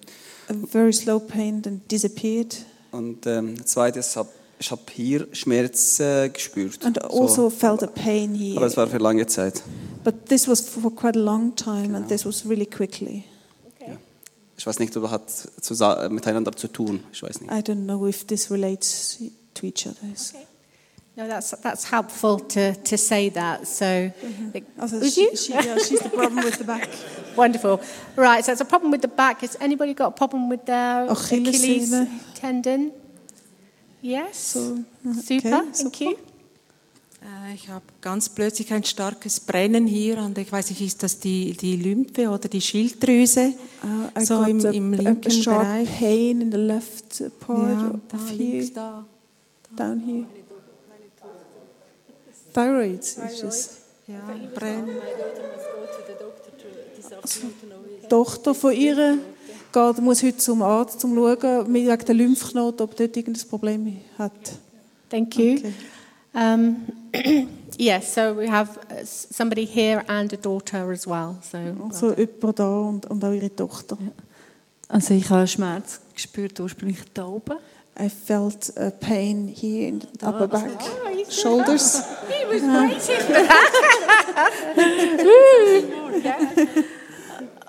a 0.49 0.53
very 0.67 0.91
slow 0.91 1.19
pain, 1.21 1.61
then 1.61 1.81
disappeared. 1.89 2.57
Und 2.91 3.25
ähm, 3.27 3.55
das 3.57 3.67
Zweite 3.67 3.99
ist, 3.99 4.13
hab, 4.17 4.27
ich 4.63 4.71
habe 4.71 4.81
hier 4.93 5.27
Schmerz 5.33 5.99
äh, 5.99 6.29
gespürt. 6.29 6.85
And 6.85 7.03
also 7.03 7.49
felt 7.49 7.83
a 7.83 7.87
pain 7.87 8.31
Aber 8.33 8.39
here. 8.39 8.65
es 8.65 8.77
war 8.77 8.87
für 8.87 8.97
lange 8.97 9.27
Zeit. 9.27 9.61
But 10.05 10.27
this 10.29 10.47
was 10.47 10.61
for 10.61 10.89
quite 10.95 11.19
a 11.19 11.21
long 11.21 11.53
time, 11.55 11.95
and 11.97 12.07
this 12.07 12.25
was 12.25 12.47
really 12.47 12.65
quickly. 12.65 13.25
Ich 14.55 14.67
weiß 14.67 14.79
nicht, 14.79 14.95
ob 14.95 15.03
es 15.03 15.11
hat 15.81 16.11
miteinander 16.11 16.53
zu 16.55 16.67
tun. 16.69 17.03
Ich 17.11 17.21
weiß 17.23 17.41
nicht. 17.41 17.51
I 17.51 17.55
don't 17.55 17.83
know 17.85 18.07
if 18.07 18.25
this 18.25 18.49
relates 18.49 19.17
to 19.55 19.65
each 19.65 19.85
other. 19.85 19.97
No, 21.15 21.27
that's 21.27 21.51
that's 21.61 21.91
helpful 21.91 22.39
to, 22.47 22.73
to 22.83 22.97
say 22.97 23.29
that. 23.31 23.67
So, 23.67 23.83
it- 23.85 24.63
Also, 24.77 25.01
was 25.01 25.13
she, 25.13 25.23
you? 25.23 25.35
she, 25.35 25.51
yeah, 25.53 25.77
she's 25.77 25.99
the 25.99 26.09
problem 26.09 26.43
with 26.43 26.57
the 26.57 26.63
back. 26.63 26.87
Wonderful. 27.35 27.81
Right, 28.15 28.45
so 28.45 28.51
it's 28.53 28.61
a 28.61 28.65
problem 28.65 28.91
with 28.91 29.01
the 29.01 29.09
back. 29.09 29.41
Has 29.41 29.57
anybody 29.59 29.93
got 29.93 30.07
a 30.07 30.11
problem 30.11 30.49
with 30.49 30.65
their 30.65 31.07
Achilles 31.11 31.91
Achillessehne. 31.91 32.07
tendon? 32.35 32.91
Yes. 34.03 34.53
So, 34.53 34.59
Super. 35.03 35.63
okay, 35.63 35.71
Thank 35.73 35.99
you. 36.01 36.09
Äh, 36.11 37.53
Ich 37.55 37.69
habe 37.69 37.85
ganz 38.01 38.27
plötzlich 38.27 38.71
ein 38.73 38.83
starkes 38.83 39.39
Brennen 39.39 39.87
hier 39.87 40.17
und 40.17 40.37
ich 40.37 40.51
weiß 40.51 40.69
nicht, 40.71 40.81
ist 40.81 41.01
das 41.03 41.19
die, 41.19 41.53
die 41.55 41.77
Lymphe 41.77 42.29
oder 42.29 42.49
die 42.49 42.59
Schilddrüse? 42.59 43.53
Uh, 43.81 44.19
I 44.19 44.25
so 44.25 44.39
got 44.39 44.49
im, 44.49 44.65
a, 44.65 44.69
im 44.71 44.93
a, 44.93 44.97
a 44.97 45.01
linken 45.01 45.31
sharp 45.31 45.61
Bereich. 45.63 45.89
pain 45.99 46.41
in 46.41 46.51
the 46.51 46.57
left 46.57 47.23
part 47.39 47.69
Ja, 47.69 47.87
of 47.91 47.99
da 48.09 48.17
here, 48.27 48.37
links 48.37 48.73
da. 48.73 49.05
down 49.77 49.99
here. 50.05 50.25
Thyroid 52.53 52.99
issues. 52.99 53.69
Ja, 54.05 54.19
Brennen. 54.53 54.89
Die 58.03 58.07
Tochter 58.09 58.53
von 58.53 58.73
ihr 58.73 59.17
geht, 59.73 60.01
muss 60.01 60.23
heute 60.23 60.37
zum 60.37 60.61
Arzt, 60.61 61.03
um 61.03 61.15
zu 61.15 61.37
schauen, 61.41 61.73
wegen 61.73 62.05
der 62.05 62.15
Lymphknoten, 62.15 62.81
ob 62.81 62.95
dort 62.95 63.17
irgendein 63.17 63.49
Problem 63.49 63.97
hat. 64.17 64.31
Thank 65.09 65.37
you. 65.37 65.57
Okay. 65.57 65.73
Um, 66.33 66.77
yes, 67.77 68.15
so 68.15 68.35
we 68.35 68.49
have 68.49 68.79
uh, 68.89 69.05
somebody 69.05 69.65
here 69.65 70.03
and 70.07 70.33
a 70.33 70.37
daughter 70.37 70.91
as 70.91 71.05
well. 71.05 71.35
So 71.41 71.57
Also 71.89 72.13
jemand 72.15 72.59
da 72.59 72.67
und, 72.67 73.05
und 73.05 73.23
auch 73.23 73.31
ihre 73.31 73.55
Tochter. 73.55 73.97
Also 74.87 75.13
ich 75.13 75.29
habe 75.29 75.45
Schmerz 75.47 76.01
gespürt 76.13 76.59
ursprünglich 76.59 76.99
da 77.13 77.27
oben. 77.27 77.57
I 77.99 78.09
felt 78.09 78.75
a 78.75 78.89
pain 78.89 79.47
here 79.47 79.87
in 79.87 80.01
the 80.01 80.25
upper 80.25 80.47
back, 80.47 80.81
shoulders. 81.29 82.01
he 82.27 82.43
was 82.45 82.63
waiting 82.63 83.19
for 86.09 86.19
that. 86.23 86.85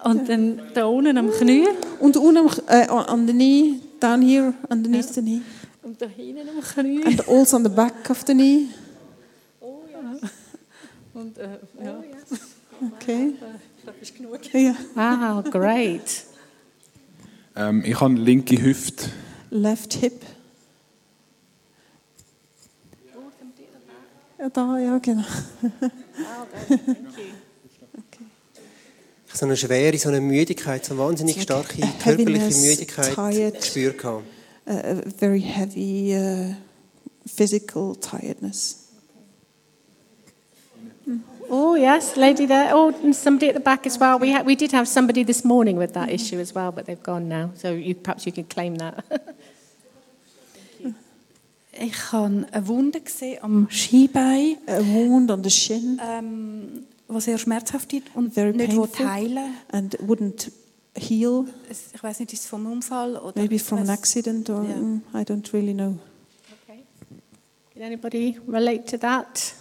Und 0.05 0.29
dann 0.29 0.61
da 0.75 0.85
unten 0.87 1.17
am 1.19 1.31
Knie 1.31 1.67
Und 2.01 2.17
unten 2.17 2.37
am- 2.39 2.51
äh, 2.69 2.89
on 2.91 3.27
the 3.27 3.33
knee, 3.33 3.75
down 4.01 4.21
here, 4.23 4.53
underneath 4.69 5.15
the 5.15 5.21
knee. 5.23 5.41
und 5.83 6.01
da 6.01 6.07
hinten 6.07 6.49
am 6.49 6.61
Knie. 6.63 7.05
And 7.05 7.29
also 7.29 7.57
on 7.57 7.65
the 7.65 7.71
back 7.71 8.09
of 8.11 8.23
the 8.27 8.33
knee. 8.35 8.67
Und, 11.15 11.39
äh, 11.39 11.49
ja, 11.85 12.03
Okay. 12.97 13.35
das 13.87 13.95
ist 14.03 14.17
genug. 14.17 14.41
Ja. 14.53 14.75
Wow, 14.95 15.45
great. 15.51 16.25
Ähm, 17.57 17.83
ich 17.87 17.99
habe 18.01 18.15
linke 18.15 18.61
Hüfte. 18.61 19.07
Left 19.51 19.95
hip. 19.95 20.21
Ja, 24.39 24.49
da, 24.51 24.79
ja, 24.79 24.99
genau. 24.99 25.23
Ich 25.63 26.27
habe 26.27 26.97
so 29.35 29.47
eine 29.47 29.57
schwere, 29.57 29.99
so 29.99 30.09
eine 30.09 30.21
Müdigkeit, 30.21 30.85
so 30.85 30.95
eine 30.95 31.03
wahnsinnig 31.03 31.43
starke 31.43 31.83
a 31.83 31.87
körperliche 32.03 32.55
Müdigkeit 32.55 33.15
tired. 33.15 33.57
gespürt. 33.57 33.99
gehabt. 33.99 34.25
A, 34.67 34.73
a 34.73 34.95
very 35.19 35.41
heavy 35.41 36.15
uh, 36.17 36.55
physical 37.27 37.97
tiredness. 37.97 38.81
Oh 41.51 41.77
yes, 41.77 42.17
lady 42.17 42.47
there. 42.47 42.71
Oh, 42.73 42.89
and 43.03 43.15
somebody 43.15 43.49
at 43.49 43.55
the 43.55 43.61
back 43.61 43.87
as 43.87 44.01
well. 44.01 44.19
We 44.19 44.33
ha- 44.33 44.43
we 44.45 44.57
did 44.57 44.73
have 44.73 44.87
somebody 44.87 45.25
this 45.25 45.45
morning 45.45 45.77
with 45.77 45.93
that 45.93 46.09
issue 46.11 46.41
as 46.41 46.55
well, 46.55 46.73
but 46.73 46.87
they've 46.87 47.03
gone 47.03 47.29
now. 47.29 47.51
So 47.55 47.73
you 47.73 47.95
perhaps 47.95 48.25
you 48.25 48.33
can 48.33 48.45
claim 48.49 48.77
that. 48.77 49.05
Ich 51.77 52.13
habe 52.13 52.47
eine 52.53 52.69
Wunde 52.69 53.01
gesehen 53.01 53.43
am 53.43 53.67
Skibein, 53.69 54.59
A 54.69 54.79
wound 54.79 55.29
on 55.33 55.43
the 55.43 55.51
shin 55.51 56.01
ähm, 56.01 56.87
die 57.15 57.21
sehr 57.21 57.39
schmerzhaft 57.39 57.93
ist 57.93 58.05
und 58.15 58.35
Very 58.35 58.53
nicht 58.53 58.71
painful. 58.75 59.09
heilen 59.09 59.55
and 59.73 59.97
wouldn't 60.01 60.51
heal. 60.97 61.45
Ich 61.95 62.03
weiß 62.03 62.21
nicht, 62.21 62.33
ist 62.33 62.41
es 62.43 62.47
vom 62.47 62.67
Unfall 62.71 63.17
oder 63.17 63.41
Maybe 63.41 63.59
from 63.59 63.79
an 63.79 63.85
was- 63.89 63.99
accident 63.99 64.49
or 64.51 64.63
Yeah. 64.65 64.77
mm, 64.77 65.03
I 65.15 65.19
don't 65.23 65.53
really 65.53 65.75
know. 65.75 65.97
okay. 66.65 66.85
Can 67.73 67.83
anybody 67.83 68.39
relate 68.47 68.85
to 68.91 68.99
that? 68.99 69.55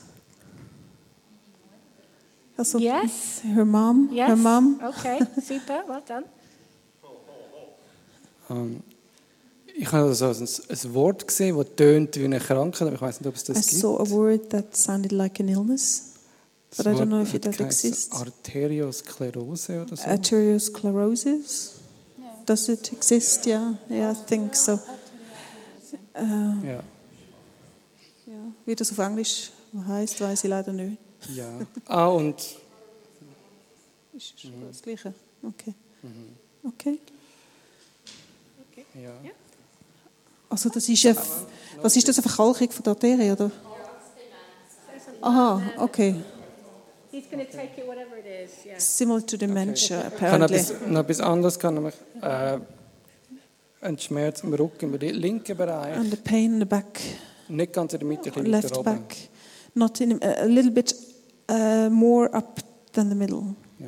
Also, 2.56 2.78
Yes. 2.78 3.42
Her 3.44 3.66
mom. 3.66 4.10
Yes. 4.12 4.28
Her 4.30 4.36
mom. 4.36 4.80
Okay. 4.88 5.20
Super. 5.42 5.84
Well 5.88 6.02
done. 6.08 6.26
Ähm, 8.50 8.82
ich 9.76 9.92
habe 9.92 10.14
so 10.14 10.26
ein, 10.28 10.36
ein 10.38 10.94
Wort 10.94 11.28
gesehen, 11.28 11.58
das 11.58 11.66
tönt 11.76 12.16
wie 12.18 12.26
eine 12.26 12.40
Krankheit, 12.40 12.82
aber 12.88 12.94
ich 12.96 13.02
weiß 13.02 13.22
nicht, 13.22 13.28
ob 13.28 13.36
es 13.36 13.44
I 13.50 13.54
das 13.54 13.68
gibt. 13.68 13.82
saw 13.82 13.98
a 14.00 14.10
word 14.10 14.50
that 14.52 14.76
sounded 14.78 15.12
like 15.12 15.40
an 15.40 15.48
illness, 15.48 16.13
but 16.78 16.88
I 16.88 16.94
don't 16.94 17.10
know 17.10 17.22
if 17.22 17.34
it 17.34 17.46
hat 17.46 17.58
that 17.58 17.66
exists. 17.66 18.12
Arteriosklerose 18.12 19.82
oder 19.82 19.96
so. 19.96 20.08
Arteriosclerosis. 20.08 21.80
Does 22.46 22.70
it 22.70 22.92
exist? 22.92 23.46
Yeah, 23.46 23.76
yeah, 23.90 24.12
I 24.12 24.16
think 24.28 24.56
so. 24.56 24.80
Äh, 26.14 26.22
ja. 26.22 26.84
ja. 28.26 28.44
Wie 28.66 28.76
das 28.76 28.92
auf 28.92 28.98
Englisch 29.00 29.52
heißt, 29.88 30.20
weiß 30.22 30.44
ich 30.44 30.50
leider 30.50 30.74
nicht. 30.74 30.98
ja. 31.34 31.48
Ah, 31.88 32.08
und 32.08 32.36
Ist 34.14 34.34
es 34.44 34.52
das 34.68 34.82
Gleiche? 34.82 35.14
Okay. 35.42 35.74
Okay. 36.64 37.00
ja. 38.94 39.12
Also 40.50 40.70
das 40.70 40.88
ist 40.88 41.06
eine, 41.06 41.18
was 41.82 41.96
ist 41.96 42.08
das, 42.08 42.18
eine 42.20 42.28
Verkalkung 42.28 42.70
von 42.70 42.84
der 42.84 42.92
Arterie, 42.94 43.32
oder? 43.32 43.52
Aha, 45.22 45.62
okay. 45.78 46.16
He's 47.14 47.28
going 47.30 47.46
to 47.46 47.52
take 47.52 47.78
it 47.78 47.86
whatever 47.88 48.18
it 48.18 48.26
is. 48.26 48.66
Yeah. 48.66 48.80
Similar 48.80 49.22
to 49.28 49.38
dementia, 49.38 49.76
Ich 49.76 49.92
habe 49.92 50.40
noch 50.40 50.50
apparently. 50.50 50.58
etwas, 50.58 50.88
noch 50.88 51.00
etwas 51.02 51.20
anderes, 51.22 51.60
gehabt, 51.60 51.76
nämlich 51.76 51.94
äh, 52.24 52.60
einen 53.82 54.00
Schmerz 54.00 54.42
im 54.44 54.54
Rücken, 54.56 54.92
im 54.96 55.00
linken 55.00 55.56
Bereich. 55.56 55.96
And 55.96 56.10
the 56.10 56.18
pain 56.18 56.54
in 56.54 56.60
the 56.60 56.66
back, 56.66 57.00
Nicht 57.50 57.72
ganz 57.74 57.94
in 57.94 58.00
der 58.00 58.08
Mitte, 58.08 58.30
ein 58.30 58.34
bisschen 58.34 58.50
left 58.52 58.76
oben. 58.78 58.84
back. 58.84 59.16
Not 59.76 60.02
in, 60.02 60.24
a 60.24 60.42
a 60.42 60.46
little 60.46 60.72
bit 60.72 60.96
uh, 61.52 61.88
more 61.92 62.34
up 62.36 62.60
than 62.94 63.10
the 63.10 63.16
middle. 63.16 63.56
Ja. 63.80 63.88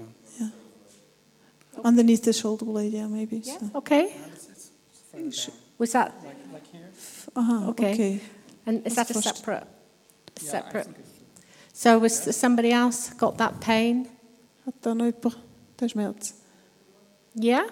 Underneath 1.84 2.24
the 2.26 2.34
shoulder 2.34 2.66
blade, 2.66 2.94
yeah, 2.94 3.08
maybe. 3.08 3.38
Yeah. 3.38 3.58
So. 3.60 3.78
Okay. 3.80 4.10
Was 5.80 5.92
that 5.92 6.14
Aha, 7.36 7.54
uh-huh, 7.54 7.70
Okay. 7.72 7.94
okay. 7.94 8.22
and 8.68 8.86
is 8.86 8.96
that 8.96 9.10
a 9.10 9.14
That's 9.14 9.26
first. 9.26 9.38
separate? 9.38 9.68
Separate. 10.40 10.88
So 11.78 12.00
was 12.00 12.24
somebody 12.40 12.72
else 12.72 13.12
got 13.18 13.38
that 13.38 13.60
pain? 13.60 14.08
Hat 14.66 14.76
da 14.82 14.96
noch 14.96 15.06
jemand 15.08 15.38
den 15.80 15.90
Schmerz? 15.90 16.34
Yeah. 17.38 17.66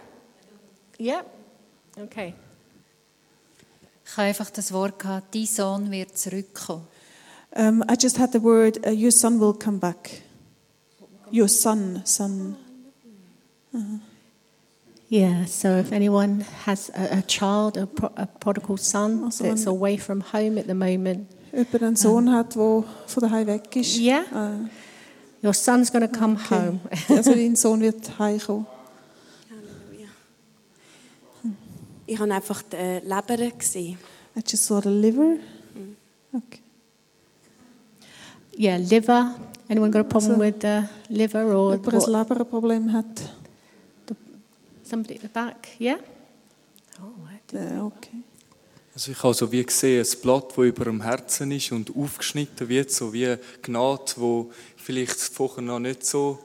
Yeah. 1.00 1.24
Okay. 1.98 2.34
Ich 4.06 4.18
habe 4.18 4.28
einfach 4.28 4.50
das 4.50 4.74
Wort 4.74 5.00
gehabt, 5.00 5.34
dein 5.34 5.46
Sohn 5.46 5.90
wird 5.90 6.18
zurückkommen. 6.18 6.86
Um, 7.56 7.82
I 7.90 7.96
just 7.98 8.18
had 8.20 8.34
the 8.34 8.44
word, 8.44 8.86
uh, 8.86 8.90
your 8.92 9.12
son 9.12 9.40
will 9.40 9.54
come 9.54 9.80
back. 9.80 10.22
Your 11.32 11.48
son, 11.48 12.02
son. 12.04 12.58
Uh-huh. 13.74 14.00
Yeah, 15.08 15.46
so 15.46 15.78
if 15.78 15.92
anyone 15.94 16.46
has 16.66 16.90
a, 16.90 17.20
a 17.20 17.22
child, 17.22 17.78
a, 17.78 17.86
pro, 17.86 18.10
a 18.18 18.26
prodigal 18.26 18.78
son 18.78 19.24
Also 19.24 19.46
that's 19.46 19.66
wenn- 19.66 19.74
away 19.74 19.98
from 19.98 20.20
home 20.22 20.58
at 20.58 20.68
the 20.68 20.74
moment, 20.74 21.28
Jemand 21.54 21.84
einen 21.84 21.96
Sohn 21.96 22.32
hat, 22.32 22.56
der 22.56 22.84
von 23.06 23.22
daheim 23.22 23.46
weg 23.46 23.76
ist. 23.76 23.98
Yeah. 24.00 24.24
Äh, 24.34 25.46
your 25.46 25.54
son's 25.54 25.92
going 25.92 26.10
to 26.10 26.20
come 26.20 26.36
okay. 26.36 26.68
home. 26.68 26.80
also 27.10 27.34
dein 27.34 27.56
Sohn 27.56 27.80
wird 27.82 28.18
heimkommen. 28.18 28.66
Ich 32.06 32.20
habe 32.20 32.34
einfach 32.34 32.62
die 32.64 33.00
Leber 33.08 33.52
gesehen. 33.58 33.98
I 34.36 34.42
just 34.46 34.66
saw 34.66 34.82
the 34.82 34.90
liver. 34.90 35.38
Okay. 36.34 36.60
yeah, 38.58 38.78
liver. 38.78 39.36
Anyone 39.70 39.92
got 39.92 40.02
a 40.02 40.04
problem 40.04 40.42
Also- 40.42 40.44
with 40.44 40.62
the 40.62 40.84
liver 41.10 41.56
or 41.56 41.76
Jemand 41.76 41.94
ein 41.94 42.12
Leberproblem 42.12 42.92
hat. 42.92 43.06
somebody 44.84 45.16
at 45.16 45.22
the 45.22 45.28
back? 45.28 45.68
Yeah. 45.80 45.98
Äh, 47.54 47.80
okay. 47.80 48.24
Also 48.96 49.12
ich 49.12 49.24
habe 49.24 49.34
so 49.34 49.52
wie 49.52 49.64
gesehen, 49.64 50.06
ein 50.06 50.22
Blatt, 50.22 50.50
das 50.56 50.58
über 50.66 50.86
dem 50.86 51.02
Herzen 51.02 51.52
ist 51.52 51.72
und 51.72 51.96
aufgeschnitten 51.96 52.70
wird, 52.70 52.92
so 52.92 53.12
wie 53.12 53.36
Gnade, 53.64 54.14
wo 54.18 54.52
vielleicht 54.78 55.20
vorher 55.20 55.64
noch 55.64 55.80
nicht 55.80 56.06
so, 56.06 56.38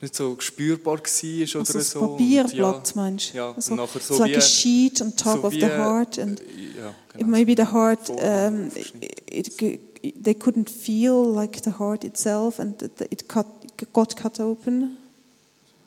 nicht 0.00 0.16
so 0.16 0.36
spürbar 0.40 0.94
war 0.94 1.00
oder 1.00 1.58
Also 1.60 1.78
ein 1.78 1.84
so. 1.84 2.00
Papierblatt, 2.00 2.88
und, 2.88 2.96
meinst 2.96 3.32
du? 3.32 3.36
Ja, 3.36 3.52
Also, 3.52 3.70
und 3.72 3.76
nachher 3.78 3.96
it's 3.98 4.08
so 4.08 4.18
like 4.18 4.32
wie, 4.32 4.36
a 4.36 4.40
sheet 4.40 5.00
on 5.00 5.14
top 5.14 5.40
so 5.42 5.46
of 5.46 5.52
wie, 5.52 5.60
the 5.60 5.66
heart 5.66 6.18
and 6.18 6.40
ja, 6.76 6.92
it 7.16 7.26
maybe 7.26 7.54
the 7.56 7.70
heart 7.70 8.10
um, 8.10 8.68
it, 8.74 9.60
it, 9.60 10.24
they 10.24 10.34
couldn't 10.34 10.68
feel 10.68 11.32
like 11.32 11.62
the 11.62 11.78
heart 11.78 12.02
itself 12.02 12.58
and 12.58 12.82
it, 12.82 13.28
cut, 13.28 13.46
got 13.92 14.16
cut 14.16 14.40
open. 14.40 14.96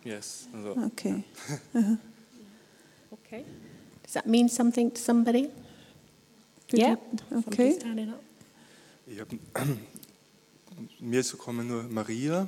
Yes. 0.05 0.47
Also, 0.53 0.79
Okay. 0.85 1.23
Uh-huh. 1.73 1.97
Okay. 3.11 3.43
Does 4.03 4.13
that 4.13 4.27
mean 4.27 4.47
something 4.47 4.91
to 4.93 5.01
somebody? 5.01 5.49
Yeah. 6.77 6.97
Somebody 7.29 7.47
okay. 7.47 7.73
standing 7.73 8.09
up. 8.09 8.19
Ich 9.07 9.19
hab, 9.19 9.27
mir 10.99 11.23
so 11.23 11.37
kommen 11.37 11.67
nur 11.67 11.83
Maria, 11.83 12.47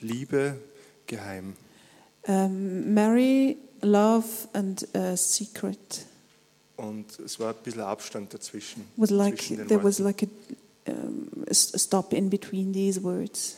Liebe, 0.00 0.58
geheim. 1.06 1.54
Um, 2.28 2.92
Mary, 2.94 3.56
love 3.82 4.26
and 4.52 4.86
uh, 4.94 5.16
secret 5.16 6.06
Und 6.76 7.18
es 7.20 7.40
war 7.40 7.54
ein 7.54 7.62
bisschen 7.62 7.82
Abstand 7.82 8.34
dazwischen. 8.34 8.84
was 8.96 9.10
like 9.10 9.36
zwischen 9.36 9.56
den 9.58 9.68
there 9.68 9.82
was 9.82 10.00
Worten. 10.00 10.04
like 10.04 10.28
a, 10.86 10.92
um, 10.92 11.28
a 11.48 11.54
stop 11.54 12.12
in 12.12 12.28
between 12.28 12.72
these 12.72 13.02
words. 13.02 13.56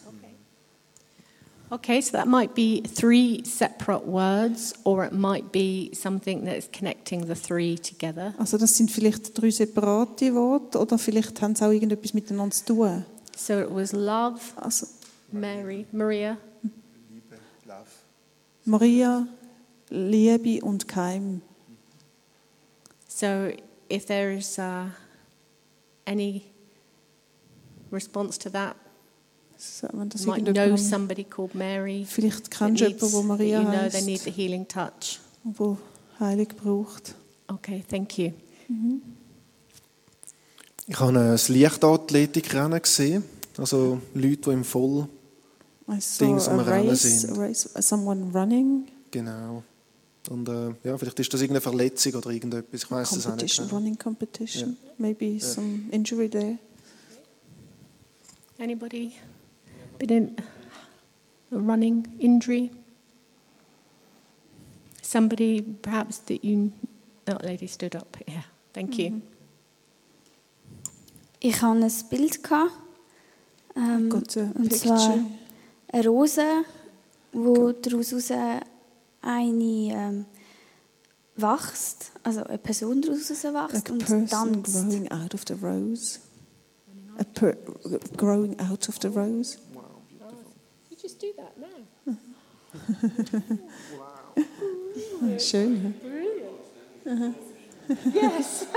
Okay, 1.70 2.00
so 2.00 2.12
that 2.12 2.26
might 2.26 2.54
be 2.54 2.80
three 2.80 3.44
separate 3.44 4.06
words, 4.06 4.72
or 4.84 5.04
it 5.04 5.12
might 5.12 5.52
be 5.52 5.90
something 5.92 6.46
that 6.46 6.56
is 6.56 6.66
connecting 6.72 7.26
the 7.26 7.34
three 7.34 7.76
together. 7.76 8.32
Also 8.38 8.56
das 8.56 8.74
sind 8.74 8.90
vielleicht 8.90 9.34
drei 9.34 9.50
separate 9.50 10.34
Worte 10.34 10.78
oder 10.78 10.96
vielleicht 10.96 11.42
haben 11.42 11.54
sie 11.54 11.66
auch 11.66 11.70
irgendetwas 11.70 12.14
miteinander 12.14 12.54
zu 12.54 12.64
tun. 12.64 13.04
So 13.36 13.60
it 13.60 13.70
was 13.70 13.92
love, 13.92 14.40
Also 14.56 14.86
Mary, 15.30 15.84
Maria, 15.92 16.38
Liebe, 17.10 17.36
Love. 17.66 17.86
Maria, 18.64 19.26
Liebe 19.90 20.64
und 20.64 20.88
Keim. 20.88 21.42
So 23.08 23.52
if 23.90 24.06
there 24.06 24.32
is 24.32 24.58
uh, 24.58 24.86
any 26.06 26.44
response 27.90 28.38
to 28.38 28.50
that, 28.50 28.74
wenn 29.92 30.08
das 30.08 30.24
might 30.26 30.44
know 30.44 30.76
somebody 30.76 31.24
called 31.24 31.54
Mary. 31.54 32.04
Vielleicht 32.08 32.50
kennst 32.50 32.80
du 32.80 32.86
jemanden, 32.86 33.12
wo 33.12 33.18
that 33.18 33.26
Maria 33.26 33.60
You 33.62 33.68
know 33.68 33.88
they 33.90 34.02
need 34.02 34.20
the 34.20 34.30
healing 34.30 34.66
touch. 34.68 35.20
wo 35.44 35.76
Heilig 36.20 36.56
braucht. 36.56 37.14
Okay, 37.48 37.84
thank 37.88 38.18
you. 38.18 38.32
Ich 40.86 40.98
habe 41.00 41.18
ein 41.18 41.38
Leichtathletikrennen 41.48 42.80
gesehen. 42.82 43.24
Also 43.56 44.00
Leute, 44.14 44.36
die 44.36 44.50
im 44.50 44.64
Voll 44.64 45.08
Dings 46.20 46.48
am 46.48 46.58
a 46.60 46.62
Rennen 46.62 46.90
race, 46.90 47.20
sind. 47.22 47.32
a 47.38 47.40
race, 47.40 47.68
someone 47.80 48.30
running, 48.32 48.86
Genau. 49.10 49.62
Und 50.28 50.46
äh, 50.48 50.74
ja, 50.84 50.98
vielleicht 50.98 51.18
ist 51.20 51.32
das 51.32 51.40
irgendeine 51.40 51.62
Verletzung 51.62 52.14
oder 52.14 52.30
irgendetwas. 52.30 52.82
Ich 52.82 52.90
weiß 52.90 53.12
es 53.12 53.26
auch 53.26 53.36
nicht. 53.36 53.56
competition, 53.56 53.66
genau. 53.68 53.76
running 53.78 53.98
competition. 53.98 54.76
Ja. 54.84 54.92
Maybe 54.98 55.26
Ja. 55.26 55.40
some 55.40 55.80
injury 55.90 56.28
there. 56.28 56.58
Anybody 58.58 59.12
been 59.98 60.10
in 60.10 60.36
a 61.52 61.58
running 61.58 62.06
injury? 62.18 62.70
Somebody 65.02 65.62
perhaps 65.62 66.18
that 66.18 66.44
you. 66.44 66.72
That 67.24 67.44
lady 67.44 67.66
stood 67.66 67.94
up. 67.94 68.16
Yeah, 68.26 68.42
thank 68.72 68.98
you. 68.98 69.10
Mm-hmm. 69.10 69.38
Ich 71.40 71.62
hatte 71.62 71.84
ein 71.84 71.92
Bild. 72.10 72.40
Ähm, 73.76 74.10
und 74.12 74.28
picture. 74.28 74.52
zwar 74.78 75.18
eine 75.92 76.08
Rose, 76.08 76.64
wo 77.32 77.72
daraus 77.72 78.12
raus 78.12 78.30
eine 79.22 79.62
ähm, 79.62 80.24
wächst, 81.36 82.12
also 82.24 82.42
eine 82.44 82.58
Person 82.58 83.02
daraus 83.02 83.30
raus 83.30 83.44
wächst 83.44 83.88
Like 83.88 83.90
und 83.90 84.06
tanzt. 84.06 84.72
growing 84.72 85.10
out 85.10 85.34
of 85.34 85.44
the 85.46 85.54
rose. 85.54 86.18
A 87.18 87.24
per 87.24 87.56
growing 88.16 88.58
out 88.60 88.88
of 88.88 88.98
the 89.00 89.08
rose. 89.08 89.58
You 91.08 91.14
just 91.14 91.20
do 91.20 91.32
that 91.38 91.56
now. 91.56 91.66
Ah, 95.22 95.38
Schön. 95.38 95.94
ja? 97.04 97.12
Aha. 97.12 97.32
Yes. 98.12 98.66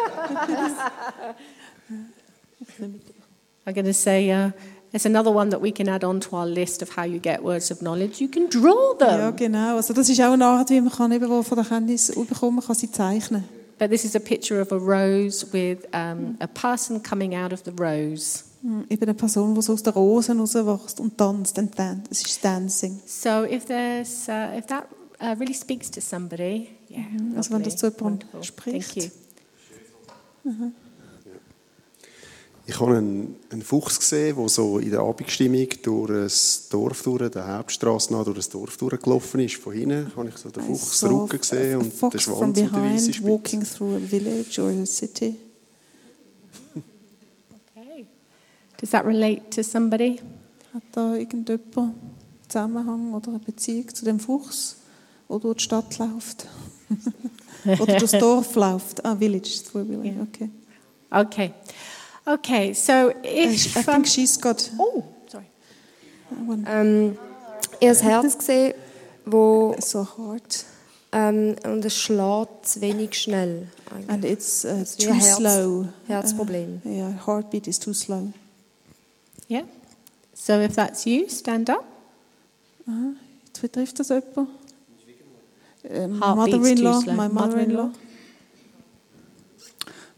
I'm 3.67 3.73
going 3.73 3.85
to 3.85 3.93
say 3.93 4.31
uh, 4.31 4.51
there's 4.91 5.05
another 5.05 5.29
one 5.31 5.49
that 5.49 5.59
we 5.59 5.71
can 5.71 5.89
add 5.89 6.05
on 6.05 6.21
to 6.21 6.35
our 6.37 6.45
list 6.45 6.81
of 6.81 6.89
how 6.95 7.03
you 7.03 7.19
get 7.19 7.43
words 7.43 7.69
of 7.69 7.81
knowledge. 7.81 8.21
You 8.21 8.29
can 8.29 8.47
draw 8.47 8.93
them. 8.93 9.19
Ja, 9.19 9.31
genau. 9.31 9.75
Also 9.75 9.93
das 9.93 10.07
ist 10.07 10.21
auch 10.21 10.31
eine 10.31 10.45
Art, 10.45 10.69
wie 10.69 10.79
man 10.79 10.91
kann 10.91 11.11
eben 11.11 11.27
wo 11.29 11.43
von 11.43 11.57
der 11.57 11.65
Kenntnis 11.65 12.15
bekommen 12.15 12.61
kann 12.61 12.75
sie 12.75 12.89
zeichnen. 12.89 13.43
But 13.77 13.89
this 13.89 14.05
is 14.05 14.15
a 14.15 14.19
picture 14.19 14.61
of 14.61 14.71
a 14.71 14.77
rose 14.77 15.45
with 15.51 15.85
um, 15.93 16.37
a 16.39 16.47
person 16.47 17.03
coming 17.03 17.35
out 17.35 17.51
of 17.51 17.63
the 17.65 17.73
rose. 17.77 18.50
Hm, 18.61 18.85
Eben 18.89 19.03
eine 19.03 19.13
Person, 19.15 19.55
die 19.55 19.61
so 19.61 19.73
aus 19.73 19.83
der 19.83 19.93
Rosen 19.93 20.39
rauswächst 20.39 20.99
und 20.99 21.17
tanzt. 21.17 21.57
Und 21.57 21.77
dan 21.77 22.03
es 22.11 22.21
ist 22.23 22.43
Dancing. 22.43 22.99
So 23.05 23.43
if 23.43 23.65
there's 23.65 24.27
uh, 24.27 24.57
if 24.57 24.67
that 24.67 24.85
uh, 25.21 25.35
really 25.39 25.53
speaks 25.53 25.89
to 25.91 25.99
somebody, 26.01 26.67
yeah, 26.89 26.99
Also 27.35 27.53
wenn 27.53 27.63
das 27.63 27.75
zu 27.77 27.87
jemandem 27.87 28.27
wonderful. 28.31 28.43
spricht. 28.43 28.93
Thank 28.93 29.05
you. 29.05 30.51
Mhm. 30.51 30.71
Ich 32.67 32.79
habe 32.79 32.95
einen, 32.95 33.35
einen 33.49 33.63
Fuchs 33.63 33.99
gesehen, 33.99 34.35
der 34.37 34.47
so 34.47 34.77
in 34.77 34.91
der 34.91 34.99
Abendstimmung 35.01 35.67
durch 35.81 36.07
das 36.07 36.67
Dorf 36.69 37.01
durch, 37.01 37.29
der 37.31 37.57
Hauptstraße 37.57 38.13
nach 38.13 38.23
durch 38.23 38.37
das 38.37 38.49
Dorf 38.49 38.77
durchgelaufen 38.77 39.39
ist. 39.41 39.55
Von 39.55 39.73
hinten 39.73 40.11
habe 40.15 40.29
ich 40.29 40.37
so 40.37 40.49
den 40.49 40.63
Fuchs 40.63 41.03
Rücken 41.03 41.39
gesehen 41.39 41.77
und 41.79 42.13
den 42.13 42.19
Schwanz 42.19 42.39
und 42.41 42.57
die 42.57 42.63
weiße 42.71 42.71
behind 42.71 43.01
Spitze. 43.15 43.27
walking 43.27 43.63
through 43.63 43.95
a 43.95 43.99
village 43.99 44.59
or 44.61 44.69
a 44.69 44.85
city. 44.85 45.35
Does 48.81 48.89
that 48.89 49.05
relate 49.05 49.51
to 49.51 49.63
somebody? 49.63 50.19
Hat 50.73 50.83
da 50.91 51.15
irgendjemand 51.15 51.95
Zusammenhang 52.47 53.13
oder 53.13 53.29
eine 53.29 53.39
Beziehung 53.39 53.93
zu 53.93 54.05
dem 54.05 54.19
Fuchs, 54.19 54.77
der 55.29 55.39
durch 55.39 55.57
die 55.57 55.63
Stadt 55.63 55.99
läuft? 55.99 56.47
oder 57.79 57.97
durchs 57.97 58.17
Dorf 58.17 58.55
läuft? 58.55 59.05
Ah, 59.05 59.15
Village, 59.15 59.61
wo 59.71 59.85
Village, 59.85 60.15
okay. 60.21 60.49
Okay. 61.11 61.53
Okay. 62.25 62.73
So 62.73 63.11
if 63.23 63.75
I 63.75 63.83
think 63.83 64.07
she's 64.07 64.39
got... 64.39 64.71
Oh, 64.77 65.03
sorry. 65.27 65.45
Ich 66.31 66.37
habe 66.37 66.53
ein 66.53 67.17
Herz 67.79 68.37
gesehen, 68.37 68.73
wo 69.25 69.75
so 69.79 70.07
hart. 70.17 70.65
Ähm, 71.11 71.55
und 71.65 71.85
es 71.85 71.95
schlägt 71.95 72.65
zu 72.65 72.81
wenig 72.81 73.13
schnell. 73.15 73.67
eigentlich. 73.91 74.09
And 74.09 74.25
it's 74.25 74.65
uh, 74.65 74.83
too 74.97 75.13
Herz, 75.13 75.35
slow. 75.35 75.85
Herzproblem. 76.07 76.81
Uh, 76.85 76.89
yeah, 76.89 77.25
heartbeat 77.25 77.67
is 77.67 77.77
too 77.77 77.93
slow. 77.93 78.31
Yeah. 79.51 79.65
So 80.33 80.61
if 80.61 80.75
that's 80.75 81.05
you, 81.05 81.27
stand 81.27 81.69
up. 81.69 81.83
Aha. 82.87 83.13
Jetzt 83.47 83.61
betrifft 83.61 83.99
das 83.99 84.07
jemand? 84.07 84.47
Ähm, 85.83 86.19
Mother-in-law, 86.19 87.01
my 87.07 87.27
mother-in-law. 87.27 87.91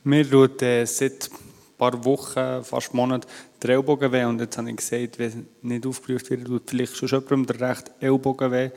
Mir 0.04 0.30
tut 0.30 0.62
äh, 0.62 0.86
seit 0.86 1.32
ein 1.32 1.78
paar 1.80 2.06
Wochen, 2.06 2.64
fast 2.64 2.94
Monaten, 2.94 3.26
der 3.64 3.72
Ellbogen 3.72 4.12
weh. 4.12 4.24
Und 4.24 4.40
jetzt 4.40 4.56
habe 4.56 4.70
ich 4.70 4.76
gesagt, 4.76 5.18
wenn 5.18 5.48
nicht 5.64 5.88
aufgerufen 5.88 6.30
wird, 6.30 6.46
tut 6.46 6.70
vielleicht 6.70 6.96
schon 6.96 7.10
jemandem 7.10 7.58
der 7.58 7.70
rechte 7.70 7.92
Ellbogen 8.02 8.52
weh. 8.52 8.70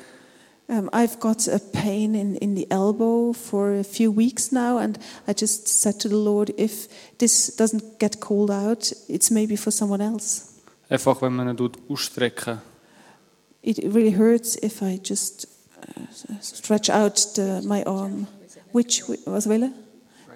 Um, 0.69 0.89
I've 0.93 1.21
got 1.21 1.47
a 1.47 1.61
pain 1.61 2.17
in, 2.17 2.35
in 2.37 2.57
the 2.57 2.67
elbow 2.73 3.33
for 3.33 3.73
a 3.73 3.85
few 3.85 4.11
weeks 4.11 4.51
now, 4.51 4.79
and 4.79 4.99
I 5.29 5.33
just 5.33 5.69
said 5.69 6.01
to 6.01 6.09
the 6.09 6.17
Lord, 6.17 6.51
if 6.57 6.89
this 7.19 7.55
doesn't 7.55 8.01
get 8.01 8.19
called 8.19 8.51
out, 8.51 8.93
it's 9.09 9.31
maybe 9.31 9.55
for 9.55 9.71
someone 9.71 10.01
else. 10.01 10.46
Einfach, 10.89 11.23
wenn 11.23 11.35
man 11.35 11.57
ihn 11.57 11.73
ausstrecken. 11.89 12.61
it 13.67 13.79
really 13.93 14.13
hurts 14.13 14.57
if 14.63 14.81
I 14.81 14.99
just 15.03 15.47
uh, 15.83 16.07
stretch 16.41 16.89
out 16.89 17.17
the, 17.35 17.63
my 17.67 17.83
arm. 17.85 18.29
Which, 18.73 19.03
was 19.27 19.47
will 19.47 19.71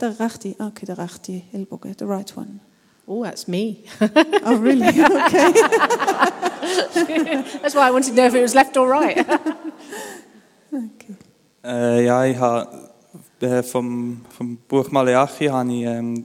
Der 0.01 0.19
rechte, 0.19 0.57
okay, 0.59 0.87
der 0.87 0.99
rechte 0.99 1.43
Ellbogen, 1.53 1.95
the 1.99 2.07
right 2.07 2.37
one. 2.37 2.61
Oh, 3.07 3.23
that's 3.23 3.47
me. 3.47 3.85
Oh, 4.45 4.57
really? 4.57 4.89
Okay. 4.89 5.53
that's 7.63 7.75
why 7.75 7.89
I 7.89 7.91
wanted 7.91 8.11
to 8.11 8.17
know 8.17 8.27
if 8.27 8.35
it 8.35 8.43
was 8.43 8.55
left 8.55 8.77
or 8.77 8.89
right. 8.89 9.27
Äh, 11.63 12.07
ja, 12.07 12.25
ich 12.25 12.39
habe 12.39 12.91
äh, 13.41 13.63
vom, 13.63 14.25
vom 14.37 14.57
Buch 14.69 14.91
Malachi 14.91 15.47
habe 15.47 15.73
ich 15.73 15.85
ähm, 15.85 16.25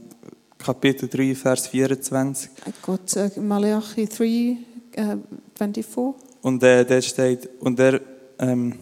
Kapitel 0.65 1.07
3, 1.07 1.35
Vers 1.35 1.67
24. 1.67 2.49
I 2.67 2.71
got 2.81 3.15
uh, 3.17 3.39
Malachi 3.39 4.07
3, 4.07 4.57
uh, 4.97 5.17
24. 5.55 6.15
Und 6.41 6.63
äh, 6.63 6.83
dort 6.83 7.05
steht, 7.05 7.49
und 7.59 7.79
er, 7.79 8.01
ähm, 8.39 8.73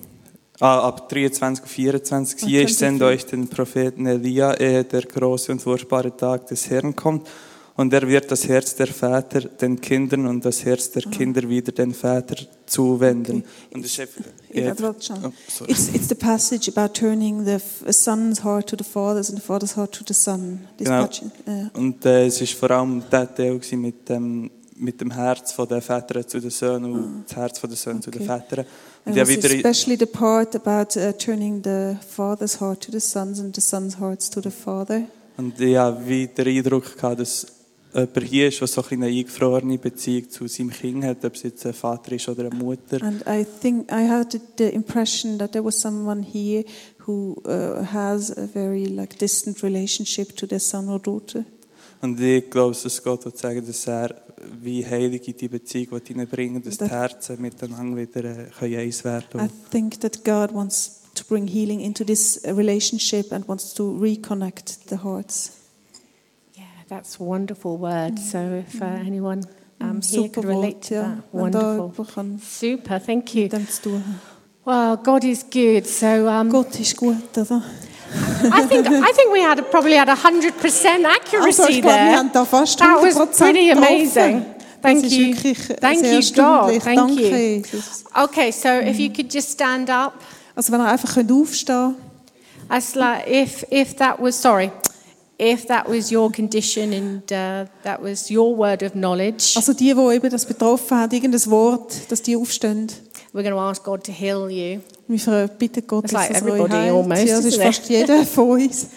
ah, 0.61 0.87
ab 0.87 1.09
23 1.09 1.63
und 1.63 1.69
24, 1.69 2.35
Ah, 2.41 2.45
siehe, 2.45 2.61
ich 2.61 2.77
23. 2.77 2.77
sende 2.77 3.05
euch 3.05 3.25
den 3.25 3.49
Propheten 3.49 4.05
Elia, 4.05 4.53
ehe 4.53 4.85
der 4.85 5.01
große 5.01 5.51
und 5.51 5.61
furchtbare 5.61 6.15
Tag 6.15 6.47
des 6.47 6.69
Herrn 6.69 6.95
kommt. 6.95 7.27
Und 7.75 7.91
er 7.91 8.07
wird 8.07 8.29
das 8.29 8.47
Herz 8.47 8.75
der 8.75 8.85
Väter 8.85 9.41
den 9.41 9.81
Kindern 9.81 10.27
und 10.27 10.45
das 10.45 10.63
Herz 10.63 10.91
der 10.91 11.01
Kinder 11.03 11.47
wieder 11.49 11.71
den 11.71 11.91
Vätern 11.93 12.45
zuwenden. 12.67 13.43
Und 13.73 13.83
ist 13.85 13.99
einfach- 13.99 14.21
Yeah, 14.53 14.67
ja, 14.67 14.79
warte 14.79 15.01
schon. 15.03 15.25
oh, 15.25 15.31
it's, 15.67 15.89
it's 15.89 16.07
the 16.07 16.13
passage 16.15 16.71
about 16.71 16.93
turning 16.93 17.43
the 17.43 17.57
son's 17.91 18.43
heart 18.43 18.69
to 18.69 18.75
the 18.77 18.83
father's 18.83 19.29
and 19.31 19.39
the 19.39 19.43
father's 19.45 19.75
heart 19.75 19.91
to 19.93 20.03
the 20.07 20.13
son. 20.13 20.59
This 20.77 20.87
Genau. 20.87 21.05
uh, 21.47 21.69
Und 21.79 22.05
äh, 22.05 22.27
es 22.27 22.39
war 22.41 22.47
vor 22.47 22.71
allem 22.71 23.01
der 23.11 23.33
Teil 23.33 23.59
mit 23.71 24.07
dem, 24.07 24.51
mit 24.75 25.01
dem 25.01 25.09
Herz 25.09 25.51
von 25.53 25.67
den 25.67 25.81
Vätern 25.81 26.27
zu 26.27 26.39
den 26.39 26.51
Söhnen 26.51 26.91
und 26.93 27.23
das 27.27 27.35
Herz 27.35 27.57
von 27.57 27.69
den 27.71 27.77
Söhnen 27.77 28.01
zu 28.03 28.11
den 28.11 28.21
Okay. 28.21 28.39
Vätern. 28.39 28.65
And 29.05 29.07
Und 29.07 29.15
ja, 29.15 29.23
was 29.27 29.43
especially 29.51 29.97
the 29.97 30.05
part 30.05 30.55
about 30.55 30.95
uh, 30.99 31.11
turning 31.13 31.63
the 31.63 31.95
father's 32.07 32.59
heart 32.61 32.81
to 32.81 32.91
the 32.91 32.99
sons 32.99 33.39
and 33.39 33.55
the 33.55 33.61
sons' 33.61 33.99
hearts 33.99 34.29
to 34.29 34.39
the 34.41 34.51
father. 34.51 35.01
und 35.37 35.59
ich 35.59 35.75
habe 35.75 36.07
wie 36.07 36.27
den 36.27 36.47
Eindruck 36.47 36.95
gehabt, 36.95 37.19
dass 37.19 37.47
jemand 37.93 38.23
hier 38.23 38.47
ist, 38.47 38.59
der 38.59 38.67
so 38.67 38.83
eine 38.89 39.05
eingefrorene 39.05 39.77
Beziehung 39.77 40.29
zu 40.29 40.47
seinem 40.47 40.71
Kind 40.71 41.03
hat, 41.03 41.23
ob 41.23 41.35
es 41.35 41.43
jetzt 41.43 41.65
ein 41.65 41.73
Vater 41.73 42.13
ist 42.13 42.27
oder 42.27 42.45
eine 42.45 42.55
Mutter. 42.55 43.01
And 43.01 43.21
I 43.27 43.45
think 43.61 43.91
I 43.91 44.07
had 44.07 44.39
the 44.57 44.65
impression 44.65 45.37
that 45.37 45.51
there 45.51 45.63
was 45.63 45.79
someone 45.79 46.23
here 46.23 46.63
who 47.05 47.41
uh, 47.45 47.83
has 47.85 48.35
a 48.37 48.47
very 48.47 48.85
like 48.85 49.17
distant 49.19 49.61
relationship 49.63 50.35
to 50.37 50.47
their 50.47 50.59
son 50.59 50.89
or 50.89 50.99
daughter. 50.99 51.45
Und 52.01 52.19
ich 52.19 52.49
glaube, 52.49 52.75
dass 52.83 53.01
Gott 53.01 53.23
will 53.25 53.35
sagen, 53.35 53.65
dass 53.65 53.87
er 53.87 54.13
wie 54.61 54.85
heilig 54.85 55.27
in 55.27 55.37
die 55.37 55.47
Beziehung 55.47 56.01
hineinbringen 56.05 56.61
dass 56.61 56.77
die 56.77 56.79
That- 56.79 56.91
Herzen 56.91 57.41
miteinander 57.41 57.97
wieder 57.97 58.23
äh, 58.61 58.77
eins 58.77 59.03
werden 59.03 59.39
I 59.39 59.49
think 59.71 59.99
that 60.01 60.23
God 60.23 60.53
wants 60.53 61.01
to 61.15 61.23
bring 61.27 61.47
healing 61.47 61.79
into 61.79 62.03
this 62.03 62.41
relationship 62.45 63.31
and 63.31 63.47
wants 63.47 63.73
to 63.75 63.97
reconnect 63.97 64.89
the 64.89 64.97
hearts. 64.97 65.51
That's 66.89 67.19
a 67.19 67.23
wonderful 67.23 67.77
word. 67.77 68.19
So 68.19 68.63
if 68.67 68.81
uh, 68.81 68.85
anyone 68.85 69.43
um, 69.81 69.99
Mm, 69.99 70.09
here 70.09 70.29
could 70.29 70.45
relate 70.45 70.81
to 70.83 70.95
that, 70.95 71.17
wonderful. 71.31 71.93
Super, 72.41 72.99
thank 72.99 73.33
you. 73.35 73.43
mit 73.43 73.53
dem 73.53 73.67
zu 73.69 73.81
tun 73.81 74.03
haben. 74.05 74.19
Well, 74.65 74.97
God 74.97 75.23
is 75.25 75.43
good. 75.43 75.85
So 75.85 76.27
um, 76.27 76.49
Gott 76.49 76.79
ist 76.79 76.95
gut, 76.95 77.37
oder? 77.37 77.61
I 78.43 78.65
think 78.67 78.87
I 78.87 79.11
think 79.11 79.33
we 79.33 79.41
had 79.41 79.59
a, 79.59 79.63
probably 79.63 79.97
had 79.97 80.07
a 80.07 80.15
hundred 80.15 80.57
percent 80.59 81.05
accuracy 81.05 81.61
Also 81.61 81.67
ich 81.67 81.81
glaube, 81.81 81.97
there. 81.97 82.11
wir 82.11 82.17
haben 82.17 82.31
da 82.31 82.45
fast 82.45 82.79
that 82.79 83.01
was 83.01 83.15
pretty 83.37 83.71
amazing. 83.71 84.45
Thank 84.81 85.05
you. 85.11 85.33
Thank 85.79 86.03
you, 86.03 86.21
God. 86.33 86.81
Thank 86.81 87.19
you. 87.19 87.63
Okay, 88.15 88.51
so 88.51 88.69
if 88.79 88.99
you 88.99 89.09
could 89.09 89.33
just 89.33 89.49
stand 89.51 89.89
up. 89.89 90.13
Also 90.55 90.71
wenn 90.71 90.81
ihr 90.81 90.87
einfach 90.87 91.13
könnt 91.13 91.31
aufstehen 91.31 91.95
As 92.69 92.95
like 92.95 93.27
if 93.27 93.65
if 93.69 93.95
that 93.95 94.19
was 94.21 94.39
sorry, 94.39 94.71
if 95.43 95.65
that 95.67 95.87
was 95.89 96.09
your 96.11 96.31
condition 96.31 96.93
and 96.93 97.31
uh, 97.31 97.65
that 97.83 98.01
was 98.01 98.29
your 98.29 98.57
word 98.57 98.81
of 98.83 98.93
knowledge, 98.93 99.53
Also 99.55 99.73
die, 99.73 99.93
die 99.93 100.15
eben 100.15 100.29
das 100.29 100.45
betroffen 100.45 100.97
hat, 100.97 101.11
irgendein 101.13 101.45
Wort, 101.51 102.09
dass 102.09 102.21
die 102.21 102.35
aufstehen. 102.37 102.87
we're 103.33 103.41
going 103.43 103.53
to 103.53 103.59
ask 103.59 103.83
God 103.83 104.03
to 104.05 104.11
heal 104.11 104.49
you. 104.49 104.79
Wir 105.07 105.47
bitten 105.47 105.85
Gott, 105.85 106.05
It's 106.05 106.13
dass 106.13 106.29
like 106.29 106.37
es 106.37 106.43
euch 106.43 106.47
everybody 106.49 106.73
heilt. 106.73 106.91
almost, 106.93 107.23
ja, 107.27 107.35
das 107.35 107.45
ist 107.45 107.61
fast 107.61 107.89
jeder 107.89 108.23
von 108.25 108.61
uns. 108.61 108.87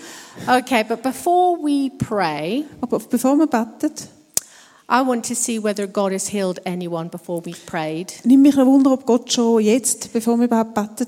Okay, 0.47 0.85
but 0.87 1.03
before 1.03 1.59
we 1.63 1.91
pray, 1.99 2.65
Aber 2.81 2.99
bevor 2.99 3.35
wir 3.37 3.47
beten, 3.47 3.93
I 4.89 5.01
want 5.05 5.27
to 5.27 5.35
see 5.35 5.59
whether 5.61 5.89
God 5.89 6.13
has 6.13 6.29
healed 6.29 6.65
anyone 6.65 7.09
before 7.09 7.43
we've 7.45 7.65
prayed. 7.67 8.13
nimmt 8.25 8.43
mich 8.43 8.57
ein 8.57 8.67
Wunder, 8.67 8.93
ob 8.93 9.05
Gott 9.05 9.33
schon 9.33 9.61
jetzt, 9.61 10.13
bevor 10.13 10.37
wir 10.37 10.45
überhaupt 10.45 10.77
jemanden 10.77 11.07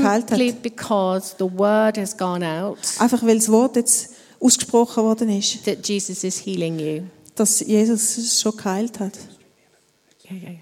geheilt 0.00 0.28
Simply 0.30 0.52
hat. 0.52 0.62
because 0.62 1.34
the 1.38 1.44
word 1.58 1.98
has 1.98 2.16
gone 2.16 2.46
out 2.46 2.78
Einfach 2.98 3.22
weil 3.22 3.36
das 3.36 3.50
Wort 3.50 3.76
jetzt 3.76 4.14
ausgesprochen 4.40 5.04
worden 5.04 5.28
ist, 5.30 5.64
that 5.64 5.86
Jesus 5.86 6.24
is 6.24 6.44
healing 6.44 6.78
you. 6.78 7.02
dass 7.34 7.60
Jesus 7.60 8.18
es 8.18 8.40
schon 8.40 8.56
geheilt 8.56 8.98
hat. 9.00 9.12
Yeah, 10.24 10.40
yeah, 10.40 10.50
yeah. 10.50 10.60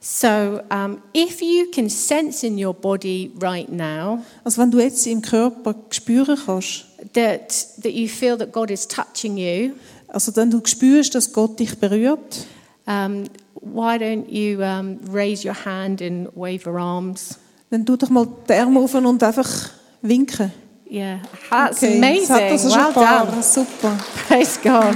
So, 0.00 0.60
um, 0.70 0.98
if 1.14 1.40
you 1.40 1.70
can 1.72 1.88
sense 1.88 2.46
in 2.46 2.62
your 2.62 2.74
body 2.74 3.32
right 3.40 3.70
now 3.72 4.22
Also 4.44 4.60
wenn 4.60 4.70
du 4.70 4.78
jetzt 4.78 5.06
im 5.06 5.22
Körper 5.22 5.74
spüren 5.88 6.38
kannst, 6.44 6.84
that 7.14 7.48
that 7.82 7.92
you 7.92 8.06
feel 8.06 8.36
that 8.36 8.52
God 8.52 8.70
is 8.70 8.86
touching 8.86 9.38
you, 9.38 9.72
also 10.08 10.36
wenn 10.36 10.50
du 10.50 10.60
spürst, 10.64 11.14
dass 11.14 11.32
Gott 11.32 11.58
dich 11.58 11.78
berührt, 11.78 12.46
um, 12.86 13.24
why 13.54 13.96
don't 13.96 14.28
you 14.28 14.60
um, 14.62 14.98
raise 15.10 15.46
your 15.46 15.56
hand 15.64 16.02
and 16.02 16.28
wave 16.36 16.66
your 16.66 16.78
arms? 16.78 17.38
dann 17.70 17.84
tu 17.84 17.96
doch 17.96 18.10
mal 18.10 18.28
die 18.48 18.52
Arme 18.52 18.80
auf 18.80 18.94
und 18.94 19.22
einfach 19.22 19.70
winken. 20.02 20.52
Yeah, 20.94 21.18
that's 21.50 21.82
Okay, 21.82 21.96
amazing. 21.96 22.50
das 22.50 22.62
schon 22.62 22.70
well 22.70 22.86
ein 22.86 22.94
paar. 22.94 23.26
done. 23.26 23.42
Super. 23.42 23.98
Praise 24.28 24.60
God. 24.62 24.94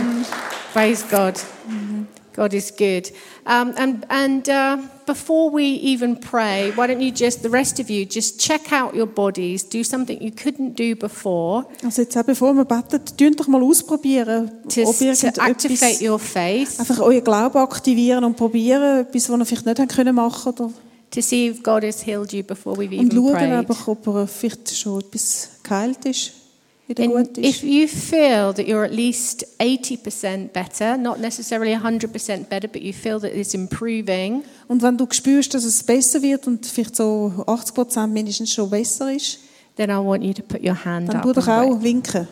Praise 0.73 1.05
God. 1.11 1.35
God 2.37 2.55
is 2.55 2.71
good. 2.71 3.11
Um, 3.45 3.75
and 3.77 4.07
and 4.09 4.49
uh, 4.49 4.77
before 5.07 5.51
we 5.51 5.65
even 5.65 6.15
pray, 6.15 6.71
why 6.77 6.87
don't 6.87 7.01
you 7.01 7.11
just, 7.11 7.43
the 7.43 7.49
rest 7.49 7.81
of 7.81 7.91
you, 7.91 8.05
just 8.07 8.39
check 8.39 8.71
out 8.73 8.95
your 8.95 9.09
bodies, 9.09 9.65
do 9.65 9.83
something 9.83 10.23
you 10.23 10.31
couldn't 10.31 10.77
do 10.77 10.95
before 10.95 11.67
Also 11.85 12.03
jetzt 12.03 12.17
auch 12.17 12.23
bevor 12.23 12.55
wir 12.55 12.65
beten, 12.65 13.01
tun 13.17 13.35
doch 13.35 13.49
mal 13.49 13.61
ausprobieren, 13.61 14.53
to, 14.69 14.83
ob 14.83 14.97
to 14.97 15.43
activate 15.43 16.01
your 16.01 16.21
faith, 16.21 16.79
einfach 16.79 17.01
euren 17.01 17.25
Glauben 17.25 17.59
aktivieren 17.59 18.23
und 18.23 18.37
probieren, 18.37 19.01
etwas, 19.01 19.29
was 19.29 19.39
ihr 19.41 19.45
vielleicht 19.45 19.67
nicht 19.67 19.79
haben 19.81 19.89
können 19.89 20.15
machen 20.15 20.53
oder 20.53 20.71
to 21.11 21.21
see 21.23 21.49
if 21.49 21.63
God 21.63 21.83
has 21.85 22.05
healed 22.05 22.33
you 22.33 22.43
before 22.43 22.77
we've 22.77 22.99
und 22.99 23.13
even 23.13 23.13
schauen 23.13 23.33
prayed. 23.35 23.53
einfach, 23.53 23.89
ob 23.89 24.07
er 24.07 24.27
vielleicht 24.27 24.77
schon 24.77 25.01
etwas 25.01 25.51
geheilt 25.63 26.05
ist, 26.05 26.33
wieder 26.87 27.05
And 27.05 27.13
gut 27.13 27.39
if 27.39 27.57
ist. 27.57 27.63
you 27.63 27.87
feel 27.87 28.53
that 28.55 28.67
you're 28.67 28.85
at 28.85 28.93
least 28.93 29.47
80% 29.59 30.49
better, 30.53 30.97
not 30.97 31.19
necessarily 31.21 31.75
100% 31.75 32.45
better, 32.49 32.69
but 32.69 32.83
you 32.83 32.93
feel 32.93 33.21
that 33.21 33.33
it's 33.35 33.55
improving, 33.55 34.43
Und 34.69 34.83
wenn 34.83 34.97
du 34.97 35.07
spürst, 35.11 35.55
dass 35.55 35.65
es 35.65 35.83
besser 35.83 36.21
wird 36.23 36.47
und 36.47 36.65
vielleicht 36.67 36.97
so 36.97 37.33
80 37.47 37.75
Prozent 37.75 38.13
mindestens 38.13 38.53
schon 38.53 38.69
besser 38.71 39.13
ist, 39.15 39.39
then 39.77 39.91
I 39.91 39.95
want 39.97 40.23
you 40.25 40.33
to 40.33 40.43
put 40.43 40.63
your 40.63 40.85
hand 40.85 41.09
dann 41.09 41.17
up. 41.17 41.23
tu 41.23 41.33
doch 41.33 41.47
and 41.49 41.73
auch 41.73 41.83
winken. 41.83 42.27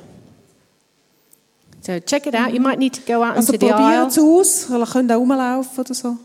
So 1.81 2.01
check 2.01 2.27
it 2.27 2.35
out. 2.35 2.53
You 2.53 2.61
might 2.61 2.79
need 2.79 2.95
to 2.95 3.01
go 3.07 3.23
out 3.23 3.37
Also 3.37 3.53
into 3.53 3.65
the 3.67 3.73
aisle. 3.73 4.07
probieren 4.07 4.09
es 4.09 4.19
aus, 4.19 4.71
ihr 4.71 4.87
könnt 4.87 5.13
auch 5.13 5.19
rumlaufen 5.21 5.79
oder 5.85 5.95
so. 5.95 6.17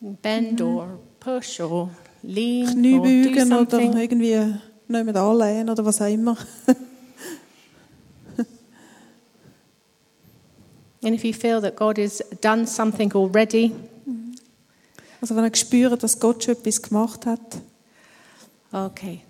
Bend 0.00 0.60
or 0.60 0.98
push 1.18 1.60
or 1.60 1.90
lean 2.22 2.66
Knie 2.66 2.98
or 2.98 3.04
do 3.04 3.60
oder 3.60 3.80
irgendwie 3.80 4.54
nicht 4.88 5.16
anlehnen 5.16 5.70
oder 5.70 5.84
was 5.84 6.00
auch 6.00 6.06
immer. 6.06 6.36
And 11.00 11.14
if 11.14 11.22
you 11.24 11.32
feel 11.32 11.60
that 11.60 11.76
God 11.76 11.96
has 11.98 12.22
done 12.40 12.66
something 12.66 13.12
already, 13.14 13.72
Also 15.20 15.34
wenn 15.34 15.44
ihr 15.44 15.54
spürt, 15.54 16.02
dass 16.02 16.18
Gott 16.18 16.44
schon 16.44 16.54
etwas 16.54 16.80
gemacht 16.82 17.26
hat. 17.26 17.58
okay. 18.72 19.20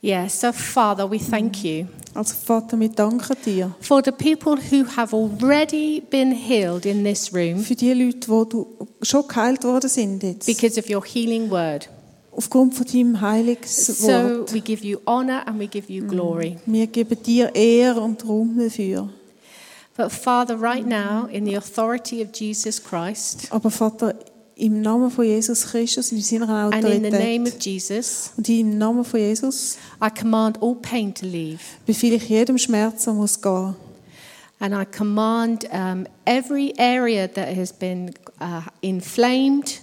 Yeah, 0.00 0.28
so 0.28 0.52
Father, 0.52 1.10
we 1.10 1.18
thank 1.18 1.56
mm. 1.56 1.64
you 1.64 1.88
Also 2.14 2.34
Vater, 2.34 2.78
wir 2.78 2.88
danken 2.88 3.36
dir 3.44 3.74
for 3.80 4.02
the 4.04 4.12
people 4.12 4.56
who 4.56 4.84
have 4.96 5.14
already 5.14 6.00
been 6.00 6.32
healed 6.32 6.86
in 6.86 7.04
this 7.04 7.32
room 7.32 7.58
für 7.60 7.74
die 7.74 7.92
Leute, 7.92 8.28
wo 8.28 8.44
du 8.44 8.66
schon 9.02 9.26
geheilt 9.26 9.64
worden 9.64 9.90
sind 9.90 10.22
jetzt. 10.22 10.46
because 10.46 10.78
of 10.78 10.88
your 10.88 11.04
healing 11.04 11.50
word. 11.50 11.88
Aufgrund 12.32 12.74
von 12.74 12.86
deinem 12.86 13.20
heiliges 13.20 13.86
So 13.86 14.46
we 14.52 14.60
give 14.60 14.84
you 14.84 15.00
honor 15.06 15.42
and 15.46 15.58
we 15.58 15.66
give 15.66 15.92
you 15.92 16.04
mm. 16.04 16.08
glory. 16.08 16.56
Wir 16.66 16.86
geben 16.86 17.20
dir 17.22 17.52
Ehre 17.54 18.00
und 18.00 18.24
Ruhm 18.24 18.56
dafür. 18.56 19.08
But 19.96 20.12
Father, 20.12 20.54
right 20.54 20.86
now, 20.86 21.26
in 21.26 21.44
the 21.44 21.56
authority 21.56 22.22
of 22.22 22.28
Jesus 22.32 22.80
Christ 22.80 23.48
Aber 23.50 23.70
Vater, 23.70 24.14
im 24.58 24.82
Namen 24.82 25.10
von 25.10 25.24
Jesus 25.24 25.66
Christus 25.66 26.12
in 26.12 26.20
seiner 26.20 26.48
and 26.48 26.84
in 26.84 27.04
the 27.04 27.10
name 27.10 27.44
Autorität 27.44 27.54
of 27.54 27.62
Jesus, 27.64 28.30
und 28.36 28.48
im 28.48 28.76
Namen 28.76 29.04
von 29.04 29.20
Jesus 29.20 29.78
I 30.02 30.10
command 30.10 30.60
all 30.62 30.74
pain 30.74 31.14
to 31.14 31.24
leave. 31.24 31.60
befehle 31.86 32.16
ich 32.16 32.28
jedem 32.28 32.58
Schmerz, 32.58 33.04
der 33.04 33.14
muss 33.14 33.40
gehen. 33.40 33.74
And 34.60 34.74
I 34.74 34.84
command 34.84 35.64
um, 35.72 36.06
every 36.24 36.74
area 36.76 37.28
that 37.28 37.56
has 37.56 37.72
been 37.72 38.10
uh, 38.40 38.62
inflamed, 38.80 39.80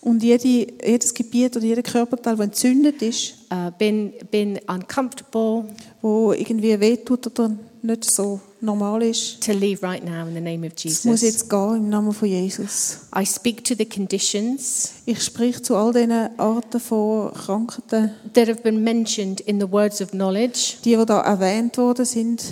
Und 0.00 0.22
jede, 0.22 0.66
jedes 0.84 1.14
Gebiet 1.14 1.56
oder 1.56 1.64
jeder 1.64 1.82
Körperteil, 1.82 2.34
der 2.36 2.44
entzündet 2.46 3.02
ist, 3.02 3.34
uh, 3.52 3.70
been, 3.78 4.12
been 4.30 4.58
uncomfortable, 4.66 5.64
wo 6.00 6.32
irgendwie 6.32 6.78
wehtut 6.78 7.26
oder 7.26 7.56
nicht 7.82 8.10
so 8.10 8.40
normal 8.62 9.02
ist, 9.02 9.42
to 9.44 9.52
leave 9.52 9.82
right 9.82 10.04
now 10.04 10.26
in 10.26 10.34
the 10.34 10.40
name 10.40 10.66
of 10.66 10.72
es 10.84 11.04
muss 11.04 11.20
Jesus. 11.20 11.22
jetzt 11.22 11.50
gehen 11.50 11.76
im 11.76 11.88
Namen 11.88 12.12
von 12.12 12.28
Jesus. 12.28 13.00
I 13.16 13.24
speak 13.26 13.64
to 13.64 13.74
the 13.76 13.84
conditions 13.84 14.92
Ich 15.06 15.22
sprich 15.22 15.62
zu 15.62 15.74
all 15.76 15.92
diesen 15.92 16.12
Arten 16.38 16.80
von 16.80 17.32
Krankheiten, 17.34 18.10
that 18.34 18.48
have 18.48 18.62
been 18.62 18.82
mentioned 18.82 19.40
in 19.40 19.60
the 19.60 19.70
words 19.70 20.00
of 20.00 20.10
knowledge, 20.12 20.76
die, 20.84 20.96
die 20.96 21.06
da 21.06 21.20
erwähnt 21.20 21.76
worden 21.78 22.04
sind. 22.04 22.42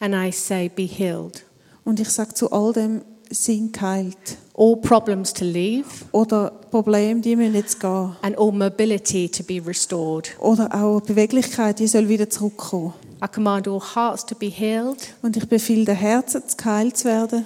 and 0.00 0.14
I 0.14 0.30
say, 0.30 0.68
Be 0.68 0.84
healed. 0.84 1.44
Und 1.84 1.98
ich 2.00 2.08
sage 2.10 2.34
zu 2.34 2.52
all 2.52 2.72
dem, 2.72 3.00
sind 3.30 3.72
geheilt. 3.72 4.16
All 4.54 4.76
problems 4.76 5.32
to 5.34 5.44
leave, 5.44 5.84
Oder 6.12 6.50
Probleme, 6.70 7.20
die 7.20 7.36
müssen 7.36 7.54
jetzt 7.54 7.78
gehen. 7.80 8.16
and 8.22 8.36
all 8.38 8.52
mobility 8.52 9.28
to 9.28 9.42
be 9.42 9.60
restored. 9.64 10.30
Oder 10.40 10.68
auch 10.74 11.00
Beweglichkeit, 11.00 11.78
die 11.78 11.86
soll 11.86 12.08
wieder 12.08 12.28
zurückkommen. 12.28 12.92
I 13.22 13.26
command 13.26 13.66
all 13.68 13.80
hearts 13.80 14.24
to 14.26 14.34
be 14.34 14.46
healed, 14.48 14.98
Und 15.22 15.36
ich 15.36 15.48
befehle 15.48 15.92
Herzen, 15.92 16.42
geheilt 16.56 16.96
zu 16.96 17.04
werden. 17.06 17.44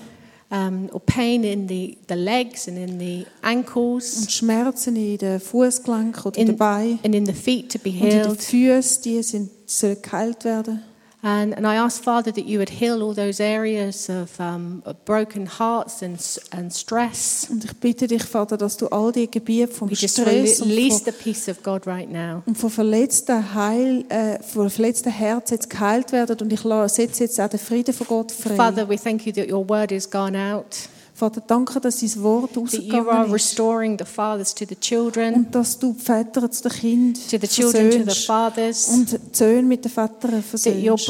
um, 0.51 0.91
or 0.93 1.01
pain 1.01 1.45
in 1.45 1.67
the, 1.67 1.97
the 2.11 2.15
legs 2.15 2.69
and 2.69 2.77
in 2.77 3.01
the 3.01 3.25
ankles, 3.41 4.19
Und 4.19 4.31
Schmerzen 4.31 4.97
in 4.97 5.17
den 5.17 5.41
Fußgelenken 5.41 6.25
oder 6.25 6.39
In- 6.39 6.47
den 6.47 6.57
Beinen 6.59 6.99
and 7.03 7.15
in 7.15 7.25
the 7.25 7.33
feet 7.33 7.73
to 7.73 7.79
be 7.79 7.89
und 7.91 7.97
in 7.97 8.09
den 8.11 8.23
healed. 8.25 8.43
Füßen, 8.43 9.03
die 9.03 9.23
sind, 9.23 9.51
sollen 9.67 9.97
geheilt 10.03 10.45
werden. 10.45 10.83
And, 11.25 11.57
and 11.57 11.65
I 11.65 11.77
ask, 11.77 12.03
Father, 12.03 12.33
that 12.33 12.47
you 12.47 12.59
would 12.59 12.69
heal 12.69 13.01
all 13.01 13.15
those 13.15 13.41
areas 13.41 14.09
of, 14.09 14.41
um, 14.41 14.83
of 14.85 15.05
broken 15.05 15.47
hearts 15.47 16.03
and, 16.03 16.19
and 16.51 16.73
stress. 16.73 17.47
Und 17.49 17.65
ich 17.65 17.77
bitte 17.77 18.09
dich, 18.09 18.25
Vater, 18.25 18.57
dass 18.57 18.77
du 18.77 18.89
all 18.89 19.13
die 19.13 19.31
Gebiete 19.31 19.73
vom 19.73 19.89
We 19.89 19.95
just 19.95 20.19
Stress 20.19 20.61
und 20.61 20.71
release 20.71 21.05
von, 21.05 21.13
the 21.13 21.23
peace 21.23 21.49
of 21.49 21.63
God 21.63 21.87
right 21.87 22.11
now. 22.11 22.43
und 22.45 22.59
von 22.59 22.71
verletzten 22.71 23.55
Heil, 23.55 24.05
äh, 24.09 24.43
von 24.43 24.69
verletzten 24.69 25.13
Herzen 25.13 25.55
jetzt 25.55 25.71
geheilt 25.71 26.11
werden. 26.11 26.39
Und 26.41 26.53
ich 26.53 26.61
setze 26.93 27.23
jetzt 27.23 27.41
auch 27.41 27.49
den 27.49 27.61
Frieden 27.61 27.95
von 27.95 28.09
Gott 28.09 28.33
frei. 28.33 28.57
Father, 28.57 28.89
we 28.89 28.97
thank 28.97 29.25
you 29.25 29.33
that 29.33 29.49
your 29.49 29.69
word 29.69 29.93
has 29.93 30.11
gone 30.11 30.37
out, 30.37 30.89
Vater, 31.23 31.41
danke, 31.47 31.79
dass 31.79 32.01
dein 32.01 32.23
Wort 32.25 32.57
rausgegangen 32.57 33.33
ist. 33.33 33.61
Und 33.61 35.55
dass 35.55 35.79
du 35.79 35.93
die 35.93 36.01
Väter 36.05 36.51
zu 36.51 36.63
den 36.65 36.73
Kindern 36.73 37.15
to 37.15 37.39
the 37.41 37.47
children 37.47 37.91
to 37.91 37.99
the 37.99 38.03
versöhnst. 38.03 38.27
fathers, 38.27 38.89
Und 38.89 39.13
die 39.13 39.19
Söhne 39.31 39.63
mit 39.63 39.85
den 39.85 39.93
Vätern 39.93 40.43
versöhnst. 40.43 41.07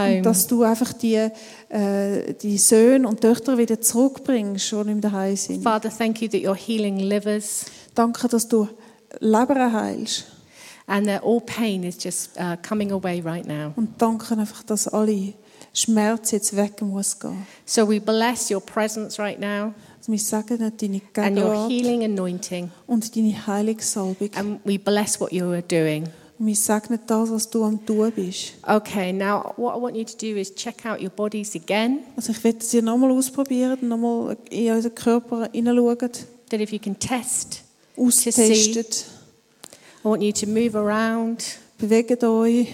Und 0.00 0.22
dass 0.24 0.46
du 0.46 0.62
einfach 0.62 0.94
die, 0.94 1.28
äh, 1.68 2.32
die 2.40 2.56
Söhne 2.56 3.06
und 3.06 3.20
Töchter 3.20 3.58
wieder 3.58 3.82
zurückbringst, 3.82 4.72
die 4.72 4.76
nicht 4.76 5.04
daheim 5.04 5.36
sind. 5.36 5.62
Father, 5.62 5.90
thank 5.90 6.22
you 6.22 6.28
that 6.28 6.40
you're 6.40 6.56
healing 6.56 6.96
livers 6.98 7.66
Danke, 7.94 8.28
dass 8.28 8.48
du 8.48 8.66
Leber 9.20 9.72
heilst. 9.72 10.24
and 10.86 11.06
that 11.06 11.22
all 11.22 11.40
pain 11.40 11.84
is 11.84 12.02
just 12.02 12.30
uh, 12.38 12.56
coming 12.66 12.92
away 12.92 13.20
right 13.20 13.46
now. 13.46 13.74
Und 13.76 14.00
danke 14.00 14.38
einfach, 14.38 14.62
dass 14.62 14.88
alle 14.88 15.34
Schmerz 15.78 16.30
jetzt 16.30 16.56
weg 16.56 16.80
muss 16.80 17.18
gehen. 17.18 17.46
So 17.66 17.86
we 17.88 18.00
bless 18.00 18.50
your 18.50 18.60
presence 18.60 19.18
right 19.18 19.38
now 19.38 19.74
Also 19.98 20.12
wir 20.12 20.18
sagen 20.18 20.56
deine 20.58 21.00
and 21.16 21.36
your 21.38 21.50
Gegenwart 21.52 21.70
healing 21.70 22.04
anointing, 22.04 22.70
und 22.86 23.14
deine 23.14 23.46
Heilungssalbung. 23.46 24.30
and 24.34 24.60
we 24.64 24.78
bless 24.78 25.20
what 25.20 25.32
you 25.32 25.44
are 25.46 25.62
doing. 25.62 26.04
Und 26.38 26.46
wir 26.46 26.56
segnen 26.56 26.98
das, 27.06 27.30
was 27.30 27.48
du 27.50 27.64
am 27.64 27.84
tun 27.84 28.10
bist. 28.14 28.52
Okay, 28.66 29.12
now 29.12 29.52
what 29.56 29.76
I 29.76 29.80
want 29.80 29.96
you 29.96 30.04
to 30.04 30.16
do 30.16 30.38
is 30.38 30.54
check 30.54 30.84
out 30.86 31.00
your 31.00 31.10
bodies 31.10 31.54
again, 31.54 32.00
Also 32.16 32.32
ich 32.32 32.42
werde 32.44 32.62
sie 32.64 32.80
nochmal 32.82 33.10
ausprobieren, 33.10 33.88
nochmal 33.88 34.36
in 34.50 34.72
unseren 34.72 34.94
Körper 34.94 35.48
hineinschauen, 35.52 35.98
that 36.50 36.60
if 36.60 36.72
you 36.72 36.78
can 36.78 36.98
test, 36.98 37.62
to 37.96 38.10
see. 38.10 38.30
austestet. 38.30 39.06
I 40.04 40.08
want 40.08 40.22
you 40.22 40.32
to 40.32 40.46
move 40.46 40.74
around. 40.78 41.42
Bewegt 41.78 42.22
euch. 42.24 42.68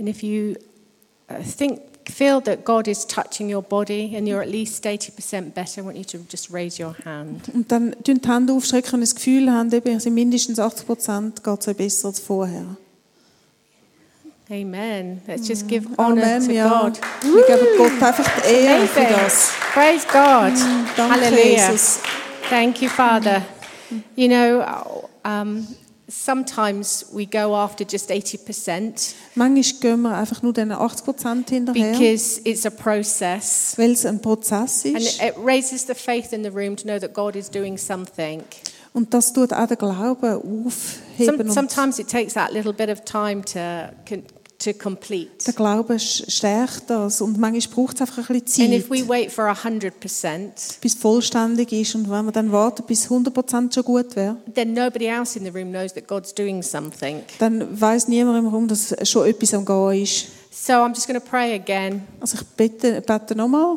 And 0.00 0.08
if 0.08 0.22
you 0.22 0.56
uh, 1.28 1.42
think, 1.42 2.08
feel 2.08 2.40
that 2.40 2.64
God 2.64 2.88
is 2.88 3.04
touching 3.04 3.50
your 3.50 3.62
body 3.62 4.16
and 4.16 4.26
you're 4.26 4.40
at 4.40 4.48
least 4.48 4.82
80% 4.82 5.54
better, 5.54 5.82
I 5.82 5.84
want 5.84 5.98
you 5.98 6.04
to 6.04 6.18
just 6.28 6.50
raise 6.50 6.82
your 6.82 6.96
hand. 7.04 7.50
Und 7.52 7.70
dann 7.70 7.94
tun 8.02 8.20
die 8.22 8.28
Hände 8.28 8.52
aufstrecken 8.54 8.94
und 8.94 9.00
das 9.02 9.14
Gefühl 9.14 9.50
haben, 9.50 9.70
eben, 9.72 10.00
seid 10.00 10.12
mindestens 10.14 10.58
80 10.58 10.86
Prozent, 10.86 11.44
geht 11.44 11.66
es 11.66 11.76
besser 11.76 12.08
als 12.08 12.18
vorher. 12.18 12.76
Amen. 14.50 15.20
Let's 15.28 15.46
just 15.46 15.68
give 15.68 15.86
honor 15.96 16.24
Amen, 16.24 16.46
to 16.46 16.52
ja. 16.52 16.82
God. 16.82 17.00
Wir 17.22 17.46
geben 17.46 17.68
Gott 17.76 18.02
einfach 18.02 18.28
die 18.40 18.52
Ehre 18.52 18.86
für 18.86 19.04
das. 19.04 19.52
Praise 19.72 20.06
God. 20.10 20.54
Mm, 20.54 21.10
Hallelujah. 21.12 21.70
Jesus. 21.70 22.00
Thank 22.48 22.82
you, 22.82 22.88
Father. 22.88 23.42
You 24.16 24.28
know, 24.28 25.08
um, 25.24 25.68
sometimes 26.10 27.06
we 27.12 27.26
go 27.26 27.54
after 27.54 27.84
just 27.84 28.10
80% 28.10 29.14
Manchmal 29.34 29.80
gehen 29.80 30.02
wir 30.02 30.16
einfach 30.16 30.42
nur 30.42 30.52
den 30.52 30.72
80 30.72 31.04
Prozent 31.04 31.50
hinterher, 31.50 31.92
because 31.92 32.40
it's 32.44 32.66
a 32.66 32.70
process. 32.70 33.74
weil 33.76 33.92
es 33.92 34.04
ein 34.04 34.20
Prozess 34.20 34.84
And 34.84 34.98
it 34.98 35.34
raises 35.42 35.86
the 35.86 35.94
faith 35.94 36.32
in 36.32 36.42
the 36.42 36.50
room 36.50 36.76
to 36.76 36.84
know 36.84 36.98
that 36.98 37.14
God 37.14 37.36
is 37.36 37.50
doing 37.50 37.78
something. 37.78 38.42
Und 38.92 39.14
das 39.14 39.32
tut 39.32 39.52
auch 39.52 39.66
den 39.66 39.78
Glauben 39.78 40.66
aufheben. 40.66 41.50
Some, 41.50 41.52
sometimes 41.52 41.98
it 41.98 42.08
takes 42.08 42.34
that 42.34 42.52
little 42.52 42.72
bit 42.72 42.88
of 42.88 43.04
time 43.04 43.42
to, 43.44 43.90
to 44.60 44.72
complete. 44.72 45.30
der 45.44 45.54
Glaube 45.54 45.98
stärkt 45.98 46.84
das. 46.88 47.20
Und 47.20 47.38
manchmal 47.38 47.74
braucht 47.74 47.96
es 47.96 48.02
einfach 48.02 48.30
ein 48.30 48.40
bisschen 48.40 48.72
And 48.72 48.72
Zeit, 48.72 48.84
if 48.84 48.90
we 48.90 49.08
wait 49.08 49.32
for 49.32 49.44
100%, 49.46 50.80
bis 50.80 50.94
vollständig 50.94 51.72
ist. 51.72 51.94
Und 51.94 52.10
wenn 52.10 52.24
wir 52.26 52.32
dann 52.32 52.52
warten, 52.52 52.84
bis 52.86 53.04
100 53.04 53.34
Prozent 53.34 53.74
schon 53.74 53.84
gut 53.84 54.14
wäre, 54.16 54.36
then 54.54 54.72
nobody 54.72 55.06
else 55.06 55.38
in 55.38 55.44
the 55.44 55.50
room 55.50 55.70
knows 55.70 55.92
that 55.94 56.06
God's 56.06 56.34
doing 56.34 56.62
something. 56.62 57.22
dann 57.38 57.80
weiß 57.80 58.08
niemand 58.08 58.38
im 58.38 58.46
Raum, 58.46 58.68
dass 58.68 58.94
schon 59.08 59.26
etwas 59.26 59.54
am 59.54 59.64
Gehen 59.64 60.02
ist. 60.02 60.26
So 60.52 60.74
I'm 60.74 60.94
just 60.94 61.06
going 61.06 61.20
to 61.20 61.26
pray 61.26 61.54
again. 61.54 62.02
Also 62.20 62.38
ich 62.40 62.46
bete, 62.56 63.00
bete 63.00 63.34
nochmal. 63.34 63.76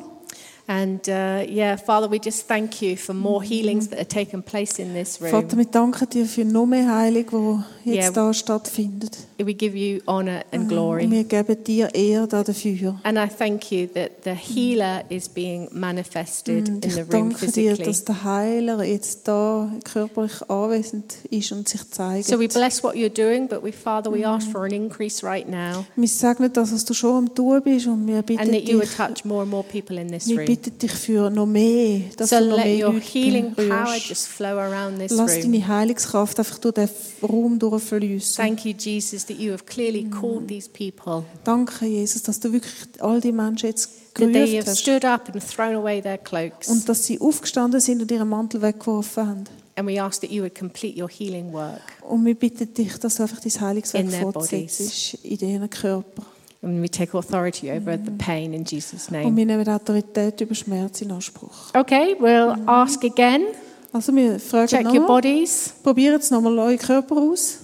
And 0.65 1.09
uh, 1.09 1.43
yeah, 1.45 1.75
Father, 1.75 2.07
we 2.09 2.19
just 2.19 2.47
thank 2.47 2.81
you 2.81 2.95
for 2.95 3.13
more 3.13 3.43
healings 3.43 3.89
that 3.89 3.99
are 3.99 4.07
taking 4.07 4.41
place 4.41 4.79
in 4.79 4.93
this 4.93 5.19
room. 5.19 5.31
Vater, 5.31 5.57
wir 5.57 5.65
danken 5.65 6.09
dir 6.09 6.25
für 6.25 6.45
noch 6.45 6.65
mehr 6.65 6.87
Heilung, 6.87 7.65
die 7.83 7.95
jetzt 7.95 8.15
da 8.15 8.33
stattfindet. 8.33 9.17
We 9.37 9.53
give 9.53 9.77
you 9.77 9.99
honor 10.07 10.43
and 10.53 10.63
Und 10.63 10.67
glory. 10.69 11.11
wir 11.11 11.25
geben 11.25 11.61
dir 11.65 11.93
Ehre 11.93 12.29
da 12.29 12.43
dafür. 12.43 12.97
And 13.03 13.17
I 13.17 13.27
thank 13.27 13.73
you 13.73 13.87
that 13.87 14.23
the 14.23 14.31
healer 14.31 15.03
is 15.09 15.27
being 15.27 15.67
manifested 15.73 16.69
Und 16.69 16.85
in 16.85 16.91
the 16.91 17.01
room 17.01 17.31
physically. 17.31 17.67
danke 17.67 17.77
dir, 17.77 17.85
dass 17.85 18.05
der 18.05 18.23
Heiler 18.23 18.83
jetzt 18.85 19.27
da 19.27 19.69
körperlich 19.83 20.49
anwesend 20.49 21.15
ist 21.29 21.51
und 21.51 21.67
sich 21.67 21.89
zeigt. 21.89 22.25
So 22.25 22.39
we 22.39 22.47
bless 22.47 22.81
what 22.81 22.95
you're 22.95 23.09
doing, 23.09 23.49
but 23.49 23.61
we, 23.63 23.73
Father, 23.73 24.13
we 24.13 24.25
ask 24.25 24.47
mhm. 24.47 24.51
for 24.51 24.61
an 24.63 24.71
increase 24.71 25.25
right 25.25 25.49
now. 25.49 25.83
wir 25.97 26.07
sagen 26.07 26.49
das, 26.53 26.71
was 26.71 26.85
du 26.85 26.93
schon 26.93 27.17
am 27.17 27.35
tun 27.35 27.61
bist 27.61 27.87
und 27.87 28.07
wir 28.07 28.21
bitten 28.21 28.39
And 28.39 28.51
that 28.53 28.63
you 28.63 28.77
would 28.77 28.95
touch 28.95 29.25
more 29.25 29.41
and 29.41 29.51
more 29.51 29.63
people 29.63 29.99
in 29.99 30.07
this 30.07 30.29
room. 30.29 30.52
Bitten 30.55 30.77
dich 30.77 30.91
für 30.91 31.29
noch 31.29 31.45
mehr, 31.45 32.01
dass 32.17 32.29
So 32.29 32.39
du 32.39 32.49
noch 32.49 32.57
let 32.57 32.65
mehr 32.65 32.87
your 32.87 32.93
Leute 32.93 33.05
healing 33.05 33.53
power 33.55 33.65
berührst. 33.85 34.09
just 34.09 34.27
flow 34.27 34.57
around 34.59 34.99
this 34.99 35.11
Lass 35.11 35.33
room. 35.33 35.41
deine 35.51 35.67
Heilungskraft 35.67 36.39
einfach 36.39 36.57
durch 36.59 36.73
den 36.75 36.89
Raum 37.21 37.57
durchfließen. 37.59 38.35
Thank 38.43 38.65
you, 38.65 38.73
Jesus, 38.77 39.25
that 39.25 39.37
you 39.39 39.51
have 39.51 39.63
clearly 39.65 40.03
called 40.09 40.47
these 40.47 40.69
people, 40.69 41.23
Danke, 41.43 41.85
Jesus, 41.85 42.21
dass 42.23 42.39
du 42.39 42.51
wirklich 42.53 42.73
all 42.99 43.19
die 43.19 43.31
Menschen 43.31 43.67
jetzt 43.67 43.89
have 44.19 44.65
hast 44.65 44.79
stood 44.79 45.03
up 45.05 45.27
and 45.33 45.43
thrown 45.55 45.75
away 45.75 45.99
their 46.01 46.17
cloaks. 46.19 46.67
und 46.67 46.87
dass 46.87 47.05
sie 47.05 47.19
aufgestanden 47.19 47.79
sind 47.81 48.01
und 48.01 48.11
ihren 48.11 48.29
Mantel 48.29 48.61
weggeworfen 48.61 49.27
haben. 49.27 49.43
And 49.75 49.89
we 49.89 49.99
ask 49.99 50.21
that 50.21 50.29
you 50.29 50.43
would 50.43 50.53
complete 50.53 51.01
your 51.01 51.09
healing 51.09 51.51
work. 51.51 51.81
Und 52.07 52.23
wir 52.25 52.35
bitten 52.35 52.71
dich, 52.75 52.95
dass 52.99 53.15
du 53.15 53.23
einfach 53.23 53.39
dein 53.39 53.59
Heilungswerk 53.59 54.21
fortsetzt 54.21 55.15
in 55.23 55.39
ihren 55.39 55.67
Körper. 55.69 56.23
And 56.63 56.81
we 56.81 56.87
take 56.87 57.13
authority 57.13 57.69
over 57.69 57.97
the 57.97 58.11
pain 58.11 58.53
in 58.53 58.63
Jesus' 58.63 59.09
Und 59.09 59.11
name. 59.11 59.35
wir 59.35 59.45
nehmen 59.45 59.67
Autorität 59.67 60.39
über 60.39 60.55
Schmerz 60.55 61.01
in 61.01 61.11
Anspruch. 61.11 61.73
Okay, 61.75 62.15
we'll 62.19 62.57
ask 62.65 63.03
again. 63.03 63.47
Also 63.91 64.15
wir 64.15 64.39
fragen 64.39 64.67
Check 64.67 64.85
your 64.85 65.05
bodies. 65.05 65.73
Probiert 65.83 66.21
es 66.21 66.31
nochmal 66.31 66.57
euren 66.57 66.77
Körper 66.77 67.17
aus. 67.17 67.59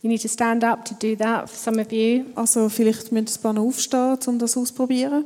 You 0.00 0.08
need 0.08 0.22
to 0.22 0.28
stand 0.28 0.62
up 0.62 0.84
to 0.84 0.94
do 0.94 1.16
that 1.16 1.50
for 1.50 1.58
some 1.58 1.80
of 1.80 1.90
you. 1.90 2.26
Also 2.36 2.68
vielleicht 2.68 3.10
müsst 3.10 3.38
ein 3.38 3.42
paar 3.42 3.60
aufstehen, 3.60 4.16
um 4.26 4.38
das 4.38 4.56
auszuprobieren. 4.56 5.24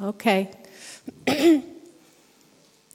Okay. 0.00 0.48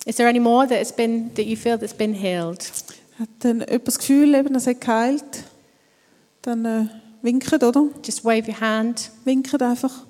Is 0.05 0.15
there 0.15 0.29
any 0.29 0.39
more 0.39 0.65
that 0.65 0.79
has 0.79 0.93
been 0.93 1.29
that 1.35 1.45
you 1.45 1.57
feel 1.57 1.77
that's 1.77 1.93
been 1.93 2.13
healed? 2.13 2.71
Hat 3.19 3.27
dann 3.39 3.59
jemand 3.59 3.88
das 3.88 3.99
Gefühl, 3.99 4.33
eben, 4.33 4.55
es 4.55 4.65
hat 4.65 4.79
geheilt? 4.79 5.43
Dann 6.41 6.63
äh, 6.63 6.85
winkt, 7.22 7.51
oder? 7.63 7.89
Just 8.03 8.24
wave 8.24 8.47
your 8.47 8.59
hand. 8.59 9.11
Winkt 9.26 9.61
einfach. 9.61 10.05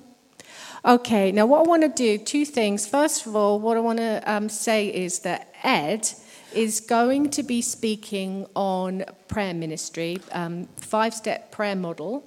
Okay, 0.84 1.32
now 1.32 1.44
what 1.44 1.66
I 1.66 1.68
want 1.68 1.82
to 1.82 1.88
do, 1.88 2.18
two 2.18 2.44
things. 2.44 2.86
First 2.86 3.26
of 3.26 3.34
all, 3.34 3.58
what 3.58 3.76
I 3.76 3.80
want 3.80 3.98
to 3.98 4.22
um, 4.26 4.48
say 4.48 4.86
is 4.86 5.20
that 5.20 5.48
Ed 5.62 6.08
is 6.54 6.80
going 6.80 7.30
to 7.30 7.42
be 7.42 7.60
speaking 7.60 8.46
on 8.54 9.04
prayer 9.26 9.54
ministry, 9.54 10.18
um, 10.32 10.68
five 10.76 11.14
step 11.14 11.50
prayer 11.50 11.76
model. 11.76 12.22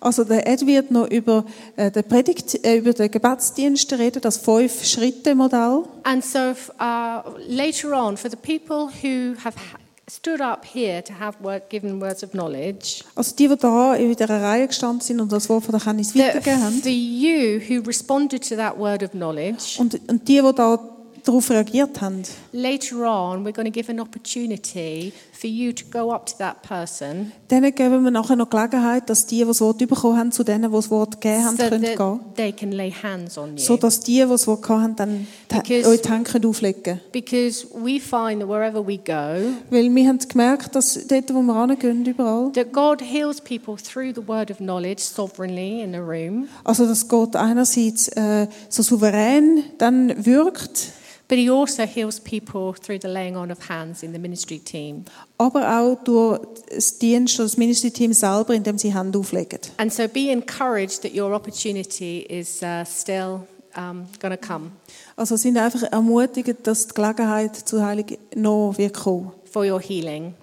Also 0.00 0.24
der 0.24 0.46
Ed 0.46 0.66
wird 0.66 0.90
noch 0.90 1.08
über 1.08 1.44
äh, 1.76 1.90
den 1.90 2.04
Predigt, 2.04 2.64
äh, 2.64 2.76
über 2.76 2.92
den 2.92 3.10
Gebetsdienst 3.10 3.92
reden, 3.94 4.20
das 4.20 4.36
fünf 4.36 4.84
Schritte 4.84 5.34
Modell. 5.34 5.84
And 6.02 6.24
so 6.24 6.54
uh, 6.80 7.22
later 7.48 7.92
on, 7.94 8.16
for 8.16 8.30
the 8.30 8.36
people 8.36 8.88
who 9.02 9.34
have 9.42 9.56
ha- 9.56 9.78
stood 10.10 10.40
up 10.40 10.64
here 10.64 11.02
to 11.02 11.12
have 11.18 11.36
word, 11.42 11.62
given 11.70 12.00
words 12.00 12.22
of 12.24 12.30
knowledge, 12.32 13.04
Also 13.14 13.34
die, 13.36 13.48
die 13.48 13.56
da 13.56 13.94
in 13.94 14.08
dieser 14.14 14.28
Reihe 14.42 14.66
gestanden 14.66 15.00
sind 15.00 15.20
und 15.20 15.30
das 15.30 15.48
Wort 15.48 15.64
von 15.64 15.72
der 15.72 15.80
Kenntnis 15.80 16.12
the, 16.12 16.18
weitergegeben 16.20 16.62
haben. 16.62 16.82
for 16.82 16.90
you 16.90 17.60
who 17.60 17.82
responded 17.86 18.46
to 18.48 18.56
that 18.56 18.76
word 18.78 19.02
of 19.02 19.10
knowledge, 19.12 19.76
Und, 19.78 19.98
und 20.08 20.26
die, 20.28 20.40
die 20.42 20.52
da 20.54 20.78
darauf 21.24 21.50
reagiert 21.50 22.00
haben. 22.00 22.22
later 22.52 23.04
on 23.04 23.44
we're 23.44 23.52
going 23.52 23.66
to 23.66 23.70
give 23.72 23.90
an 23.90 24.00
opportunity 24.00 25.12
for 25.32 25.48
you 25.48 25.72
to 25.72 25.84
go 25.90 26.10
up 26.12 26.26
to 26.26 26.36
that 26.38 26.62
person 26.62 27.32
Denen 27.50 27.74
geben 27.74 28.02
wir 28.04 28.10
nachher 28.10 28.36
noch 28.36 28.48
Gelegenheit, 28.48 29.10
dass 29.10 29.26
die, 29.26 29.38
die 29.40 29.44
das 29.44 29.60
Wort 29.60 29.78
bekommen 29.78 30.16
haben, 30.18 30.32
zu 30.32 30.42
denen, 30.42 30.70
die 30.70 30.76
das 30.76 30.90
Wort 30.90 31.20
gegeben 31.20 31.44
haben, 31.44 31.56
so 31.56 31.64
können 31.68 31.82
gehen. 31.82 32.20
they 32.36 32.52
can 32.52 32.72
lay 32.72 32.90
hands 32.90 33.36
on 33.36 33.56
you. 33.56 33.62
So 33.62 33.76
dass 33.76 34.00
die, 34.00 34.22
die 34.22 34.26
das 34.28 34.46
Wort 34.46 34.62
gehabt 34.62 34.80
haben, 34.80 34.96
dann 34.96 35.26
Because- 35.48 35.86
euch 35.88 36.00
die 36.02 36.08
Hände 36.08 36.30
können 36.30 36.46
auflegen. 36.46 37.00
Because 37.12 37.66
we 37.74 38.00
find 38.00 38.40
that 38.40 38.48
wherever 38.48 38.86
we 38.86 38.96
go, 38.96 39.52
Weil 39.70 39.94
wir 39.94 40.08
haben 40.08 40.18
gemerkt, 40.18 40.74
dass 40.74 41.06
dort, 41.06 41.34
wo 41.34 41.42
wir 41.42 41.66
hingehen, 41.66 42.06
überall, 42.06 42.50
that 42.52 42.72
God 42.72 43.02
heals 43.02 43.40
people 43.40 43.76
through 43.76 44.14
the 44.14 44.26
word 44.26 44.50
of 44.50 44.56
knowledge 44.58 45.02
sovereignly 45.02 45.82
in 45.82 45.94
a 45.94 46.00
room, 46.00 46.48
also 46.64 46.86
dass 46.86 47.06
Gott 47.08 47.36
einerseits 47.36 48.08
äh, 48.08 48.46
so 48.70 48.82
souverän 48.82 49.64
dann 49.78 50.24
wirkt, 50.24 50.88
but 51.32 51.38
He 51.38 51.48
also 51.48 51.86
heals 51.86 52.20
people 52.20 52.74
through 52.74 52.98
the 53.00 53.08
laying 53.08 53.36
on 53.38 53.50
of 53.50 53.58
hands 53.66 54.02
in 54.02 54.12
the 54.12 54.18
ministry 54.18 54.58
team. 54.58 55.06
aber 55.38 55.80
auch 55.80 55.96
durch 56.04 56.40
das 56.68 56.98
Dienst 56.98 57.36
oder 57.36 57.44
das 57.44 57.56
Ministry-Team 57.56 58.12
selber, 58.12 58.52
indem 58.52 58.76
sie 58.76 58.92
Hände 58.94 59.18
auflegen. 59.18 59.60
And 59.78 59.90
so 59.90 60.06
be 60.08 60.30
encouraged 60.30 61.00
that 61.00 61.14
your 61.14 61.32
opportunity 61.32 62.26
is 62.28 62.62
uh, 62.62 62.84
still 62.84 63.46
um, 63.74 64.06
going 64.20 64.36
to 64.38 64.46
come 64.46 64.72
Also 65.16 65.36
sind 65.36 65.56
einfach 65.56 65.84
ermutigt, 65.84 66.66
dass 66.66 66.88
die 66.88 66.92
Gelegenheit 66.94 67.56
zur 67.56 67.82
Heilung 67.82 68.06
noch 68.34 68.74
wird 68.76 68.92
kommen. 68.92 69.32
for 69.50 69.64
your 69.64 69.80
healing. 69.80 70.34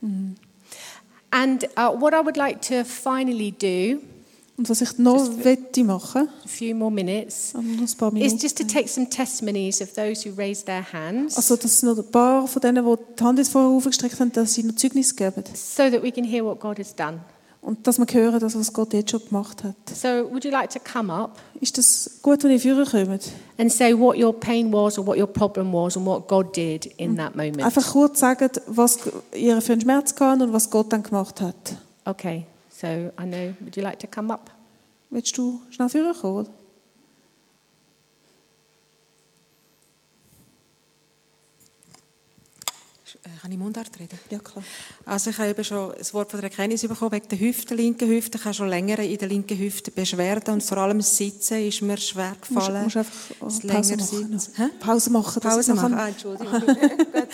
Mhm. 0.00 0.36
And 1.30 1.64
uh, 1.76 1.90
what 1.90 2.14
I 2.14 2.24
would 2.24 2.38
like 2.38 2.62
to 2.68 2.84
finally 2.84 3.50
do, 3.52 4.00
Und 4.56 4.68
was 4.68 4.80
ich 4.82 4.98
noch 4.98 5.28
wette 5.42 5.82
machen, 5.82 6.28
a 6.44 6.48
few 6.48 6.74
more 6.74 6.90
minutes, 6.90 7.54
paar 7.96 8.14
is 8.16 8.40
just 8.40 8.58
to 8.58 8.64
take 8.64 8.86
some 8.86 9.08
testimonies 9.08 9.80
of 9.80 9.92
those 9.94 10.28
who 10.28 10.34
raised 10.36 10.66
their 10.66 10.84
hands 10.92 11.36
also 11.36 11.56
dass 11.56 11.82
noch 11.82 11.96
ein 11.96 12.10
paar 12.10 12.46
von 12.46 12.60
denen, 12.60 12.84
die 12.84 12.94
die 13.18 13.24
Hand 13.24 13.38
jetzt 13.38 13.50
vorher 13.50 13.70
aufgestreckt 13.70 14.20
haben, 14.20 14.30
dass 14.32 14.54
sie 14.54 14.62
noch 14.62 14.76
Zeugnis 14.76 15.16
geben. 15.16 15.42
so 15.54 15.88
that 15.90 16.02
we 16.02 16.12
can 16.12 16.24
hear 16.24 16.44
what 16.44 16.60
God 16.60 16.78
has 16.78 16.94
done. 16.94 17.20
Und 17.62 17.86
dass 17.86 17.96
wir 17.98 18.06
hören, 18.12 18.40
das, 18.40 18.58
was 18.58 18.72
Gott 18.72 18.92
jetzt 18.92 19.12
schon 19.12 19.24
gemacht 19.24 19.62
hat. 19.62 19.76
So, 19.94 20.08
would 20.32 20.44
you 20.44 20.50
like 20.50 20.70
to 20.70 20.80
come 20.80 21.12
up 21.12 21.38
Ist 21.60 21.78
das 21.78 22.18
gut, 22.20 22.42
wenn 22.42 22.50
ihr 22.50 22.58
führen 22.58 22.84
kommt? 22.84 23.30
and 23.56 23.72
say 23.72 23.96
what 23.96 24.18
your 24.18 24.32
pain 24.32 24.72
was 24.72 24.98
or 24.98 25.06
what 25.06 25.16
your 25.16 25.28
problem 25.28 25.72
was 25.72 25.96
and 25.96 26.04
what 26.04 26.26
God 26.26 26.54
did 26.56 26.86
in 26.96 27.16
that 27.16 27.36
moment? 27.36 27.62
Einfach 27.62 27.92
kurz 27.92 28.18
sagen, 28.18 28.50
was 28.66 28.98
ihr 29.32 29.60
für 29.62 29.72
einen 29.72 29.80
Schmerz 29.80 30.14
gehabt 30.14 30.42
und 30.42 30.52
was 30.52 30.70
Gott 30.70 30.92
dann 30.92 31.04
gemacht 31.04 31.40
hat. 31.40 31.76
Okay, 32.04 32.46
so 32.82 33.12
I 33.16 33.24
know, 33.26 33.54
would 33.60 33.76
you 33.76 33.84
like 33.84 34.00
to 34.00 34.08
come 34.08 34.32
up? 34.32 34.50
Willst 35.08 35.36
du 35.36 35.60
schnell 35.70 35.88
Kann 43.42 43.50
ich 43.50 43.58
Mundart 43.58 43.90
reden? 43.98 44.16
Ja, 44.30 44.38
klar. 44.38 44.62
Also 45.04 45.30
ich 45.30 45.38
habe 45.38 45.48
eben 45.50 45.64
schon 45.64 45.92
das 45.98 46.14
Wort 46.14 46.30
von 46.30 46.40
der 46.40 46.48
Erkenntnis 46.48 46.82
bekommen 46.82 47.10
wegen 47.10 47.26
der 47.28 47.40
Hüfte, 47.40 47.74
linken 47.74 48.08
Hüfte. 48.08 48.38
Ich 48.38 48.44
habe 48.44 48.54
schon 48.54 48.68
länger 48.68 49.00
in 49.00 49.18
der 49.18 49.26
linken 49.26 49.58
Hüfte 49.58 49.90
Beschwerden 49.90 50.54
und 50.54 50.62
vor 50.62 50.78
allem 50.78 50.98
das 50.98 51.16
Sitzen 51.16 51.58
ist 51.66 51.82
mir 51.82 51.96
schwer 51.96 52.36
Du 52.46 52.54
musst, 52.54 52.68
gefallen. 52.68 52.84
musst 52.84 52.96
einfach 52.98 53.12
Das 53.40 53.58
Pause 53.58 53.66
länger 53.66 53.96
machen. 53.96 54.70
Pause 54.78 55.10
machen. 55.10 55.42
Pause 55.42 55.74
machen. 55.74 55.94
Ah, 55.94 56.08
Entschuldigung. 56.08 56.54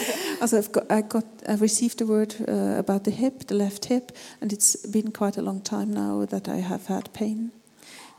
also 0.40 0.56
I've 0.56 0.72
got, 0.72 0.90
I 0.90 1.02
got, 1.06 1.26
I 1.46 1.52
received 1.60 2.00
a 2.00 2.08
word 2.08 2.34
uh, 2.48 2.78
about 2.78 3.04
the 3.04 3.10
hip, 3.10 3.46
the 3.48 3.54
left 3.54 3.84
hip, 3.84 4.12
and 4.40 4.50
it's 4.50 4.78
been 4.90 5.12
quite 5.12 5.36
a 5.36 5.42
long 5.42 5.62
time 5.62 5.92
now 5.92 6.24
that 6.24 6.48
I 6.48 6.62
have 6.62 6.86
had 6.88 7.12
pain. 7.12 7.52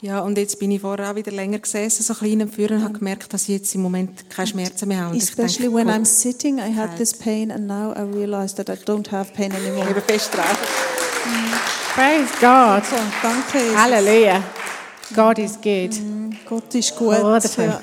Ja, 0.02 0.22
und 0.22 0.38
jetzt 0.38 0.58
bin 0.60 0.72
ich 0.72 0.80
vorher 0.80 1.12
auch 1.12 1.16
wieder 1.16 1.32
länger 1.32 1.60
gesessen, 1.60 2.04
so 2.04 2.14
klein 2.14 2.41
am 2.41 2.50
Führen, 2.50 2.78
und 2.78 2.84
habe 2.86 2.97
gemerkt, 2.97 3.34
dass 3.34 3.43
ich 3.43 3.50
jetzt 3.50 3.76
im 3.76 3.82
Moment 3.82 4.30
keine 4.30 4.47
Schmerzen 4.47 4.88
mehr 4.88 5.02
habe. 5.02 5.12
Und 5.12 5.18
ich 5.18 5.24
Especially 5.24 5.70
denke, 5.70 5.76
when 5.76 5.89
I'm 5.89 6.06
sitting, 6.06 6.58
I 6.58 6.74
had 6.74 6.95
this 6.95 7.14
pain, 7.14 7.52
and 7.52 7.68
now 7.68 7.91
I 7.91 8.04
realize 8.04 8.56
that 8.56 8.70
I 8.70 8.82
don't 8.82 9.12
have 9.12 9.34
pain 9.34 9.52
anymore. 9.52 9.89
Eben 9.89 10.02
fest 10.02 10.34
drauf. 10.34 10.58
Praise 11.95 12.30
God. 12.39 12.86
So, 12.86 12.95
danke. 13.22 13.58
Jesus. 13.58 13.76
Hallelujah. 13.76 14.43
God 15.14 15.38
is 15.39 15.60
good. 15.62 15.91
Gott 16.47 16.74
ist 16.76 16.95
gut. 16.95 17.16
All 17.16 17.41
the 17.41 17.50
time. 17.50 17.74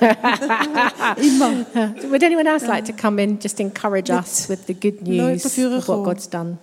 Immer. 1.19 1.67
Would 2.11 2.23
anyone 2.23 2.49
else 2.49 2.67
like 2.67 2.87
to 2.87 2.95
come 2.95 3.23
in, 3.23 3.39
just 3.39 3.61
encourage 3.61 4.11
us 4.11 4.49
with 4.49 4.67
the 4.67 4.75
good 4.75 5.03
news 5.03 5.45
of 5.45 5.87
what. 5.87 6.05
God's 6.05 6.31
done? 6.31 6.57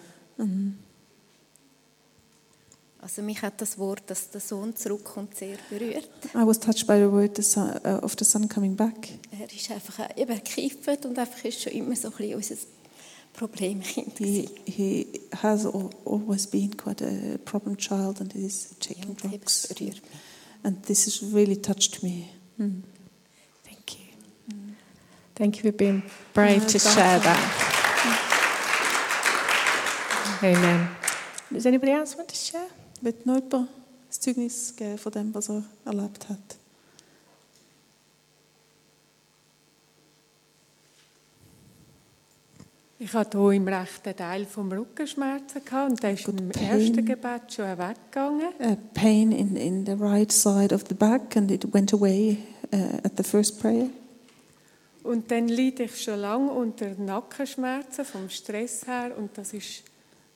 Also 3.03 3.21
mich 3.21 3.41
hat 3.41 3.59
das 3.59 3.77
Wort, 3.77 4.01
dass 4.07 4.29
der 4.29 4.39
Sohn 4.39 4.73
zurückkommt, 4.77 5.35
sehr 5.35 5.57
berührt. 5.69 6.09
I 6.33 6.45
was 6.47 6.57
touched 6.57 6.87
by 6.87 6.97
the 6.97 7.11
word 7.11 7.35
the 7.35 7.41
son, 7.43 7.77
uh, 7.85 7.99
of 8.01 8.15
the 8.17 8.23
sun 8.23 8.47
coming 8.47 8.77
back. 8.77 8.95
Er 9.37 9.51
ist 9.53 9.69
einfach 9.71 9.99
auch 10.09 10.17
eben 10.17 10.33
gekifft 10.35 11.05
und 11.05 11.19
einfach 11.19 11.43
ist 11.43 11.61
schon 11.61 11.73
immer 11.73 11.95
so 11.97 12.07
ein 12.07 12.13
bisschen 12.13 12.35
unser 12.35 12.55
Problemkind 13.33 14.17
He, 14.19 14.47
he 14.65 15.07
has 15.41 15.65
al- 15.65 15.89
always 16.05 16.47
been 16.47 16.77
quite 16.77 17.03
a 17.03 17.37
problem 17.43 17.75
child 17.77 18.21
and 18.21 18.33
is 18.35 18.69
taking 18.79 19.17
drugs. 19.17 19.67
berührt 19.67 20.01
And 20.63 20.81
this 20.85 21.05
has 21.05 21.21
really 21.33 21.57
touched 21.61 22.03
me. 22.03 22.29
Mm. 22.57 22.83
Thank 23.65 23.95
you. 23.97 24.55
Thank 25.35 25.57
you 25.57 25.63
for 25.63 25.73
being 25.73 26.03
brave 26.33 26.63
Uh, 26.63 26.67
to 26.69 26.79
share 26.79 27.17
you. 27.17 27.23
that. 27.23 27.39
Amen. 30.41 30.87
Does 31.51 31.65
anybody 31.65 31.91
else 31.91 32.15
want 32.15 32.29
to 32.29 32.35
share? 32.35 32.67
Wird 33.03 33.25
noch 33.25 33.35
jemand 33.35 33.69
das 34.07 34.19
Zeugnis 34.21 34.73
geben 34.77 34.97
von 34.97 35.11
dem, 35.11 35.35
was 35.35 35.49
er 35.49 35.61
erlebt 35.83 36.29
hat? 36.29 36.57
Ich 42.97 43.13
hatte 43.13 43.37
hier 43.37 43.51
im 43.51 43.67
rechten 43.67 44.15
Teil 44.15 44.45
vom 44.45 44.71
Rückenschmerzen 44.71 45.61
und 45.85 46.01
der 46.01 46.13
ist 46.13 46.29
im 46.29 46.47
pain. 46.47 46.69
ersten 46.69 47.05
Gebet 47.05 47.53
schon 47.53 47.77
weggegangen. 47.77 48.53
A 48.61 48.77
pain 48.93 49.33
in, 49.33 49.57
in 49.57 49.85
the 49.85 50.01
right 50.01 50.31
side 50.31 50.73
of 50.73 50.85
the 50.87 50.95
back 50.95 51.35
and 51.35 51.51
it 51.51 51.73
went 51.73 51.91
away 51.91 52.37
uh, 52.71 52.99
at 53.03 53.17
the 53.17 53.23
first 53.23 53.59
prayer. 53.59 53.89
Und 55.03 55.29
dann 55.29 55.49
leide 55.49 55.83
ich 55.83 56.01
schon 56.01 56.21
lange 56.21 56.49
unter 56.49 56.91
Nackenschmerzen 56.97 58.05
vom 58.05 58.29
Stress 58.29 58.87
her 58.87 59.11
und 59.17 59.37
das 59.37 59.51
ist 59.51 59.83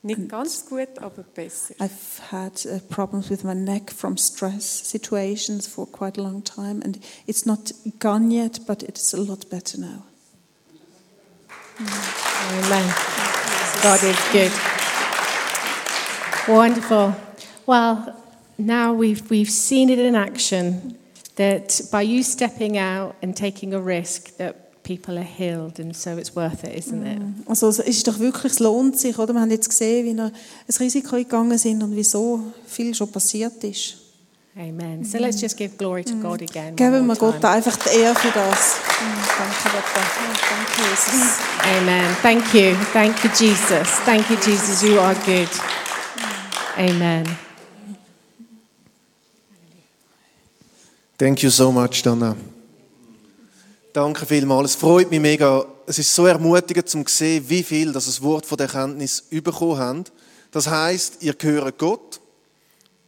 nicht 0.02 0.28
ganz 0.28 0.66
gut, 0.68 0.98
aber 0.98 1.22
besser. 1.22 1.74
I've 1.80 2.20
had 2.30 2.52
uh, 2.66 2.78
problems 2.88 3.30
with 3.30 3.44
my 3.44 3.54
neck 3.54 3.92
from 3.92 4.16
stress 4.16 4.64
situations 4.64 5.66
for 5.66 5.86
quite 5.86 6.18
a 6.18 6.22
long 6.22 6.44
time, 6.44 6.82
and 6.82 6.98
it's 7.26 7.46
not 7.46 7.72
gone 7.98 8.30
yet, 8.30 8.60
but 8.66 8.82
it's 8.82 9.12
a 9.12 9.20
lot 9.20 9.48
better 9.50 9.78
now. 9.80 10.04
Amen. 11.80 12.94
God 13.82 14.02
is 14.02 14.18
good. 14.32 14.52
Wonderful. 16.48 17.14
Well, 17.66 18.16
now 18.56 18.92
we've, 18.92 19.28
we've 19.30 19.50
seen 19.50 19.90
it 19.90 19.98
in 19.98 20.14
action 20.14 20.96
that 21.36 21.80
by 21.92 22.02
you 22.02 22.22
stepping 22.22 22.76
out 22.76 23.14
and 23.22 23.36
taking 23.36 23.74
a 23.74 23.80
risk, 23.80 24.36
that 24.38 24.67
people 24.88 25.18
are 25.18 25.22
healed, 25.22 25.78
and 25.78 25.94
so 25.94 26.16
it's 26.16 26.34
worth 26.34 26.64
it, 26.64 26.74
isn't 26.74 27.06
it? 27.06 27.20
Also 27.46 27.68
es 27.68 27.78
ist 27.78 28.08
doch 28.08 28.18
wirklich, 28.18 28.52
es 28.52 28.58
lohnt 28.58 28.98
sich, 28.98 29.18
oder? 29.18 29.34
Wir 29.34 29.42
haben 29.42 29.50
jetzt 29.50 29.68
gesehen, 29.68 30.06
wie 30.06 30.16
wir 30.16 30.24
ein 30.24 30.76
Risiko 30.80 31.16
gegangen 31.16 31.58
sind 31.58 31.82
und 31.82 31.94
wieso 31.94 32.40
viel 32.66 32.94
schon 32.94 33.12
passiert 33.12 33.62
ist. 33.64 33.96
Amen. 34.56 35.04
So 35.04 35.18
let's 35.18 35.40
just 35.40 35.56
give 35.58 35.76
glory 35.76 36.02
to 36.04 36.14
God 36.16 36.42
again. 36.42 36.74
Geben 36.74 37.06
wir 37.06 37.16
Gott 37.16 37.44
einfach 37.44 37.76
die 37.76 37.98
Ehre 37.98 38.14
für 38.14 38.30
das. 38.30 38.76
Danke, 39.38 39.54
Papa. 39.62 40.00
Danke, 40.50 40.90
Jesus. 40.90 41.38
Amen. 41.78 42.16
Thank 42.22 42.54
you. 42.54 42.74
Thank 42.92 43.22
you, 43.22 43.30
Jesus. 43.38 44.00
Thank 44.04 44.28
you, 44.30 44.36
Jesus. 44.36 44.82
You 44.82 44.98
are 44.98 45.14
good. 45.26 45.48
Amen. 46.76 47.24
Thank 51.18 51.42
you 51.42 51.50
so 51.50 51.70
much, 51.70 52.02
Dana. 52.02 52.34
Danke 53.98 54.26
vielmals. 54.26 54.70
Es 54.70 54.76
freut 54.76 55.10
mich 55.10 55.18
mega. 55.18 55.66
Es 55.84 55.98
ist 55.98 56.14
so 56.14 56.24
ermutigend 56.24 56.88
zu 56.88 57.02
sehen, 57.08 57.44
wie 57.48 57.64
viel 57.64 57.90
das 57.90 58.22
Wort 58.22 58.46
von 58.46 58.56
der 58.56 58.68
Erkenntnis 58.68 59.22
bekommen 59.22 59.76
haben. 59.76 60.04
Das 60.52 60.68
heißt, 60.68 61.16
ihr 61.22 61.34
gehört 61.34 61.78
Gott. 61.78 62.20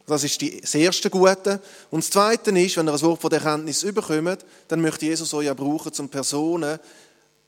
Das 0.09 0.25
ist 0.25 0.43
das 0.43 0.75
erste 0.75 1.09
Gute. 1.09 1.61
Und 1.93 2.03
das 2.03 2.11
Zweite 2.11 2.51
ist, 2.59 2.77
wenn 2.77 2.89
ihr 2.89 2.91
das 2.91 3.05
Wort 3.05 3.21
von 3.21 3.31
der 3.31 3.41
Erkenntnis 3.41 3.85
überkommt, 3.85 4.45
dann 4.67 4.81
möchte 4.81 5.07
Jesus 5.07 5.33
euch 5.33 5.47
ja 5.47 5.55
brauchen, 5.55 5.93
zum 5.93 6.09
Personen 6.09 6.81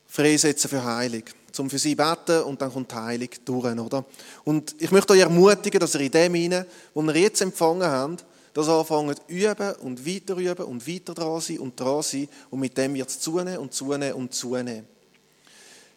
freisetzen 0.06 0.70
für 0.70 0.84
Heilung. 0.84 1.24
um 1.58 1.68
für 1.68 1.80
sie 1.80 1.96
beten 1.96 2.44
und 2.44 2.62
dann 2.62 2.72
kommt 2.72 2.92
die 2.92 2.94
Heilung 2.94 3.28
durch, 3.44 3.76
oder? 3.76 4.04
Und 4.44 4.76
ich 4.78 4.92
möchte 4.92 5.14
euch 5.14 5.18
ermutigen, 5.18 5.80
dass 5.80 5.96
ihr 5.96 6.02
in 6.02 6.12
dem 6.12 6.34
hinein, 6.34 6.64
wo 6.94 7.02
ihr 7.02 7.16
jetzt 7.16 7.40
empfangen 7.40 7.90
habt, 7.90 8.24
das 8.54 8.68
anfangen 8.68 9.16
üben 9.28 9.72
und 9.76 10.06
weiter 10.06 10.36
üben 10.36 10.64
und 10.66 10.86
weiter 10.86 11.14
dran 11.14 11.40
sein 11.40 11.58
und 11.58 11.78
dran 11.78 12.02
sein 12.02 12.28
und 12.50 12.60
mit 12.60 12.76
dem 12.76 12.94
wird 12.94 13.08
es 13.08 13.20
zunehmen 13.20 13.58
und 13.58 13.72
zunehmen 13.72 14.14
und 14.14 14.34
zunehmen. 14.34 14.86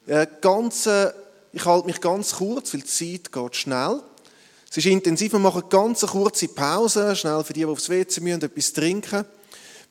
Äh, 0.07 0.27
ganz, 0.39 0.85
äh, 0.85 1.11
ich 1.51 1.65
halte 1.65 1.87
mich 1.87 1.99
ganz 1.99 2.35
kurz, 2.35 2.73
weil 2.73 2.81
die 2.81 2.87
Zeit 2.87 3.31
geht 3.31 3.55
schnell. 3.55 4.01
Es 4.69 4.77
ist 4.77 4.85
intensiv, 4.85 5.33
wir 5.33 5.39
machen 5.39 5.63
ganz 5.69 6.03
eine 6.03 6.11
kurze 6.11 6.47
Pause, 6.47 7.15
schnell 7.15 7.43
für 7.43 7.53
die, 7.53 7.61
die 7.61 7.65
aufs 7.65 7.89
WC 7.89 8.21
müssen, 8.21 8.41
etwas 8.41 8.73
trinken. 8.73 9.25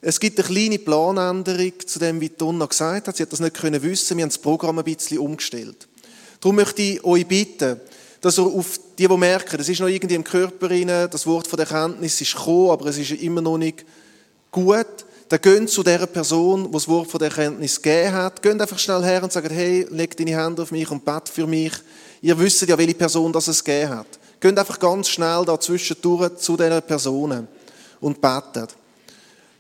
Es 0.00 0.20
gibt 0.20 0.38
eine 0.38 0.46
kleine 0.46 0.78
Planänderung 0.78 1.72
zu 1.86 1.98
dem, 1.98 2.20
wie 2.20 2.28
Donna 2.28 2.66
gesagt 2.66 3.08
hat. 3.08 3.16
Sie 3.16 3.22
hat 3.22 3.32
das 3.32 3.40
nicht 3.40 3.54
können 3.54 3.82
wissen. 3.82 4.16
Wir 4.18 4.22
haben 4.22 4.28
das 4.28 4.38
Programm 4.38 4.78
ein 4.78 4.84
bisschen 4.84 5.18
umgestellt. 5.18 5.88
Darum 6.40 6.56
möchte 6.56 6.82
ich 6.82 7.02
euch 7.02 7.26
bitten, 7.26 7.80
dass 8.24 8.38
ihr 8.38 8.46
auf 8.46 8.80
die, 8.98 9.06
die 9.06 9.16
merken, 9.18 9.60
es 9.60 9.68
ist 9.68 9.80
noch 9.80 9.86
irgendwie 9.86 10.14
im 10.14 10.24
Körper 10.24 10.70
rein, 10.70 11.10
das 11.10 11.26
Wort 11.26 11.46
von 11.46 11.58
der 11.58 11.66
Kenntnis 11.66 12.18
ist 12.22 12.34
gekommen, 12.34 12.70
aber 12.70 12.86
es 12.86 12.96
ist 12.96 13.10
immer 13.10 13.42
noch 13.42 13.58
nicht 13.58 13.84
gut, 14.50 14.86
dann 15.28 15.40
geht 15.42 15.68
zu 15.68 15.82
der 15.82 16.06
Person, 16.06 16.64
die 16.64 16.72
das 16.72 16.88
Wort 16.88 17.10
von 17.10 17.18
der 17.18 17.28
Kenntnis 17.28 17.82
gegeben 17.82 18.14
hat. 18.14 18.40
Geht 18.40 18.58
einfach 18.58 18.78
schnell 18.78 19.02
her 19.02 19.22
und 19.22 19.30
sagt, 19.30 19.50
hey, 19.50 19.86
leg 19.90 20.16
deine 20.16 20.42
Hände 20.42 20.62
auf 20.62 20.70
mich 20.70 20.90
und 20.90 21.04
bet 21.04 21.28
für 21.28 21.46
mich. 21.46 21.72
Ihr 22.22 22.38
wisst 22.38 22.62
ja, 22.62 22.78
welche 22.78 22.94
Person 22.94 23.30
das 23.30 23.48
es 23.48 23.62
gegeben 23.62 23.90
hat. 23.90 24.06
Geht 24.40 24.58
einfach 24.58 24.78
ganz 24.78 25.08
schnell 25.08 25.44
da 25.44 25.60
zwischendurch 25.60 26.36
zu 26.36 26.56
diesen 26.56 26.80
Personen 26.80 27.46
und 28.00 28.22
betet. 28.22 28.74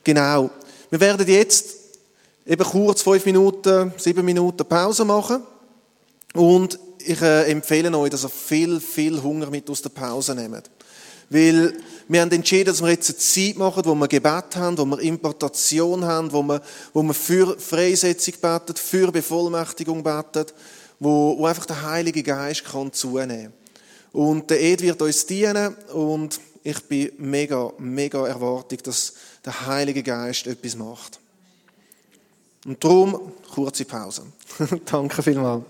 Genau. 0.02 0.48
Wir 0.88 1.00
werden 1.00 1.28
jetzt 1.28 1.74
eben 2.46 2.64
kurz 2.64 3.02
fünf 3.02 3.26
Minuten, 3.26 3.92
sieben 3.98 4.24
Minuten 4.24 4.64
Pause 4.64 5.04
machen. 5.04 5.42
Und 6.32 6.78
ich 7.06 7.20
äh, 7.20 7.50
empfehle 7.50 7.96
euch, 7.96 8.10
dass 8.10 8.24
ihr 8.24 8.30
viel, 8.30 8.80
viel 8.80 9.22
Hunger 9.22 9.50
mit 9.50 9.68
aus 9.70 9.82
der 9.82 9.90
Pause 9.90 10.34
nehmt. 10.34 10.70
Weil 11.30 11.74
wir 12.08 12.20
haben 12.20 12.30
entschieden, 12.30 12.66
dass 12.66 12.82
wir 12.82 12.90
jetzt 12.90 13.10
eine 13.10 13.18
Zeit 13.18 13.56
machen, 13.56 13.82
wo 13.84 13.94
wir 13.94 14.08
Gebet 14.08 14.56
haben, 14.56 14.76
wo 14.78 14.84
wir 14.84 15.00
Importation 15.00 16.04
haben, 16.04 16.32
wo 16.32 16.42
wir, 16.42 16.60
wo 16.92 17.02
wir 17.02 17.14
für 17.14 17.58
Freisetzung 17.58 18.34
beten, 18.40 18.76
für 18.76 19.10
Bevollmächtigung 19.10 20.02
beten, 20.02 20.46
wo, 21.00 21.36
wo 21.38 21.46
einfach 21.46 21.66
der 21.66 21.82
Heilige 21.82 22.22
Geist 22.22 22.64
kann 22.64 22.92
zunehmen. 22.92 23.52
Und 24.12 24.50
der 24.50 24.62
Ed 24.62 24.82
wird 24.82 25.02
uns 25.02 25.26
dienen 25.26 25.74
und 25.92 26.38
ich 26.62 26.80
bin 26.84 27.10
mega, 27.18 27.72
mega 27.78 28.26
erwartig, 28.26 28.82
dass 28.84 29.14
der 29.44 29.66
Heilige 29.66 30.02
Geist 30.02 30.46
etwas 30.46 30.76
macht. 30.76 31.18
Und 32.64 32.82
darum 32.82 33.32
kurze 33.52 33.84
Pause. 33.84 34.22
Danke 34.86 35.22
vielmals. 35.22 35.64